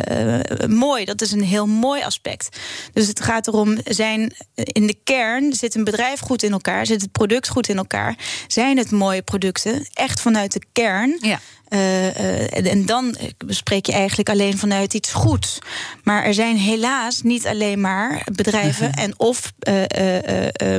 mooi. 0.67 1.05
Dat 1.05 1.21
is 1.21 1.33
een 1.33 1.45
heel 1.45 1.67
mooi 1.67 2.03
aspect. 2.03 2.59
Dus 2.93 3.07
het 3.07 3.21
gaat 3.21 3.47
erom, 3.47 3.77
zijn 3.85 4.35
in 4.55 4.87
de 4.87 4.97
kern 5.05 5.53
zit 5.53 5.75
een 5.75 5.85
bedrijf 5.85 6.21
goed 6.21 6.43
in 6.43 6.53
elkaar, 6.53 6.87
zit 6.87 7.01
het 7.01 7.13
product 7.13 7.49
goed 7.49 7.69
in 7.69 7.77
elkaar, 7.77 8.17
zijn 8.47 8.77
het 8.77 8.91
mooie 8.91 9.23
producten, 9.23 9.87
echt 9.93 10.21
vanuit 10.21 10.53
de 10.53 10.63
kern. 10.73 11.19
Ja. 11.21 11.41
Uh, 11.69 12.67
en 12.73 12.87
dan 12.87 13.17
bespreek 13.47 13.87
je 13.87 13.93
eigenlijk 13.93 14.29
alleen 14.29 14.59
vanuit 14.59 14.95
iets 14.95 15.13
goeds. 15.13 15.59
Maar 16.03 16.25
er 16.25 16.35
zijn 16.35 16.57
helaas 16.57 17.23
niet 17.23 17.47
alleen 17.47 17.81
maar 17.81 18.27
bedrijven 18.33 18.93
en 18.93 19.15
of 19.17 19.53
uh, 19.69 19.83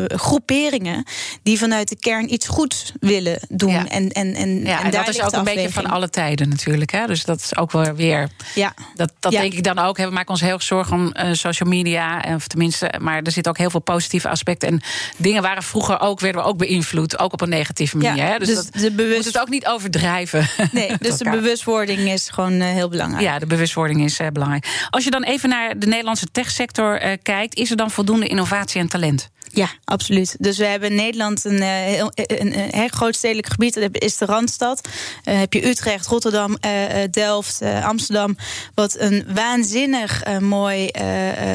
groeperingen 0.08 1.04
die 1.44 1.58
vanuit 1.58 1.90
de 1.90 1.96
kern 1.96 2.34
iets 2.34 2.48
goeds 2.48 2.92
willen 3.00 3.40
doen. 3.50 3.72
Ja. 3.72 3.88
En, 3.88 4.10
en, 4.10 4.34
en, 4.34 4.64
ja, 4.64 4.80
en, 4.80 4.86
en 4.86 4.92
dat 4.92 5.08
is 5.08 5.22
ook 5.22 5.32
een 5.32 5.44
beetje 5.44 5.72
van 5.72 5.86
alle 5.86 6.10
tijden 6.10 6.50
natuurlijk. 6.50 6.92
Hè? 6.92 7.06
Dus 7.06 7.24
dat 7.24 7.40
is 7.40 7.58
ook 7.58 7.72
wel 7.72 7.94
weer. 7.94 8.30
Ja. 8.56 8.74
Dat, 8.96 9.12
dat 9.20 9.32
ja. 9.32 9.42
denk 9.42 9.54
ik 9.54 9.64
dan 9.64 9.80
ook. 9.80 9.98
We 9.98 10.10
maken 10.10 10.30
ons 10.30 10.42
heel 10.42 10.54
erg 10.54 10.64
zorgen 10.64 10.98
om 10.98 11.36
social 11.36 11.70
media. 11.70 12.24
Of 12.36 12.48
tenminste, 12.48 12.94
maar 13.00 13.22
er 13.22 13.32
zitten 13.32 13.52
ook 13.52 13.58
heel 13.58 13.70
veel 13.70 13.80
positieve 13.80 14.30
aspecten. 14.30 14.68
En 14.68 14.82
dingen 15.18 15.42
waren 15.42 15.64
vroeger 15.64 16.00
ook, 16.00 16.20
werden 16.20 16.42
we 16.42 16.48
ook 16.48 16.58
beïnvloed. 16.58 17.20
Ook 17.20 17.34
op 17.34 17.42
een 17.42 17.50
negatieve 17.50 17.98
manier. 17.98 18.26
Hè? 18.26 18.38
Dus, 18.38 18.48
dus 18.48 18.56
dat, 18.56 18.82
de 18.82 18.92
bewust... 18.92 19.16
moet 19.16 19.26
het 19.26 19.40
ook 19.40 19.50
niet 19.50 19.68
overdrijven. 19.68 20.50
Nee, 20.72 20.79
dus 21.00 21.18
de 21.18 21.30
bewustwording 21.30 22.00
is 22.00 22.30
gewoon 22.30 22.54
uh, 22.54 22.66
heel 22.66 22.90
belangrijk. 22.90 23.24
Ja, 23.24 23.40
de 23.40 23.46
bewustwording 23.46 24.04
is 24.04 24.20
uh, 24.20 24.28
belangrijk. 24.28 24.88
Als 24.90 25.04
je 25.04 25.12
dan 25.12 25.24
even 25.24 25.50
naar 25.50 25.80
de 25.80 25.88
Nederlandse 25.88 26.32
techsector 26.32 27.04
uh, 27.04 27.12
kijkt, 27.24 27.56
is 27.56 27.72
er 27.72 27.78
dan 27.78 27.92
voldoende 27.92 28.28
innovatie 28.28 28.82
en 28.82 28.88
talent? 28.88 29.30
Ja, 29.52 29.70
absoluut. 29.86 30.36
Dus 30.40 30.58
we 30.58 30.66
hebben 30.66 30.90
in 30.90 30.96
Nederland 30.96 31.46
een, 31.46 31.62
een, 31.62 32.12
een, 32.14 32.60
een 32.60 32.70
heel 32.72 32.88
groot 32.88 33.16
stedelijk 33.16 33.48
gebied. 33.48 33.74
Dat 33.74 33.90
is 33.92 34.18
de 34.18 34.26
Randstad. 34.26 34.88
Uh, 35.26 35.40
heb 35.40 35.54
je 35.54 35.68
Utrecht, 35.68 36.08
Rotterdam, 36.08 36.58
uh, 36.66 36.72
Delft, 37.12 37.62
uh, 37.62 37.86
Amsterdam. 37.86 38.38
Wat 38.74 38.96
een 39.00 39.26
waanzinnig 39.34 40.40
mooi 40.40 40.90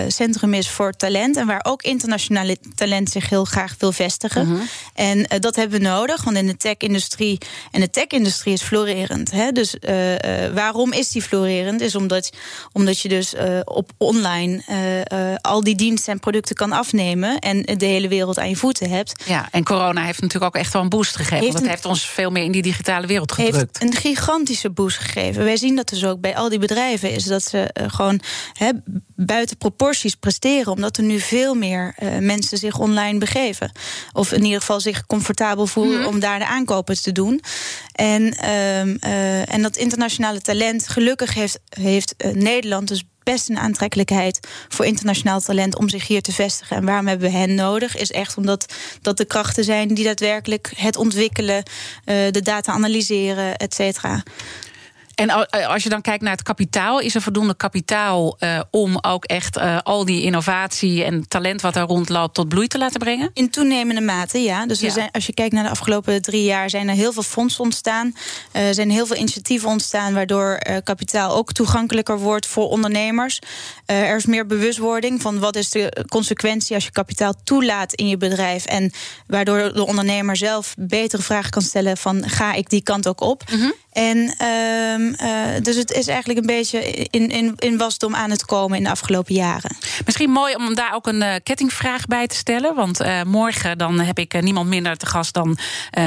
centrum 0.08 0.54
is 0.54 0.68
voor 0.68 0.92
talent. 0.92 1.36
En 1.36 1.46
waar 1.46 1.60
ook 1.62 1.82
internationale 1.82 2.56
talent 2.74 3.10
zich 3.10 3.28
heel 3.28 3.44
graag 3.44 3.74
wil 3.78 3.92
vestigen. 3.92 4.46
-hmm. 4.46 4.68
En 4.94 5.40
dat 5.40 5.56
hebben 5.56 5.80
we 5.80 5.86
nodig. 5.86 6.24
Want 6.24 6.36
in 6.36 6.46
de 6.46 6.56
tech-industrie. 6.56 7.38
En 7.70 7.80
de 7.80 7.90
tech-industrie 7.90 8.54
is 8.54 8.62
florerend. 8.62 9.30
Hè? 9.30 9.52
Dus 9.52 9.76
waarom 10.54 10.92
is 10.92 11.10
die 11.10 11.22
florerend? 11.22 11.80
Is 11.80 11.94
omdat, 11.94 12.30
omdat 12.72 13.00
je 13.00 13.08
dus 13.08 13.34
op 13.64 13.90
online 13.98 14.62
al 15.40 15.62
die 15.62 15.74
diensten 15.74 16.12
en 16.12 16.20
producten 16.20 16.54
kan 16.54 16.72
afnemen. 16.72 17.38
En 17.38 17.62
de 17.84 17.90
hele 17.90 18.08
wereld 18.08 18.38
aan 18.38 18.48
je 18.48 18.56
voeten 18.56 18.90
hebt. 18.90 19.22
Ja, 19.24 19.48
en 19.50 19.64
corona 19.64 20.04
heeft 20.04 20.20
natuurlijk 20.20 20.54
ook 20.54 20.60
echt 20.60 20.72
wel 20.72 20.82
een 20.82 20.88
boost 20.88 21.16
gegeven. 21.16 21.38
Heeft 21.38 21.52
dat 21.52 21.62
een, 21.62 21.68
heeft 21.68 21.84
ons 21.84 22.08
veel 22.08 22.30
meer 22.30 22.44
in 22.44 22.52
die 22.52 22.62
digitale 22.62 23.06
wereld 23.06 23.32
gedrukt. 23.32 23.56
Heeft 23.56 23.82
een 23.82 24.00
gigantische 24.00 24.70
boost 24.70 24.98
gegeven. 24.98 25.44
Wij 25.44 25.56
zien 25.56 25.76
dat 25.76 25.88
dus 25.88 26.04
ook 26.04 26.20
bij 26.20 26.36
al 26.36 26.48
die 26.48 26.58
bedrijven. 26.58 27.10
Is 27.10 27.24
dat 27.24 27.42
ze 27.42 27.70
uh, 27.80 27.86
gewoon 27.88 28.20
he, 28.52 28.70
buiten 29.16 29.56
proporties 29.56 30.14
presteren. 30.14 30.72
Omdat 30.72 30.96
er 30.96 31.02
nu 31.02 31.20
veel 31.20 31.54
meer 31.54 31.94
uh, 32.02 32.18
mensen 32.18 32.58
zich 32.58 32.78
online 32.78 33.18
begeven. 33.18 33.72
Of 34.12 34.32
in 34.32 34.44
ieder 34.44 34.60
geval 34.60 34.80
zich 34.80 35.06
comfortabel 35.06 35.66
voelen 35.66 35.98
hmm. 35.98 36.06
om 36.06 36.20
daar 36.20 36.38
de 36.38 36.46
aankopen 36.46 37.02
te 37.02 37.12
doen. 37.12 37.40
En, 37.92 38.22
um, 38.22 38.98
uh, 39.00 39.52
en 39.52 39.62
dat 39.62 39.76
internationale 39.76 40.40
talent, 40.40 40.88
gelukkig 40.88 41.34
heeft, 41.34 41.60
heeft 41.68 42.14
Nederland 42.32 42.88
dus 42.88 43.04
best 43.24 43.48
een 43.48 43.58
aantrekkelijkheid 43.58 44.48
voor 44.68 44.84
internationaal 44.84 45.40
talent 45.40 45.78
om 45.78 45.88
zich 45.88 46.06
hier 46.06 46.22
te 46.22 46.32
vestigen. 46.32 46.76
En 46.76 46.84
waarom 46.84 47.06
hebben 47.06 47.30
we 47.30 47.36
hen 47.36 47.54
nodig? 47.54 47.96
Is 47.96 48.10
echt 48.10 48.36
omdat 48.36 48.74
dat 49.02 49.16
de 49.16 49.24
krachten 49.24 49.64
zijn 49.64 49.94
die 49.94 50.04
daadwerkelijk 50.04 50.72
het 50.76 50.96
ontwikkelen, 50.96 51.62
de 52.04 52.42
data 52.42 52.72
analyseren, 52.72 53.56
et 53.56 53.74
cetera. 53.74 54.22
En 55.14 55.48
als 55.50 55.82
je 55.82 55.88
dan 55.88 56.00
kijkt 56.00 56.22
naar 56.22 56.32
het 56.32 56.42
kapitaal, 56.42 57.00
is 57.00 57.14
er 57.14 57.22
voldoende 57.22 57.56
kapitaal 57.56 58.36
uh, 58.40 58.60
om 58.70 58.98
ook 59.00 59.24
echt 59.24 59.56
uh, 59.56 59.78
al 59.82 60.04
die 60.04 60.22
innovatie 60.22 61.04
en 61.04 61.28
talent 61.28 61.60
wat 61.60 61.74
daar 61.74 61.86
rondloopt 61.86 62.34
tot 62.34 62.48
bloei 62.48 62.66
te 62.66 62.78
laten 62.78 63.00
brengen? 63.00 63.30
In 63.34 63.50
toenemende 63.50 64.00
mate, 64.00 64.38
ja. 64.38 64.66
Dus 64.66 64.80
ja. 64.80 64.90
Zijn, 64.90 65.10
als 65.12 65.26
je 65.26 65.34
kijkt 65.34 65.52
naar 65.52 65.62
de 65.62 65.70
afgelopen 65.70 66.22
drie 66.22 66.44
jaar, 66.44 66.70
zijn 66.70 66.88
er 66.88 66.94
heel 66.94 67.12
veel 67.12 67.22
fondsen 67.22 67.64
ontstaan. 67.64 68.14
Er 68.52 68.68
uh, 68.68 68.74
zijn 68.74 68.90
heel 68.90 69.06
veel 69.06 69.16
initiatieven 69.16 69.68
ontstaan, 69.68 70.14
waardoor 70.14 70.58
kapitaal 70.84 71.36
ook 71.36 71.52
toegankelijker 71.52 72.18
wordt 72.18 72.46
voor 72.46 72.68
ondernemers. 72.68 73.38
er 73.86 74.16
is 74.16 74.26
meer 74.26 74.46
bewustwording 74.46 75.22
van 75.22 75.38
wat 75.38 75.56
is 75.56 75.70
de 75.70 76.04
consequentie 76.08 76.74
als 76.74 76.84
je 76.84 76.90
kapitaal 76.90 77.34
toelaat 77.44 77.92
in 77.92 78.08
je 78.08 78.16
bedrijf. 78.16 78.64
En 78.64 78.92
waardoor 79.26 79.72
de 79.72 79.86
ondernemer 79.86 80.36
zelf 80.36 80.74
betere 80.78 81.22
vragen 81.22 81.50
kan 81.50 81.62
stellen 81.62 81.96
van 81.96 82.28
ga 82.28 82.52
ik 82.52 82.70
die 82.70 82.82
kant 82.82 83.08
ook 83.08 83.20
op? 83.20 83.42
Mm 83.50 83.60
-hmm. 83.60 83.72
En 83.94 84.34
uh, 84.42 84.98
uh, 84.98 85.62
dus 85.62 85.76
het 85.76 85.92
is 85.92 86.06
eigenlijk 86.06 86.38
een 86.38 86.46
beetje 86.46 86.84
in, 87.10 87.28
in, 87.30 87.52
in 87.56 87.76
wasdom 87.76 88.14
aan 88.14 88.30
het 88.30 88.44
komen 88.44 88.76
in 88.76 88.84
de 88.84 88.90
afgelopen 88.90 89.34
jaren. 89.34 89.76
Misschien 90.04 90.30
mooi 90.30 90.54
om 90.54 90.74
daar 90.74 90.94
ook 90.94 91.06
een 91.06 91.22
uh, 91.22 91.34
kettingvraag 91.42 92.06
bij 92.06 92.26
te 92.26 92.36
stellen. 92.36 92.74
Want 92.74 93.00
uh, 93.00 93.22
morgen 93.22 93.78
dan 93.78 94.00
heb 94.00 94.18
ik 94.18 94.42
niemand 94.42 94.68
minder 94.68 94.96
te 94.96 95.06
gast 95.06 95.34
dan 95.34 95.58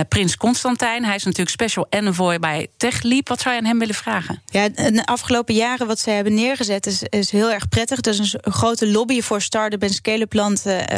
Prins 0.10 0.38
Constantijn. 0.38 1.06
Hij 1.06 1.16
is 1.16 1.24
natuurlijk 1.24 1.50
special 1.50 1.88
envoy 1.90 2.40
bij 2.40 2.68
TechLeap. 2.78 3.28
Wat 3.28 3.42
zou 3.42 3.56
je 3.56 3.62
aan 3.62 3.68
hem 3.68 3.80
willen 3.80 3.96
vragen? 3.96 4.42
Ja, 4.46 4.70
de 4.70 5.06
afgelopen 5.06 5.54
jaren 5.56 5.88
wat 5.88 6.00
zij 6.00 6.16
hebben 6.16 6.34
neergezet 6.34 6.86
is, 6.86 7.04
is 7.04 7.32
heel 7.32 7.52
erg 7.52 7.70
prettig. 7.70 7.98
Er 8.02 8.12
is 8.12 8.20
een 8.20 8.54
grote 8.54 8.88
lobby 8.88 9.22
voor 9.22 9.42
start-up 9.42 9.84
en 9.84 9.90
scale-up 9.90 10.34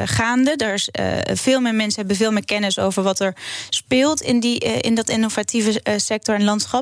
gaande. 0.06 0.56
Er 0.56 0.74
is, 0.74 0.90
veel 1.34 1.60
meer 1.60 1.76
mensen 1.76 2.00
hebben 2.00 2.18
veel 2.18 2.32
meer 2.32 2.46
kennis 2.46 2.80
over 2.80 3.04
wat 3.04 3.20
er 3.20 3.36
speelt 3.70 4.22
in, 4.22 4.40
die, 4.40 4.60
in 4.60 4.96
dat 4.96 5.10
innovatieve 5.10 5.82
sector 5.98 6.36
en 6.36 6.44
landschap. 6.44 6.79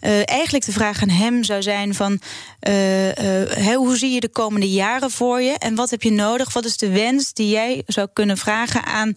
Uh, 0.00 0.28
eigenlijk 0.28 0.64
de 0.64 0.72
vraag 0.72 1.02
aan 1.02 1.08
hem 1.08 1.44
zou 1.44 1.62
zijn 1.62 1.94
van 1.94 2.20
uh, 2.68 3.06
uh, 3.08 3.76
hoe 3.76 3.96
zie 3.96 4.10
je 4.10 4.20
de 4.20 4.28
komende 4.28 4.70
jaren 4.70 5.10
voor 5.10 5.40
je 5.40 5.58
en 5.58 5.74
wat 5.74 5.90
heb 5.90 6.02
je 6.02 6.12
nodig? 6.12 6.52
Wat 6.52 6.64
is 6.64 6.76
de 6.76 6.90
wens 6.90 7.32
die 7.32 7.48
jij 7.48 7.82
zou 7.86 8.08
kunnen 8.12 8.36
vragen 8.36 8.84
aan 8.84 9.14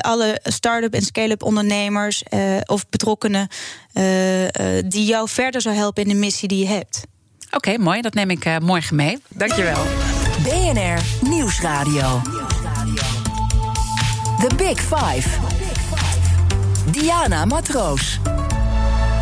alle 0.00 0.40
start-up 0.42 0.94
en 0.94 1.02
scale-up 1.02 1.42
ondernemers 1.42 2.22
of 2.64 2.88
betrokkenen 2.88 3.48
die 4.86 5.04
jou 5.04 5.28
verder 5.28 5.60
zou 5.60 5.74
helpen 5.74 6.02
in 6.02 6.08
de 6.08 6.14
missie 6.14 6.48
die 6.48 6.58
je 6.58 6.66
hebt? 6.66 7.02
Oké, 7.46 7.56
okay, 7.56 7.76
mooi. 7.76 8.00
Dat 8.00 8.14
neem 8.14 8.30
ik 8.30 8.60
morgen 8.60 8.96
mee. 8.96 9.18
Dankjewel. 9.28 9.82
BNR 10.42 11.28
Nieuwsradio. 11.28 12.20
The 14.40 14.54
Big 14.56 14.80
Five. 14.80 15.28
Diana 16.90 17.44
Matroos. 17.44 18.18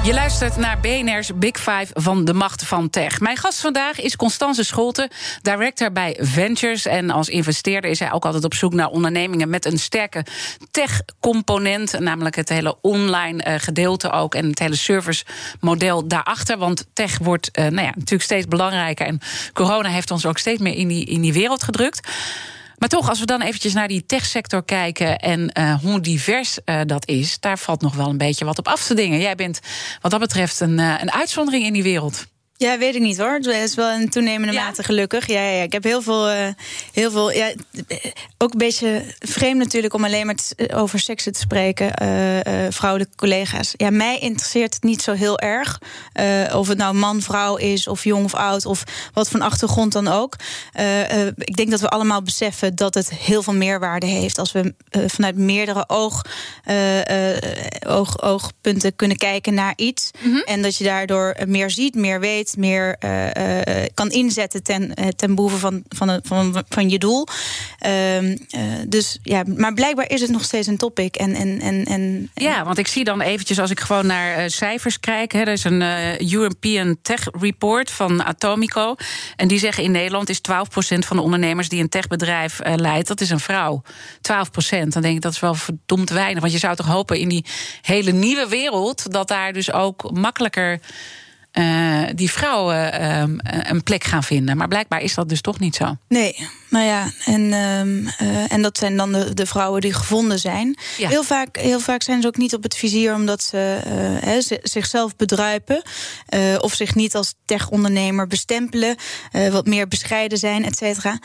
Je 0.04 0.14
luistert 0.14 0.56
naar 0.56 0.80
BNR's 0.80 1.30
Big 1.34 1.56
Five 1.56 1.86
van 1.92 2.24
de 2.24 2.32
macht 2.32 2.64
van 2.64 2.90
tech. 2.90 3.20
Mijn 3.20 3.36
gast 3.36 3.60
vandaag 3.60 4.00
is 4.00 4.16
Constance 4.16 4.64
Scholte, 4.64 5.10
director 5.42 5.92
bij 5.92 6.16
Ventures. 6.20 6.86
En 6.86 7.10
als 7.10 7.28
investeerder 7.28 7.90
is 7.90 7.98
hij 7.98 8.12
ook 8.12 8.24
altijd 8.24 8.44
op 8.44 8.54
zoek 8.54 8.72
naar 8.72 8.88
ondernemingen 8.88 9.48
met 9.48 9.64
een 9.64 9.78
sterke 9.78 10.24
tech-component. 10.70 11.98
Namelijk 12.00 12.36
het 12.36 12.48
hele 12.48 12.76
online 12.80 13.42
eh, 13.42 13.54
gedeelte 13.58 14.10
ook 14.10 14.34
en 14.34 14.48
het 14.48 14.58
hele 14.58 14.76
service-model 14.76 16.08
daarachter. 16.08 16.58
Want 16.58 16.86
tech 16.92 17.18
wordt 17.18 17.58
uh, 17.58 17.64
nou 17.64 17.86
ja, 17.86 17.92
natuurlijk 17.94 18.22
steeds 18.22 18.46
belangrijker. 18.46 19.06
En 19.06 19.20
corona 19.52 19.88
heeft 19.88 20.10
ons 20.10 20.26
ook 20.26 20.38
steeds 20.38 20.60
meer 20.60 20.74
in 20.74 20.88
die, 20.88 21.04
in 21.04 21.20
die 21.20 21.32
wereld 21.32 21.62
gedrukt. 21.62 22.08
Maar 22.84 22.92
toch, 22.92 23.08
als 23.08 23.20
we 23.20 23.26
dan 23.26 23.42
eventjes 23.42 23.72
naar 23.72 23.88
die 23.88 24.06
techsector 24.06 24.64
kijken 24.64 25.18
en 25.18 25.50
uh, 25.58 25.74
hoe 25.80 26.00
divers 26.00 26.58
uh, 26.64 26.80
dat 26.86 27.08
is, 27.08 27.40
daar 27.40 27.58
valt 27.58 27.80
nog 27.80 27.94
wel 27.94 28.08
een 28.08 28.18
beetje 28.18 28.44
wat 28.44 28.58
op 28.58 28.68
af 28.68 28.86
te 28.86 28.94
dingen. 28.94 29.20
Jij 29.20 29.34
bent 29.34 29.60
wat 30.00 30.10
dat 30.10 30.20
betreft 30.20 30.60
een, 30.60 30.78
uh, 30.78 30.94
een 31.00 31.12
uitzondering 31.12 31.64
in 31.64 31.72
die 31.72 31.82
wereld. 31.82 32.26
Ja, 32.64 32.78
weet 32.78 32.94
ik 32.94 33.00
niet 33.00 33.18
hoor. 33.18 33.32
Het 33.32 33.46
is 33.46 33.74
wel 33.74 33.90
een 33.90 34.08
toenemende 34.08 34.54
ja? 34.54 34.64
mate 34.64 34.82
gelukkig. 34.82 35.26
Ja, 35.26 35.40
ja, 35.40 35.62
ik 35.62 35.72
heb 35.72 35.84
heel 35.84 36.02
veel. 36.02 36.30
Uh, 36.30 36.46
heel 36.92 37.10
veel 37.10 37.32
ja, 37.32 37.52
ook 38.38 38.52
een 38.52 38.58
beetje 38.58 39.04
vreemd 39.18 39.58
natuurlijk 39.58 39.94
om 39.94 40.04
alleen 40.04 40.26
maar 40.26 40.36
over 40.74 40.98
seksen 40.98 41.32
te 41.32 41.38
spreken. 41.40 41.92
Uh, 42.02 42.36
uh, 42.36 42.42
vrouwelijke 42.70 43.16
collega's. 43.16 43.74
Ja, 43.76 43.90
mij 43.90 44.18
interesseert 44.18 44.74
het 44.74 44.82
niet 44.82 45.02
zo 45.02 45.12
heel 45.12 45.38
erg. 45.38 45.78
of 46.54 46.68
het 46.68 46.78
nou 46.78 46.94
man, 46.94 47.22
vrouw 47.22 47.56
is, 47.56 47.88
of 47.88 48.04
jong 48.04 48.24
of 48.24 48.34
oud, 48.34 48.66
of 48.66 48.84
wat 49.12 49.28
van 49.28 49.40
achtergrond 49.40 49.92
dan 49.92 50.08
ook. 50.08 50.36
ik 51.38 51.56
denk 51.56 51.70
dat 51.70 51.80
we 51.80 51.88
allemaal 51.88 52.22
beseffen 52.22 52.74
dat 52.74 52.94
het 52.94 53.10
heel 53.10 53.42
veel 53.42 53.54
meerwaarde 53.54 54.06
heeft. 54.06 54.38
Als 54.38 54.52
we 54.52 54.74
vanuit 55.06 55.36
meerdere 55.36 55.88
oog, 55.88 56.22
oog, 57.86 58.22
oogpunten 58.22 58.96
kunnen 58.96 59.16
kijken 59.16 59.54
naar 59.54 59.72
iets. 59.76 60.10
Mm 60.20 60.32
-hmm. 60.32 60.42
En 60.42 60.62
dat 60.62 60.76
je 60.76 60.84
daardoor 60.84 61.36
meer 61.46 61.70
ziet, 61.70 61.94
meer 61.94 62.20
weet 62.20 62.53
meer 62.56 62.96
uh, 63.04 63.26
uh, 63.26 63.84
kan 63.94 64.10
inzetten 64.10 64.62
ten, 64.62 64.92
uh, 65.00 65.08
ten 65.08 65.34
behoeve 65.34 65.58
van, 65.58 65.82
van, 65.88 66.20
van, 66.22 66.64
van 66.68 66.88
je 66.88 66.98
doel. 66.98 67.26
Ehm, 67.78 68.36
dus 68.88 69.18
ja, 69.22 69.42
maar 69.56 69.74
blijkbaar 69.74 70.10
is 70.10 70.20
het 70.20 70.30
nog 70.30 70.44
steeds 70.44 70.66
een 70.66 70.76
topic. 70.76 71.16
En, 71.16 71.34
en, 71.34 71.60
en, 71.60 71.84
en, 71.84 72.30
ja, 72.34 72.64
want 72.64 72.78
ik 72.78 72.86
zie 72.86 73.04
dan 73.04 73.20
eventjes 73.20 73.60
als 73.60 73.70
ik 73.70 73.80
gewoon 73.80 74.06
naar 74.06 74.50
cijfers 74.50 75.00
kijk. 75.00 75.32
Hè, 75.32 75.40
er 75.40 75.48
is 75.48 75.64
een 75.64 75.82
European 76.32 76.96
Tech 77.02 77.28
Report 77.40 77.90
van 77.90 78.24
Atomico. 78.24 78.94
En 79.36 79.48
die 79.48 79.58
zeggen 79.58 79.84
in 79.84 79.90
Nederland 79.90 80.28
is 80.28 80.38
12% 80.38 80.40
van 80.98 81.16
de 81.16 81.22
ondernemers 81.22 81.68
die 81.68 81.82
een 81.82 81.88
techbedrijf 81.88 82.60
leidt, 82.74 83.08
dat 83.08 83.20
is 83.20 83.30
een 83.30 83.40
vrouw. 83.40 83.82
12%. 84.16 84.88
Dan 84.88 85.02
denk 85.02 85.14
ik 85.14 85.20
dat 85.20 85.32
is 85.32 85.40
wel 85.40 85.54
verdomd 85.54 86.10
weinig. 86.10 86.40
Want 86.40 86.52
je 86.52 86.58
zou 86.58 86.76
toch 86.76 86.86
hopen 86.86 87.18
in 87.18 87.28
die 87.28 87.44
hele 87.82 88.10
nieuwe 88.10 88.48
wereld 88.48 89.12
dat 89.12 89.28
daar 89.28 89.52
dus 89.52 89.72
ook 89.72 90.10
makkelijker 90.12 90.80
uh, 91.54 92.02
die 92.14 92.30
vrouwen 92.30 93.00
uh, 93.00 93.22
een 93.62 93.82
plek 93.82 94.04
gaan 94.04 94.22
vinden. 94.22 94.56
Maar 94.56 94.68
blijkbaar 94.68 95.00
is 95.00 95.14
dat 95.14 95.28
dus 95.28 95.40
toch 95.40 95.58
niet 95.58 95.74
zo. 95.74 95.96
Nee, 96.08 96.48
nou 96.74 96.86
ja, 96.86 97.10
en, 97.24 97.52
um, 97.52 98.08
uh, 98.22 98.52
en 98.52 98.62
dat 98.62 98.78
zijn 98.78 98.96
dan 98.96 99.12
de, 99.12 99.34
de, 99.34 99.46
vrouwen 99.46 99.80
die 99.80 99.92
gevonden 99.92 100.38
zijn. 100.38 100.78
Ja. 100.96 101.08
Heel, 101.08 101.22
vaak, 101.22 101.56
heel 101.56 101.80
vaak 101.80 102.02
zijn 102.02 102.20
ze 102.20 102.26
ook 102.26 102.36
niet 102.36 102.54
op 102.54 102.62
het 102.62 102.76
vizier 102.76 103.14
omdat 103.14 103.42
ze 103.42 103.56
he, 104.20 104.40
zichzelf 104.62 105.16
bedruipen. 105.16 105.82
of 106.60 106.74
zich 106.74 106.94
niet 106.94 107.14
als 107.14 107.34
tech-ondernemer 107.44 108.26
bestempelen. 108.26 108.96
wat 109.50 109.66
meer 109.66 109.88
bescheiden 109.88 110.38
zijn, 110.38 110.64
et 110.64 110.76
cetera. 110.76 111.18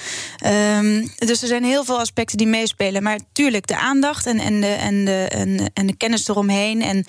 Um, 0.77 1.11
dus 1.17 1.41
er 1.41 1.47
zijn 1.47 1.63
heel 1.63 1.85
veel 1.85 1.99
aspecten 1.99 2.37
die 2.37 2.47
meespelen. 2.47 3.03
Maar 3.03 3.19
tuurlijk, 3.31 3.67
de 3.67 3.77
aandacht 3.77 4.25
en, 4.25 4.39
en, 4.39 4.61
de, 4.61 4.67
en, 4.67 5.05
de, 5.05 5.27
en, 5.29 5.71
en 5.73 5.87
de 5.87 5.97
kennis 5.97 6.27
eromheen. 6.27 6.81
En 6.81 7.05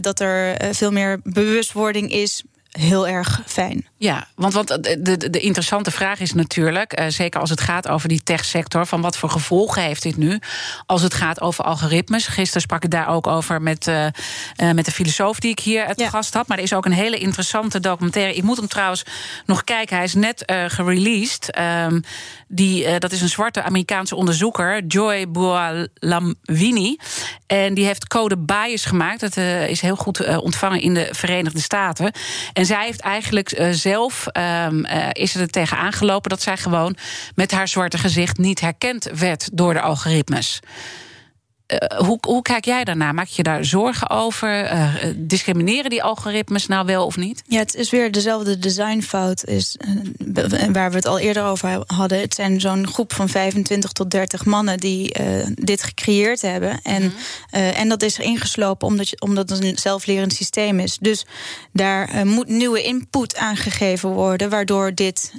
dat 0.00 0.20
er 0.20 0.56
veel 0.74 0.92
meer 0.92 1.20
bewustwording 1.22 2.12
is 2.12 2.44
heel 2.78 3.08
erg 3.08 3.42
fijn. 3.46 3.86
Ja, 3.98 4.26
want, 4.34 4.52
want 4.52 4.68
de, 4.68 5.30
de, 5.30 5.40
interessante 5.40 5.90
vraag 5.90 6.20
is 6.20 6.32
natuurlijk, 6.32 7.00
uh, 7.00 7.06
zeker 7.08 7.40
als 7.40 7.50
het 7.50 7.60
gaat 7.60 7.88
over 7.88 8.08
die 8.08 8.22
techsector, 8.22 8.86
van 8.86 9.00
wat 9.00 9.16
voor 9.16 9.30
gevolgen 9.30 9.82
heeft 9.82 10.02
dit 10.02 10.16
nu 10.16 10.38
als 10.86 11.02
het 11.02 11.14
gaat 11.14 11.40
over 11.40 11.64
algoritmes? 11.64 12.26
Gisteren 12.26 12.62
sprak 12.62 12.84
ik 12.84 12.90
daar 12.90 13.08
ook 13.08 13.26
over 13.26 13.62
met, 13.62 13.86
uh, 13.86 14.04
uh, 14.04 14.10
met 14.72 14.84
de 14.84 14.90
filosoof 14.90 15.40
die 15.40 15.50
ik 15.50 15.58
hier 15.58 15.86
het 15.86 16.00
ja. 16.00 16.08
gast 16.08 16.34
had. 16.34 16.46
Maar 16.46 16.56
er 16.58 16.62
is 16.62 16.72
ook 16.72 16.84
een 16.84 16.92
hele 16.92 17.18
interessante 17.18 17.80
documentaire. 17.80 18.34
Ik 18.34 18.42
moet 18.42 18.56
hem 18.56 18.68
trouwens 18.68 19.04
nog 19.46 19.64
kijken. 19.64 19.96
Hij 19.96 20.04
is 20.04 20.14
net 20.14 20.42
gereleased. 20.66 21.58
Um, 21.58 22.02
die, 22.48 22.98
dat 22.98 23.12
is 23.12 23.20
een 23.20 23.28
zwarte 23.28 23.62
Amerikaanse 23.62 24.16
onderzoeker, 24.16 24.84
Joy 24.84 25.30
Buolamwini. 25.30 26.96
En 27.46 27.74
die 27.74 27.84
heeft 27.84 28.06
code 28.06 28.38
bias 28.38 28.84
gemaakt. 28.84 29.20
Dat 29.20 29.36
is 29.68 29.80
heel 29.80 29.96
goed 29.96 30.38
ontvangen 30.38 30.80
in 30.80 30.94
de 30.94 31.08
Verenigde 31.10 31.60
Staten. 31.60 32.12
En 32.52 32.66
zij 32.66 32.84
heeft 32.84 33.00
eigenlijk 33.00 33.68
zelf 33.70 34.26
uh, 34.32 34.66
is 35.12 35.34
er 35.34 35.48
tegen 35.48 35.76
aangelopen 35.76 36.30
dat 36.30 36.42
zij 36.42 36.56
gewoon 36.56 36.96
met 37.34 37.50
haar 37.50 37.68
zwarte 37.68 37.98
gezicht 37.98 38.38
niet 38.38 38.60
herkend 38.60 39.10
werd 39.14 39.48
door 39.52 39.72
de 39.72 39.80
algoritmes. 39.80 40.60
Uh, 41.66 41.98
hoe, 41.98 42.18
hoe, 42.20 42.42
kijk 42.42 42.64
jij 42.64 42.84
daarna? 42.84 43.12
Maak 43.12 43.26
je 43.26 43.42
daar 43.42 43.64
zorgen 43.64 44.10
over? 44.10 44.72
Uh, 44.72 44.94
discrimineren 45.16 45.90
die 45.90 46.02
algoritmes 46.02 46.66
nou 46.66 46.86
wel 46.86 47.06
of 47.06 47.16
niet? 47.16 47.42
Ja, 47.46 47.58
het 47.58 47.74
is 47.74 47.90
weer 47.90 48.12
dezelfde 48.12 48.58
designfout 48.58 49.44
is, 49.44 49.76
uh, 50.24 50.64
waar 50.72 50.90
we 50.90 50.96
het 50.96 51.06
al 51.06 51.18
eerder 51.18 51.44
over 51.44 51.84
hadden. 51.86 52.20
Het 52.20 52.34
zijn 52.34 52.60
zo'n 52.60 52.86
groep 52.86 53.12
van 53.12 53.28
25 53.28 53.92
tot 53.92 54.10
30 54.10 54.44
mannen 54.44 54.78
die 54.78 55.14
dit 55.54 55.82
gecreëerd 55.82 56.42
hebben. 56.42 56.80
En, 56.82 57.02
mm 57.02 57.12
-hmm. 57.50 57.60
en 57.60 57.88
dat 57.88 58.02
is 58.02 58.18
er 58.18 58.24
ingeslopen 58.24 58.86
omdat, 58.86 59.08
je, 59.08 59.20
omdat 59.20 59.50
het 59.50 59.64
een 59.64 59.78
zelflerend 59.78 60.32
systeem 60.32 60.80
is. 60.80 60.98
Dus 61.00 61.26
daar 61.72 62.26
moet 62.26 62.48
nieuwe 62.48 62.82
input 62.82 63.36
aangegeven 63.36 64.08
worden, 64.10 64.50
waardoor 64.50 64.94
dit 64.94 65.32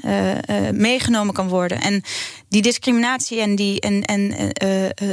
meegenomen 0.71 1.34
kan 1.34 1.47
worden. 1.47 1.82
En 1.82 2.03
die 2.49 2.61
discriminatie 2.61 3.41
en 3.41 3.55
die, 3.55 3.80
en, 3.80 4.03
en, 4.05 4.51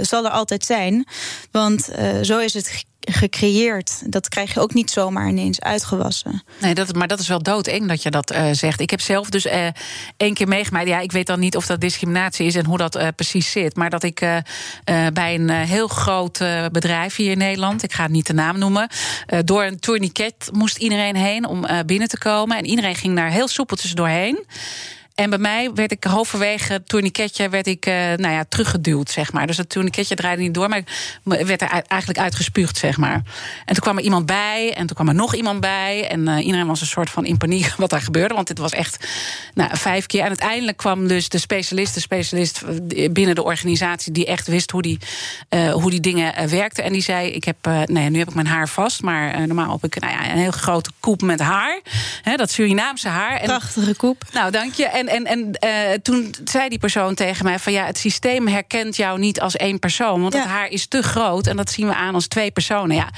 zal 0.04 0.24
er 0.24 0.30
altijd 0.30 0.64
zijn. 0.64 1.03
Want 1.50 1.90
uh, 1.98 2.18
zo 2.22 2.38
is 2.38 2.54
het 2.54 2.84
gecreëerd. 3.00 4.12
Dat 4.12 4.28
krijg 4.28 4.54
je 4.54 4.60
ook 4.60 4.74
niet 4.74 4.90
zomaar 4.90 5.28
ineens 5.28 5.60
uitgewassen. 5.60 6.42
Nee, 6.60 6.74
dat, 6.74 6.94
maar 6.94 7.08
dat 7.08 7.18
is 7.18 7.28
wel 7.28 7.42
doodeng 7.42 7.88
dat 7.88 8.02
je 8.02 8.10
dat 8.10 8.32
uh, 8.32 8.48
zegt. 8.52 8.80
Ik 8.80 8.90
heb 8.90 9.00
zelf 9.00 9.28
dus 9.30 9.46
uh, 9.46 9.66
één 10.16 10.34
keer 10.34 10.48
meegemaakt. 10.48 10.86
Ja, 10.86 11.00
ik 11.00 11.12
weet 11.12 11.26
dan 11.26 11.40
niet 11.40 11.56
of 11.56 11.66
dat 11.66 11.80
discriminatie 11.80 12.46
is 12.46 12.54
en 12.54 12.64
hoe 12.64 12.78
dat 12.78 12.98
precies 13.16 13.50
zit. 13.50 13.76
Maar 13.76 13.90
dat 13.90 14.02
ik 14.02 14.18
bij 15.12 15.34
een 15.34 15.50
heel 15.50 15.88
groot 15.88 16.38
bedrijf 16.72 17.16
hier 17.16 17.30
in 17.30 17.38
Nederland, 17.38 17.82
ik 17.82 17.92
ga 17.92 18.06
niet 18.06 18.26
de 18.26 18.32
naam 18.32 18.58
noemen, 18.58 18.88
door 19.44 19.64
een 19.64 19.80
tourniquet 19.80 20.48
moest 20.52 20.76
iedereen 20.76 21.16
heen 21.16 21.46
om 21.46 21.66
binnen 21.86 22.08
te 22.08 22.18
komen. 22.18 22.56
En 22.56 22.64
iedereen 22.64 22.94
ging 22.94 23.16
daar 23.16 23.30
heel 23.30 23.48
soepeltjes 23.48 23.92
doorheen. 23.92 24.44
En 25.14 25.30
bij 25.30 25.38
mij 25.38 25.72
werd 25.74 25.92
ik 25.92 26.04
halverwege 26.04 26.72
het 26.72 26.88
tourniquetje 26.88 27.48
werd 27.48 27.66
ik, 27.66 27.86
uh, 27.86 27.94
nou 27.94 28.34
ja, 28.34 28.44
teruggeduwd, 28.48 29.10
zeg 29.10 29.32
maar. 29.32 29.46
Dus 29.46 29.56
het 29.56 29.68
tourniquetje 29.68 30.14
draaide 30.14 30.42
niet 30.42 30.54
door, 30.54 30.68
maar 30.68 30.78
ik 30.78 31.46
werd 31.46 31.62
er 31.62 31.82
eigenlijk 31.86 32.20
uitgespuugd, 32.20 32.76
zeg 32.76 32.96
maar. 32.96 33.22
En 33.64 33.74
toen 33.74 33.82
kwam 33.82 33.98
er 33.98 34.04
iemand 34.04 34.26
bij 34.26 34.74
en 34.74 34.86
toen 34.86 34.96
kwam 34.96 35.08
er 35.08 35.14
nog 35.14 35.34
iemand 35.34 35.60
bij. 35.60 36.08
En 36.08 36.28
uh, 36.28 36.46
iedereen 36.46 36.66
was 36.66 36.80
een 36.80 36.86
soort 36.86 37.10
van 37.10 37.26
in 37.26 37.36
paniek 37.36 37.74
wat 37.76 37.90
daar 37.90 38.00
gebeurde. 38.00 38.34
Want 38.34 38.46
dit 38.46 38.58
was 38.58 38.72
echt 38.72 39.08
nou, 39.54 39.76
vijf 39.76 40.06
keer. 40.06 40.20
En 40.20 40.28
uiteindelijk 40.28 40.76
kwam 40.76 41.08
dus 41.08 41.28
de 41.28 41.38
specialist, 41.38 41.94
de 41.94 42.00
specialist 42.00 42.62
binnen 43.12 43.34
de 43.34 43.44
organisatie... 43.44 44.12
die 44.12 44.26
echt 44.26 44.46
wist 44.46 44.70
hoe 44.70 44.82
die, 44.82 44.98
uh, 45.50 45.72
hoe 45.72 45.90
die 45.90 46.00
dingen 46.00 46.48
werkten. 46.48 46.84
En 46.84 46.92
die 46.92 47.02
zei, 47.02 47.28
ik 47.28 47.44
heb, 47.44 47.56
nee, 47.84 48.10
nu 48.10 48.18
heb 48.18 48.28
ik 48.28 48.34
mijn 48.34 48.46
haar 48.46 48.68
vast... 48.68 49.02
maar 49.02 49.46
normaal 49.46 49.72
heb 49.72 49.84
ik 49.84 50.00
nou 50.00 50.12
ja, 50.12 50.30
een 50.30 50.38
heel 50.38 50.50
grote 50.50 50.90
koep 51.00 51.22
met 51.22 51.40
haar. 51.40 51.80
Hè, 52.22 52.36
dat 52.36 52.50
Surinaamse 52.50 53.08
haar. 53.08 53.40
Prachtige 53.40 53.94
koep. 53.94 54.22
Nou, 54.32 54.50
dank 54.50 54.74
je. 54.74 54.84
En 54.84 55.03
en, 55.08 55.24
en, 55.24 55.56
en 55.60 55.68
uh, 55.90 55.94
toen 56.02 56.34
zei 56.44 56.68
die 56.68 56.78
persoon 56.78 57.14
tegen 57.14 57.44
mij: 57.44 57.58
van 57.58 57.72
ja, 57.72 57.84
het 57.84 57.98
systeem 57.98 58.48
herkent 58.48 58.96
jou 58.96 59.18
niet 59.18 59.40
als 59.40 59.56
één 59.56 59.78
persoon. 59.78 60.20
Want 60.20 60.34
ja. 60.34 60.40
het 60.40 60.48
haar 60.48 60.68
is 60.68 60.86
te 60.86 61.02
groot 61.02 61.46
en 61.46 61.56
dat 61.56 61.70
zien 61.70 61.86
we 61.86 61.94
aan 61.94 62.14
als 62.14 62.26
twee 62.26 62.50
personen. 62.50 62.96
Ja, 62.96 63.08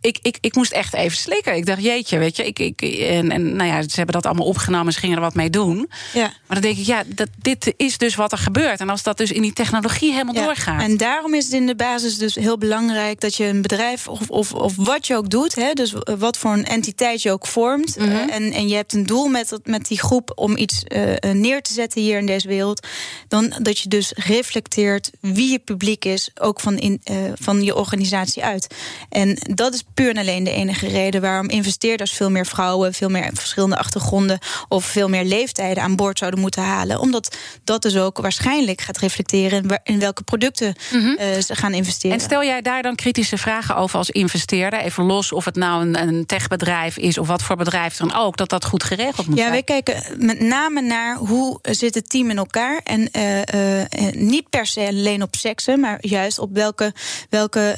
ik, 0.00 0.18
ik, 0.22 0.38
ik 0.40 0.54
moest 0.54 0.72
echt 0.72 0.94
even 0.94 1.16
slikken. 1.16 1.56
Ik 1.56 1.66
dacht, 1.66 1.82
jeetje, 1.82 2.18
weet 2.18 2.36
je. 2.36 2.46
Ik, 2.46 2.58
ik, 2.58 2.82
en, 2.82 3.30
en 3.30 3.56
nou 3.56 3.70
ja, 3.70 3.82
ze 3.82 3.96
hebben 3.96 4.14
dat 4.14 4.26
allemaal 4.26 4.46
opgenomen, 4.46 4.92
ze 4.92 4.98
gingen 4.98 5.16
er 5.16 5.22
wat 5.22 5.34
mee 5.34 5.50
doen. 5.50 5.90
Ja. 6.12 6.20
Maar 6.20 6.60
dan 6.60 6.60
denk 6.60 6.76
ik, 6.76 6.86
ja, 6.86 7.02
dat, 7.06 7.28
dit 7.38 7.74
is 7.76 7.98
dus 7.98 8.14
wat 8.14 8.32
er 8.32 8.38
gebeurt. 8.38 8.80
En 8.80 8.88
als 8.88 9.02
dat 9.02 9.16
dus 9.16 9.32
in 9.32 9.42
die 9.42 9.52
technologie 9.52 10.12
helemaal 10.12 10.34
ja. 10.34 10.44
doorgaat. 10.44 10.82
En 10.82 10.96
daarom 10.96 11.34
is 11.34 11.44
het 11.44 11.52
in 11.52 11.66
de 11.66 11.76
basis 11.76 12.18
dus 12.18 12.34
heel 12.34 12.58
belangrijk 12.58 13.20
dat 13.20 13.34
je 13.34 13.44
een 13.44 13.62
bedrijf 13.62 14.08
of, 14.08 14.30
of, 14.30 14.52
of 14.52 14.72
wat 14.76 15.06
je 15.06 15.16
ook 15.16 15.30
doet, 15.30 15.54
hè, 15.54 15.72
dus 15.72 15.94
wat 16.18 16.38
voor 16.38 16.52
een 16.52 16.64
entiteit 16.64 17.22
je 17.22 17.30
ook 17.30 17.46
vormt. 17.46 17.98
Mm 17.98 18.06
-hmm. 18.06 18.14
uh, 18.14 18.34
en, 18.34 18.52
en 18.52 18.68
je 18.68 18.74
hebt 18.74 18.92
een 18.92 19.06
doel 19.06 19.26
met, 19.26 19.58
met 19.64 19.86
die 19.86 19.98
groep 19.98 20.32
om 20.34 20.56
iets 20.56 20.82
uh, 20.88 21.12
neer 21.34 21.62
te 21.62 21.72
zetten 21.72 22.00
hier 22.00 22.18
in 22.18 22.26
deze 22.26 22.48
wereld. 22.48 22.86
Dan 23.28 23.52
dat 23.62 23.78
je 23.78 23.88
dus 23.88 24.12
reflecteert 24.16 25.10
wie 25.20 25.50
je 25.50 25.58
publiek 25.58 26.04
is, 26.04 26.30
ook 26.40 26.60
van, 26.60 26.78
in, 26.78 27.00
van 27.34 27.62
je 27.62 27.74
organisatie 27.74 28.44
uit. 28.44 28.74
En 29.08 29.38
dat 29.54 29.74
is 29.74 29.84
puur 29.94 30.10
en 30.10 30.16
alleen 30.16 30.44
de 30.44 30.50
enige 30.50 30.88
reden 30.88 31.20
waarom 31.20 31.48
investeerders 31.48 32.12
veel 32.12 32.30
meer 32.30 32.46
vrouwen, 32.46 32.94
veel 32.94 33.08
meer 33.08 33.30
verschillende 33.34 33.76
achtergronden 33.76 34.38
of 34.68 34.84
veel 34.84 35.08
meer 35.08 35.24
leeftijden 35.24 35.82
aan 35.82 35.96
boord 35.96 36.18
zouden 36.18 36.40
moeten 36.40 36.62
halen. 36.62 37.00
Omdat 37.00 37.36
dat 37.64 37.82
dus 37.82 37.96
ook 37.96 38.18
waarschijnlijk 38.18 38.80
gaat 38.80 38.98
reflecteren 38.98 39.80
in 39.84 39.98
welke 39.98 40.22
producten 40.22 40.74
mhm. 40.92 41.40
ze 41.40 41.54
gaan 41.56 41.74
investeren. 41.74 42.16
En 42.16 42.22
stel 42.22 42.44
jij 42.44 42.62
daar 42.62 42.82
dan 42.82 42.94
kritische 42.94 43.38
vragen 43.38 43.76
over 43.76 43.98
als 43.98 44.10
investeerder? 44.10 44.80
Even 44.80 45.04
los 45.04 45.32
of 45.32 45.44
het 45.44 45.56
nou 45.56 45.82
een, 45.82 46.08
een 46.08 46.26
techbedrijf 46.26 46.96
is 46.96 47.18
of 47.18 47.26
wat 47.26 47.42
voor 47.42 47.56
bedrijf 47.56 47.96
dan 47.96 48.14
ook, 48.14 48.36
dat 48.36 48.48
dat 48.48 48.64
goed 48.64 48.84
geregeld 48.84 49.26
moet 49.26 49.38
ja, 49.38 49.44
zijn. 49.44 49.56
Ja, 49.56 49.64
wij 49.66 49.82
kijken 49.82 50.26
met 50.26 50.40
name 50.40 50.80
naar 50.80 51.16
hoe 51.26 51.58
zit 51.62 51.94
het 51.94 52.08
team 52.08 52.30
in 52.30 52.38
elkaar. 52.38 52.80
En 52.84 53.08
uh, 53.16 53.38
uh, 53.38 54.12
niet 54.12 54.48
per 54.50 54.66
se 54.66 54.86
alleen 54.86 55.22
op 55.22 55.36
seksen, 55.36 55.80
maar 55.80 55.98
juist 56.00 56.38
op 56.38 56.50
welke, 56.52 56.92
welke 57.30 57.76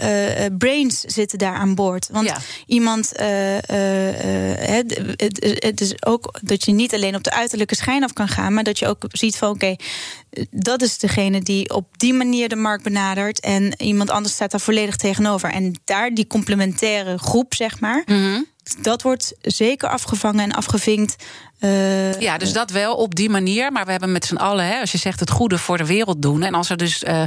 brains 0.58 1.00
zitten 1.00 1.38
daar 1.38 1.54
aan 1.54 1.74
boord. 1.74 2.08
Want 2.10 2.28
ja. 2.28 2.38
iemand, 2.66 3.12
het, 5.16 5.56
het, 5.58 5.80
is 5.80 6.04
ook 6.06 6.38
dat 6.42 6.64
je 6.64 6.72
niet 6.72 6.94
alleen 6.94 7.14
op 7.14 7.22
de 7.22 7.32
uiterlijke 7.32 7.74
schijn 7.74 8.04
af 8.04 8.12
kan 8.12 8.28
gaan, 8.28 8.54
maar 8.54 8.64
dat 8.64 8.78
je 8.78 8.86
ook 8.86 9.04
ziet 9.08 9.36
van 9.36 9.50
oké, 9.50 9.76
dat 10.50 10.82
is 10.82 10.98
degene 10.98 11.40
die 11.40 11.74
op 11.74 11.98
die 11.98 12.14
manier 12.14 12.48
de 12.48 12.56
markt 12.56 12.82
benadert. 12.82 13.40
En 13.40 13.82
iemand 13.82 14.10
anders 14.10 14.34
staat 14.34 14.50
daar 14.50 14.60
volledig 14.60 14.96
tegenover. 14.96 15.50
En 15.50 15.80
daar 15.84 16.14
die 16.14 16.26
complementaire 16.26 17.18
groep, 17.18 17.54
zeg 17.54 17.80
maar. 17.80 18.02
Mhm. 18.06 18.42
Dat 18.80 19.02
wordt 19.02 19.34
zeker 19.40 19.88
afgevangen 19.88 20.44
en 20.44 20.52
afgevinkt. 20.52 21.16
Uh, 21.60 22.20
ja, 22.20 22.38
dus 22.38 22.52
dat 22.52 22.70
wel 22.70 22.94
op 22.94 23.14
die 23.14 23.30
manier. 23.30 23.72
Maar 23.72 23.84
we 23.84 23.90
hebben 23.90 24.12
met 24.12 24.24
z'n 24.24 24.36
allen, 24.36 24.66
hè, 24.66 24.80
als 24.80 24.92
je 24.92 24.98
zegt 24.98 25.20
het 25.20 25.30
goede 25.30 25.58
voor 25.58 25.76
de 25.76 25.86
wereld 25.86 26.22
doen. 26.22 26.42
En 26.42 26.54
als 26.54 26.70
er 26.70 26.76
dus 26.76 27.02
uh, 27.02 27.22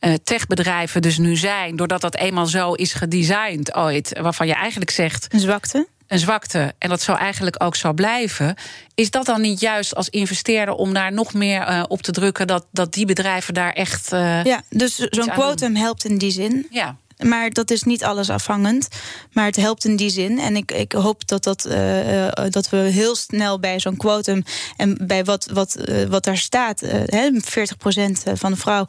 uh, 0.00 0.14
techbedrijven 0.24 1.02
dus 1.02 1.18
nu 1.18 1.36
zijn, 1.36 1.76
doordat 1.76 2.00
dat 2.00 2.16
eenmaal 2.16 2.46
zo 2.46 2.72
is 2.72 2.92
gedesigned 2.92 3.74
ooit, 3.74 4.18
waarvan 4.20 4.46
je 4.46 4.54
eigenlijk 4.54 4.90
zegt. 4.90 5.26
Een 5.28 5.40
zwakte 5.40 5.86
een 6.10 6.18
zwakte 6.18 6.74
en 6.78 6.88
dat 6.88 7.02
zou 7.02 7.18
eigenlijk 7.18 7.62
ook 7.62 7.76
zo 7.76 7.92
blijven. 7.92 8.54
Is 8.94 9.10
dat 9.10 9.26
dan 9.26 9.40
niet 9.40 9.60
juist 9.60 9.94
als 9.94 10.08
investeerder 10.08 10.74
om 10.74 10.94
daar 10.94 11.12
nog 11.12 11.34
meer 11.34 11.68
uh, 11.68 11.82
op 11.88 12.02
te 12.02 12.12
drukken 12.12 12.46
dat, 12.46 12.66
dat 12.70 12.92
die 12.92 13.06
bedrijven 13.06 13.54
daar 13.54 13.72
echt. 13.72 14.12
Uh, 14.12 14.44
ja, 14.44 14.62
dus 14.68 14.96
zo'n 14.96 15.28
quotum 15.28 15.76
helpt 15.76 16.04
in 16.04 16.18
die 16.18 16.30
zin. 16.30 16.66
Ja. 16.70 16.96
Maar 17.18 17.50
dat 17.50 17.70
is 17.70 17.82
niet 17.82 18.04
alles 18.04 18.30
afhangend. 18.30 18.88
Maar 19.32 19.44
het 19.44 19.56
helpt 19.56 19.84
in 19.84 19.96
die 19.96 20.10
zin. 20.10 20.38
En 20.38 20.56
ik, 20.56 20.72
ik 20.72 20.92
hoop 20.92 21.28
dat, 21.28 21.44
dat, 21.44 21.66
uh, 21.68 22.26
dat 22.48 22.68
we 22.68 22.76
heel 22.76 23.16
snel 23.16 23.58
bij 23.60 23.80
zo'n 23.80 23.96
quotum 23.96 24.42
en 24.76 24.98
bij 25.06 25.24
wat, 25.24 25.48
wat, 25.52 25.76
uh, 25.88 26.04
wat 26.04 26.24
daar 26.24 26.36
staat, 26.36 26.82
uh, 26.82 26.90
40% 26.90 28.32
van 28.32 28.50
de 28.52 28.56
vrouw, 28.56 28.84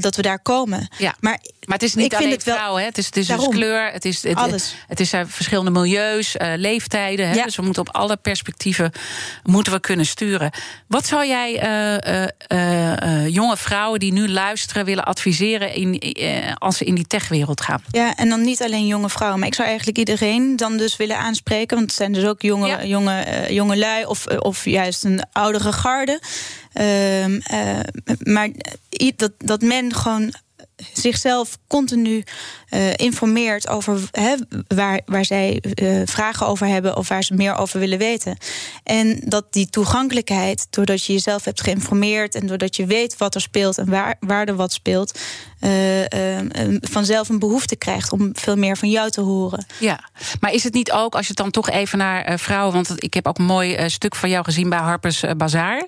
dat 0.00 0.16
we 0.16 0.22
daar 0.22 0.42
komen. 0.42 0.88
Ja. 0.98 1.14
Maar, 1.20 1.40
maar 1.66 1.78
het 1.78 1.82
is 1.82 1.94
niet 1.94 2.12
ik 2.12 2.18
alleen 2.18 2.28
vind 2.28 2.44
het 2.44 2.54
vrouw, 2.54 2.76
hè? 2.76 2.84
Het 2.84 2.98
is, 2.98 3.06
het 3.06 3.16
is 3.16 3.26
dus 3.26 3.48
kleur, 3.48 3.92
het 3.92 4.04
is, 4.04 4.22
het, 4.22 4.36
Alles. 4.36 4.74
het 4.88 5.00
is 5.00 5.12
verschillende 5.26 5.70
milieus, 5.70 6.36
leeftijden. 6.56 7.28
Hè? 7.28 7.34
Ja. 7.34 7.44
Dus 7.44 7.56
we 7.56 7.62
moeten 7.62 7.82
op 7.82 7.94
alle 7.94 8.16
perspectieven 8.16 8.92
moeten 9.42 9.72
we 9.72 9.80
kunnen 9.80 10.06
sturen. 10.06 10.50
Wat 10.86 11.06
zou 11.06 11.26
jij 11.26 11.52
jonge 13.28 13.56
vrouwen 13.56 14.00
die 14.00 14.12
nu 14.12 14.28
luisteren 14.28 14.84
willen 14.84 15.04
adviseren 15.04 15.74
in, 15.74 16.00
als 16.58 16.76
ze 16.76 16.84
in 16.84 16.94
die 16.94 17.06
techwereld 17.06 17.60
gaan. 17.60 17.82
Ja, 17.90 18.16
en 18.16 18.28
dan 18.28 18.42
niet 18.42 18.62
alleen 18.62 18.86
jonge 18.86 19.08
vrouwen, 19.08 19.38
maar 19.38 19.48
ik 19.48 19.54
zou 19.54 19.68
eigenlijk 19.68 19.98
iedereen 19.98 20.56
dan 20.56 20.76
dus 20.76 20.96
willen 20.96 21.18
aanspreken. 21.18 21.76
Want 21.76 21.88
het 21.88 21.98
zijn 21.98 22.12
dus 22.12 22.24
ook 22.24 22.42
jonge, 22.42 22.86
jonge, 22.86 23.46
jonge 23.48 23.76
lui 23.76 24.04
of, 24.04 24.26
eh, 24.26 24.36
of 24.40 24.64
juist 24.64 25.04
een 25.04 25.22
oudere 25.32 25.72
garde. 25.72 26.20
Uh, 26.74 27.24
maar 28.18 28.48
dat, 29.16 29.32
dat 29.38 29.60
men 29.60 29.94
gewoon 29.94 30.34
zichzelf 30.92 31.58
continu 31.66 32.22
uh, 32.70 32.92
informeert 32.96 33.68
over 33.68 34.00
waar, 34.68 35.00
waar 35.04 35.24
zij 35.24 35.62
uh, 35.82 36.02
vragen 36.04 36.46
over 36.46 36.66
hebben 36.66 36.96
of 36.96 37.08
waar 37.08 37.24
ze 37.24 37.34
meer 37.34 37.56
over 37.56 37.80
willen 37.80 37.98
weten. 37.98 38.36
En 38.82 39.20
dat 39.24 39.52
die 39.52 39.66
toegankelijkheid, 39.66 40.66
doordat 40.70 41.04
je 41.04 41.12
jezelf 41.12 41.44
hebt 41.44 41.60
geïnformeerd 41.60 42.34
en 42.34 42.46
doordat 42.46 42.76
je 42.76 42.86
weet 42.86 43.16
wat 43.16 43.34
er 43.34 43.40
speelt 43.40 43.78
en 43.78 43.90
waar, 43.90 44.16
waar 44.20 44.48
er 44.48 44.56
wat 44.56 44.72
speelt, 44.72 45.18
vanzelf 46.80 47.28
een 47.28 47.38
behoefte 47.38 47.76
krijgt 47.76 48.12
om 48.12 48.30
veel 48.32 48.56
meer 48.56 48.76
van 48.76 48.90
jou 48.90 49.10
te 49.10 49.20
horen. 49.20 49.66
Ja, 49.78 50.00
maar 50.40 50.52
is 50.52 50.64
het 50.64 50.74
niet 50.74 50.92
ook, 50.92 51.14
als 51.14 51.22
je 51.22 51.28
het 51.28 51.36
dan 51.36 51.50
toch 51.50 51.70
even 51.70 51.98
naar 51.98 52.38
vrouwen, 52.38 52.74
want 52.74 52.92
ik 52.96 53.14
heb 53.14 53.26
ook 53.26 53.38
een 53.38 53.44
mooi 53.44 53.90
stuk 53.90 54.14
van 54.14 54.28
jou 54.28 54.44
gezien 54.44 54.68
bij 54.68 54.78
Harper's 54.78 55.24
Bazaar, 55.36 55.86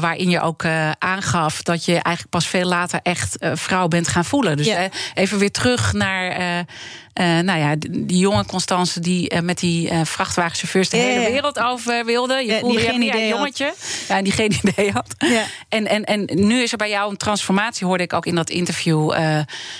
waarin 0.00 0.30
je 0.30 0.40
ook 0.40 0.64
aangaf 0.98 1.62
dat 1.62 1.84
je 1.84 1.92
eigenlijk 1.92 2.28
pas 2.28 2.46
veel 2.46 2.66
later 2.66 3.00
echt 3.02 3.36
vrouw 3.40 3.88
bent 3.88 4.08
gaan 4.08 4.24
voelen. 4.24 4.56
Dus 4.56 4.66
ja. 4.66 4.88
even 5.14 5.38
weer 5.38 5.50
terug 5.50 5.92
naar. 5.92 6.66
Uh, 7.14 7.38
nou 7.38 7.58
ja, 7.58 7.74
die 7.88 8.18
jonge 8.18 8.44
Constance 8.44 9.00
die 9.00 9.34
uh, 9.34 9.40
met 9.40 9.58
die 9.58 9.90
uh, 9.90 10.00
vrachtwagenchauffeurs 10.04 10.88
de 10.88 10.96
hele 10.96 11.30
wereld 11.30 11.58
over 11.58 12.04
wilde. 12.04 12.34
Je 12.34 12.58
voelde 12.58 12.78
die 12.78 12.88
geen 12.88 13.02
idee 13.02 13.22
een 13.22 13.28
jongetje. 13.28 13.64
Had. 13.64 14.04
Ja, 14.08 14.22
die 14.22 14.32
geen 14.32 14.52
idee 14.62 14.92
had. 14.92 15.14
Ja. 15.18 15.44
En, 15.68 15.86
en, 15.86 16.04
en 16.04 16.28
nu 16.34 16.62
is 16.62 16.72
er 16.72 16.78
bij 16.78 16.88
jou 16.88 17.10
een 17.10 17.16
transformatie, 17.16 17.86
hoorde 17.86 18.02
ik 18.02 18.12
ook 18.12 18.26
in 18.26 18.34
dat 18.34 18.50
interview 18.50 19.14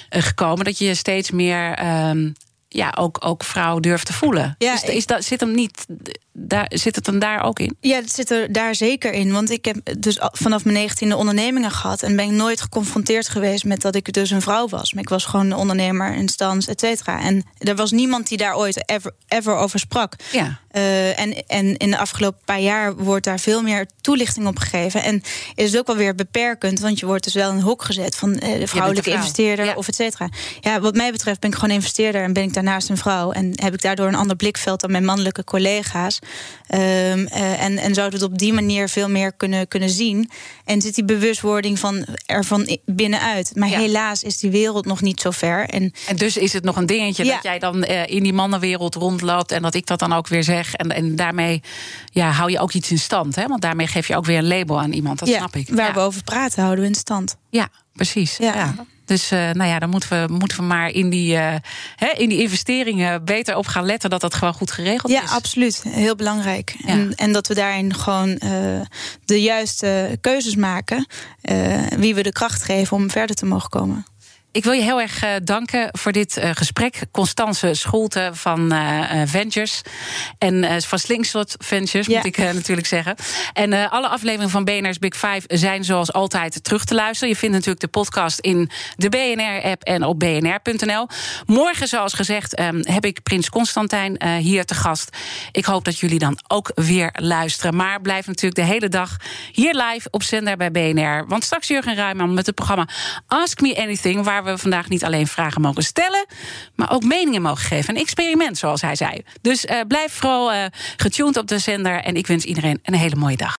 gekomen. 0.09 0.65
Dat 0.65 0.79
je 0.79 0.95
steeds 0.95 1.31
meer 1.31 1.75
ehm, 1.75 2.29
ja, 2.73 2.95
ook, 2.99 3.17
ook 3.25 3.45
vrouw 3.45 3.81
durft 3.81 4.07
te 4.07 4.13
voelen. 4.13 4.55
Ja, 4.59 4.85
is 4.85 5.07
dat, 5.07 5.25
zit 5.25 5.41
hem 5.41 5.55
niet 5.55 5.87
daar, 6.33 6.67
zit 6.75 6.97
het 6.97 7.05
dan 7.05 7.19
daar 7.19 7.43
ook 7.43 7.59
in? 7.59 7.77
Ja, 7.81 7.97
het 7.97 8.13
zit 8.13 8.31
er 8.31 8.53
daar 8.53 8.75
zeker 8.75 9.13
in. 9.13 9.33
Want 9.33 9.51
ik 9.51 9.65
heb 9.65 9.77
dus 9.99 10.19
vanaf 10.21 10.65
mijn 10.65 10.77
negentiende 10.77 11.17
ondernemingen 11.17 11.71
gehad. 11.71 12.03
En 12.03 12.17
ben 12.17 12.25
ik 12.25 12.31
nooit 12.31 12.61
geconfronteerd 12.61 13.29
geweest 13.29 13.65
met 13.65 13.81
dat 13.81 13.95
ik 13.95 14.13
dus 14.13 14.31
een 14.31 14.43
vrouw 14.43 14.69
was. 14.69 14.93
Maar 14.93 15.03
ik 15.03 15.09
was 15.09 15.25
gewoon 15.25 15.47
een 15.47 15.57
ondernemer 15.57 16.15
in 16.15 16.29
stand, 16.29 16.69
et 16.69 16.81
cetera. 16.81 17.21
En 17.21 17.45
er 17.59 17.75
was 17.77 17.91
niemand 17.91 18.29
die 18.29 18.39
daar 18.39 18.57
ooit 18.57 18.91
ever, 18.91 19.13
ever 19.29 19.57
over 19.57 19.79
sprak. 19.79 20.15
Ja. 20.33 20.61
Uh, 20.77 21.21
en, 21.21 21.47
en 21.47 21.77
in 21.77 21.91
de 21.91 21.99
afgelopen 21.99 22.41
paar 22.45 22.61
jaar 22.61 22.97
wordt 22.97 23.25
daar 23.25 23.41
veel 23.41 23.63
meer 23.63 23.87
toelichting 24.01 24.47
op 24.47 24.59
gegeven. 24.59 25.03
En 25.03 25.23
is 25.55 25.71
het 25.71 25.79
ook 25.79 25.87
wel 25.87 25.97
weer 25.97 26.15
beperkend, 26.15 26.81
want 26.81 26.99
je 26.99 27.07
wordt 27.07 27.25
dus 27.25 27.35
wel 27.35 27.51
in 27.51 27.57
een 27.57 27.63
hok 27.63 27.85
gezet 27.85 28.17
van 28.17 28.31
uh, 28.31 28.59
de 28.59 28.67
vrouwelijke 28.67 29.11
investeerder 29.11 29.65
ja. 29.65 29.75
of 29.75 29.89
et 29.89 29.95
cetera. 29.95 30.29
Ja, 30.61 30.81
wat 30.81 30.95
mij 30.95 31.13
betreft 31.13 31.41
ben 31.41 31.51
ik 31.51 31.57
gewoon 31.57 31.75
investeerder 31.75 32.23
en 32.23 32.33
ben 32.33 32.43
ik 32.43 32.55
daarnaast 32.55 32.89
een 32.89 32.97
vrouw. 32.97 33.33
En 33.33 33.53
heb 33.55 33.75
ik 33.75 33.83
daardoor 33.83 34.07
een 34.07 34.15
ander 34.15 34.37
blikveld 34.37 34.81
dan 34.81 34.91
mijn 34.91 35.05
mannelijke 35.05 35.45
collega's. 35.45 36.19
Um, 36.75 36.79
uh, 36.79 37.63
en, 37.63 37.79
en 37.79 37.95
zouden 37.95 38.19
we 38.19 38.25
het 38.25 38.33
op 38.33 38.39
die 38.39 38.53
manier 38.53 38.89
veel 38.89 39.09
meer 39.09 39.33
kunnen, 39.33 39.69
kunnen 39.69 39.91
zien. 39.91 40.31
En 40.65 40.81
zit 40.81 40.95
die 40.95 41.05
bewustwording 41.05 41.79
van 41.79 42.07
ervan 42.27 42.79
binnenuit. 42.85 43.53
Maar 43.55 43.69
helaas 43.69 44.23
is 44.23 44.39
die 44.39 44.51
wereld 44.51 44.87
nog 44.87 45.01
niet 45.01 45.21
zo 45.21 45.31
ver. 45.31 45.69
En, 45.69 45.93
en 46.07 46.17
dus 46.17 46.37
is 46.37 46.53
het 46.53 46.65
nog 46.65 46.77
een 46.77 46.87
dingetje 46.87 47.25
ja. 47.25 47.35
dat 47.35 47.43
jij 47.43 47.59
dan 47.59 47.85
in 47.85 48.23
die 48.23 48.33
mannenwereld 48.33 48.95
rondloopt... 48.95 49.53
en 49.53 49.63
dat 49.63 49.75
ik 49.75 49.87
dat 49.87 49.99
dan 49.99 50.13
ook 50.13 50.29
weer 50.29 50.43
zeg. 50.43 50.59
En, 50.75 50.91
en 50.91 51.17
daarmee 51.17 51.63
ja, 52.13 52.31
hou 52.31 52.51
je 52.51 52.59
ook 52.59 52.73
iets 52.73 52.91
in 52.91 52.99
stand. 52.99 53.35
Hè? 53.35 53.47
Want 53.47 53.63
daarmee 53.63 53.87
geef 53.87 54.09
je 54.09 54.17
ook 54.17 54.25
weer 54.25 54.39
een 54.39 54.49
label 54.49 54.81
aan 54.81 54.93
iemand. 54.93 55.19
Dat 55.19 55.29
ja, 55.29 55.37
snap 55.37 55.57
ik. 55.57 55.69
Waar 55.69 55.95
we 55.95 56.01
over 56.01 56.23
praten 56.23 56.63
houden 56.63 56.85
we 56.85 56.91
in 56.91 56.97
stand. 56.97 57.37
Ja, 57.51 57.69
precies. 57.93 58.37
ja. 58.37 58.75
Dus 59.11 59.33
uh, 59.33 59.39
nou 59.39 59.71
ja, 59.71 59.79
dan 59.79 59.91
moeten 59.91 60.09
we, 60.09 60.33
moeten 60.33 60.57
we 60.57 60.63
maar 60.63 60.91
in 60.91 61.11
die, 61.11 61.35
uh, 61.35 61.55
hè, 61.97 62.09
in 62.17 62.29
die 62.29 62.43
investeringen 62.43 63.25
beter 63.25 63.57
op 63.57 63.67
gaan 63.67 63.85
letten 63.85 64.11
dat 64.11 64.21
dat 64.21 64.35
gewoon 64.35 64.55
goed 64.55 64.71
geregeld 64.71 65.13
ja, 65.13 65.23
is. 65.23 65.29
Ja, 65.29 65.37
absoluut. 65.37 65.83
Heel 65.89 66.17
belangrijk. 66.17 66.75
Ja. 66.79 66.89
En, 66.89 67.15
en, 67.15 67.33
dat 67.33 67.47
we 67.47 67.55
daarin 67.55 67.95
gewoon 67.95 68.29
uh, 68.29 68.41
de 69.25 69.43
juiste 69.43 70.19
keuzes 70.21 70.57
maken. 70.57 71.07
wie 71.97 72.15
we 72.15 72.23
de 72.23 72.33
kracht 72.33 72.63
geven 72.63 72.97
om 72.97 73.11
verder 73.11 73.37
te 73.37 73.47
mogen 73.47 73.71
komen. 73.71 74.05
Ik 74.53 74.65
wil 74.65 74.73
je 74.73 74.83
heel 74.83 75.01
erg 75.01 75.25
uh, 75.25 75.31
danken 75.43 75.89
voor 75.93 76.13
dit 76.13 76.37
uh, 76.37 76.51
gesprek. 76.53 77.01
Constance 77.11 77.75
Scholte 77.75 78.31
van 78.33 78.73
uh, 78.73 79.23
Ventures. 79.25 79.81
En 80.39 80.83
van 80.83 80.99
Slingshot 80.99 81.55
Ventures, 81.59 82.07
ja. 82.07 82.17
moet 82.17 82.27
ik 82.27 82.37
natuurlijk 82.37 82.87
zeggen. 82.87 83.15
En 83.53 83.91
alle 83.91 84.09
afleveringen 84.09 84.51
van 84.51 84.65
BNR's 84.65 84.99
Big 84.99 85.15
Five 85.15 85.43
zijn 85.47 85.85
zoals 85.85 86.13
altijd 86.13 86.65
terug 86.65 86.85
te 86.85 86.95
luisteren. 86.95 87.29
Je 87.29 87.37
vindt 87.37 87.55
natuurlijk 87.55 87.81
de 87.81 87.89
podcast 87.89 88.39
in 88.39 88.71
de 88.97 89.09
BNR-app 89.09 89.83
en 89.83 90.05
op 90.05 90.19
bnr.nl. 90.19 91.09
Morgen, 91.47 91.89
zoals 91.89 92.13
gezegd, 92.13 92.61
um, 92.61 92.81
heb 92.83 93.05
ik 93.05 93.23
Prins 93.23 93.49
Constantijn 93.49 94.25
hier 94.39 94.65
te 94.65 94.75
gast. 94.75 95.17
Ik 95.53 95.65
hoop 95.65 95.85
dat 95.85 95.99
jullie 95.99 96.19
dan 96.19 96.39
ook 96.49 96.71
weer 96.75 97.11
luisteren. 97.13 97.77
Maar 97.77 98.01
blijf 98.01 98.27
natuurlijk 98.27 98.67
de 98.67 98.73
hele 98.73 98.89
dag 98.89 99.17
hier 99.53 99.75
live 99.75 100.09
op 100.11 100.23
zender 100.23 100.57
bij 100.57 100.71
BNR. 100.71 101.27
Want 101.27 101.45
straks 101.45 101.69
Jurgen 101.69 101.95
Ruijman 101.95 102.35
met 102.35 102.47
het 102.47 102.55
programma 102.55 102.89
Ask 103.27 103.61
Me 103.61 103.77
Anything... 103.83 104.25
waar 104.43 104.55
we 104.55 104.61
vandaag 104.61 104.89
niet 104.89 105.05
alleen 105.05 105.27
vragen 105.27 105.61
mogen 105.61 105.83
stellen, 105.83 106.27
maar 106.75 106.93
ook 106.93 107.05
meningen 107.05 107.43
mogen 107.43 107.65
geven. 107.65 107.95
Een 107.95 108.01
experiment, 108.01 108.59
zoals 108.59 108.81
hij 108.81 108.97
zei. 108.97 109.23
Dus 109.41 109.65
uh, 109.65 109.81
blijf 109.89 110.13
vooral 110.13 110.53
uh, 110.53 110.65
getuned 110.97 111.37
op 111.37 111.49
de 111.49 111.59
zender. 111.59 112.03
En 112.03 112.15
ik 112.15 112.27
wens 112.27 112.45
iedereen 112.45 112.79
een 112.83 112.95
hele 112.95 113.17
mooie 113.17 113.37
dag. 113.37 113.55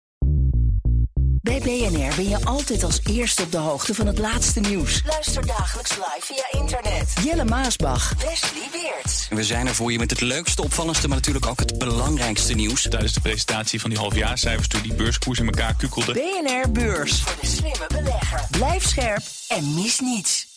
Bij 1.42 1.58
BNR 1.58 2.14
ben 2.16 2.28
je 2.28 2.44
altijd 2.44 2.82
als 2.82 3.00
eerste 3.10 3.42
op 3.42 3.52
de 3.52 3.58
hoogte 3.58 3.94
van 3.94 4.06
het 4.06 4.18
laatste 4.18 4.60
nieuws. 4.60 5.02
Luister 5.06 5.46
dagelijks 5.46 5.90
live 5.90 6.20
via 6.20 6.60
internet. 6.60 7.12
Jelle 7.24 7.44
Maasbach. 7.44 8.14
Wesley 8.14 8.68
Weert. 8.72 9.28
We 9.30 9.44
zijn 9.44 9.66
er 9.66 9.74
voor 9.74 9.92
je 9.92 9.98
met 9.98 10.10
het 10.10 10.20
leukste, 10.20 10.62
opvallendste, 10.62 11.08
maar 11.08 11.16
natuurlijk 11.16 11.46
ook 11.46 11.58
het 11.58 11.78
belangrijkste 11.78 12.54
nieuws. 12.54 12.82
Tijdens 12.82 13.12
de 13.12 13.20
presentatie 13.20 13.80
van 13.80 13.90
die 13.90 13.98
halfjaarcijfers 13.98 14.68
toen 14.68 14.82
die 14.82 14.94
beurskoers 14.94 15.38
in 15.38 15.46
elkaar 15.46 15.74
kukkelde. 15.74 16.12
BNR 16.12 16.70
Beurs. 16.70 17.20
Voor 17.20 17.36
de 17.40 17.46
slimme 17.46 17.86
belegger. 17.88 18.40
Blijf 18.50 18.86
scherp 18.86 19.22
en 19.48 19.74
mis 19.74 20.00
niets. 20.00 20.51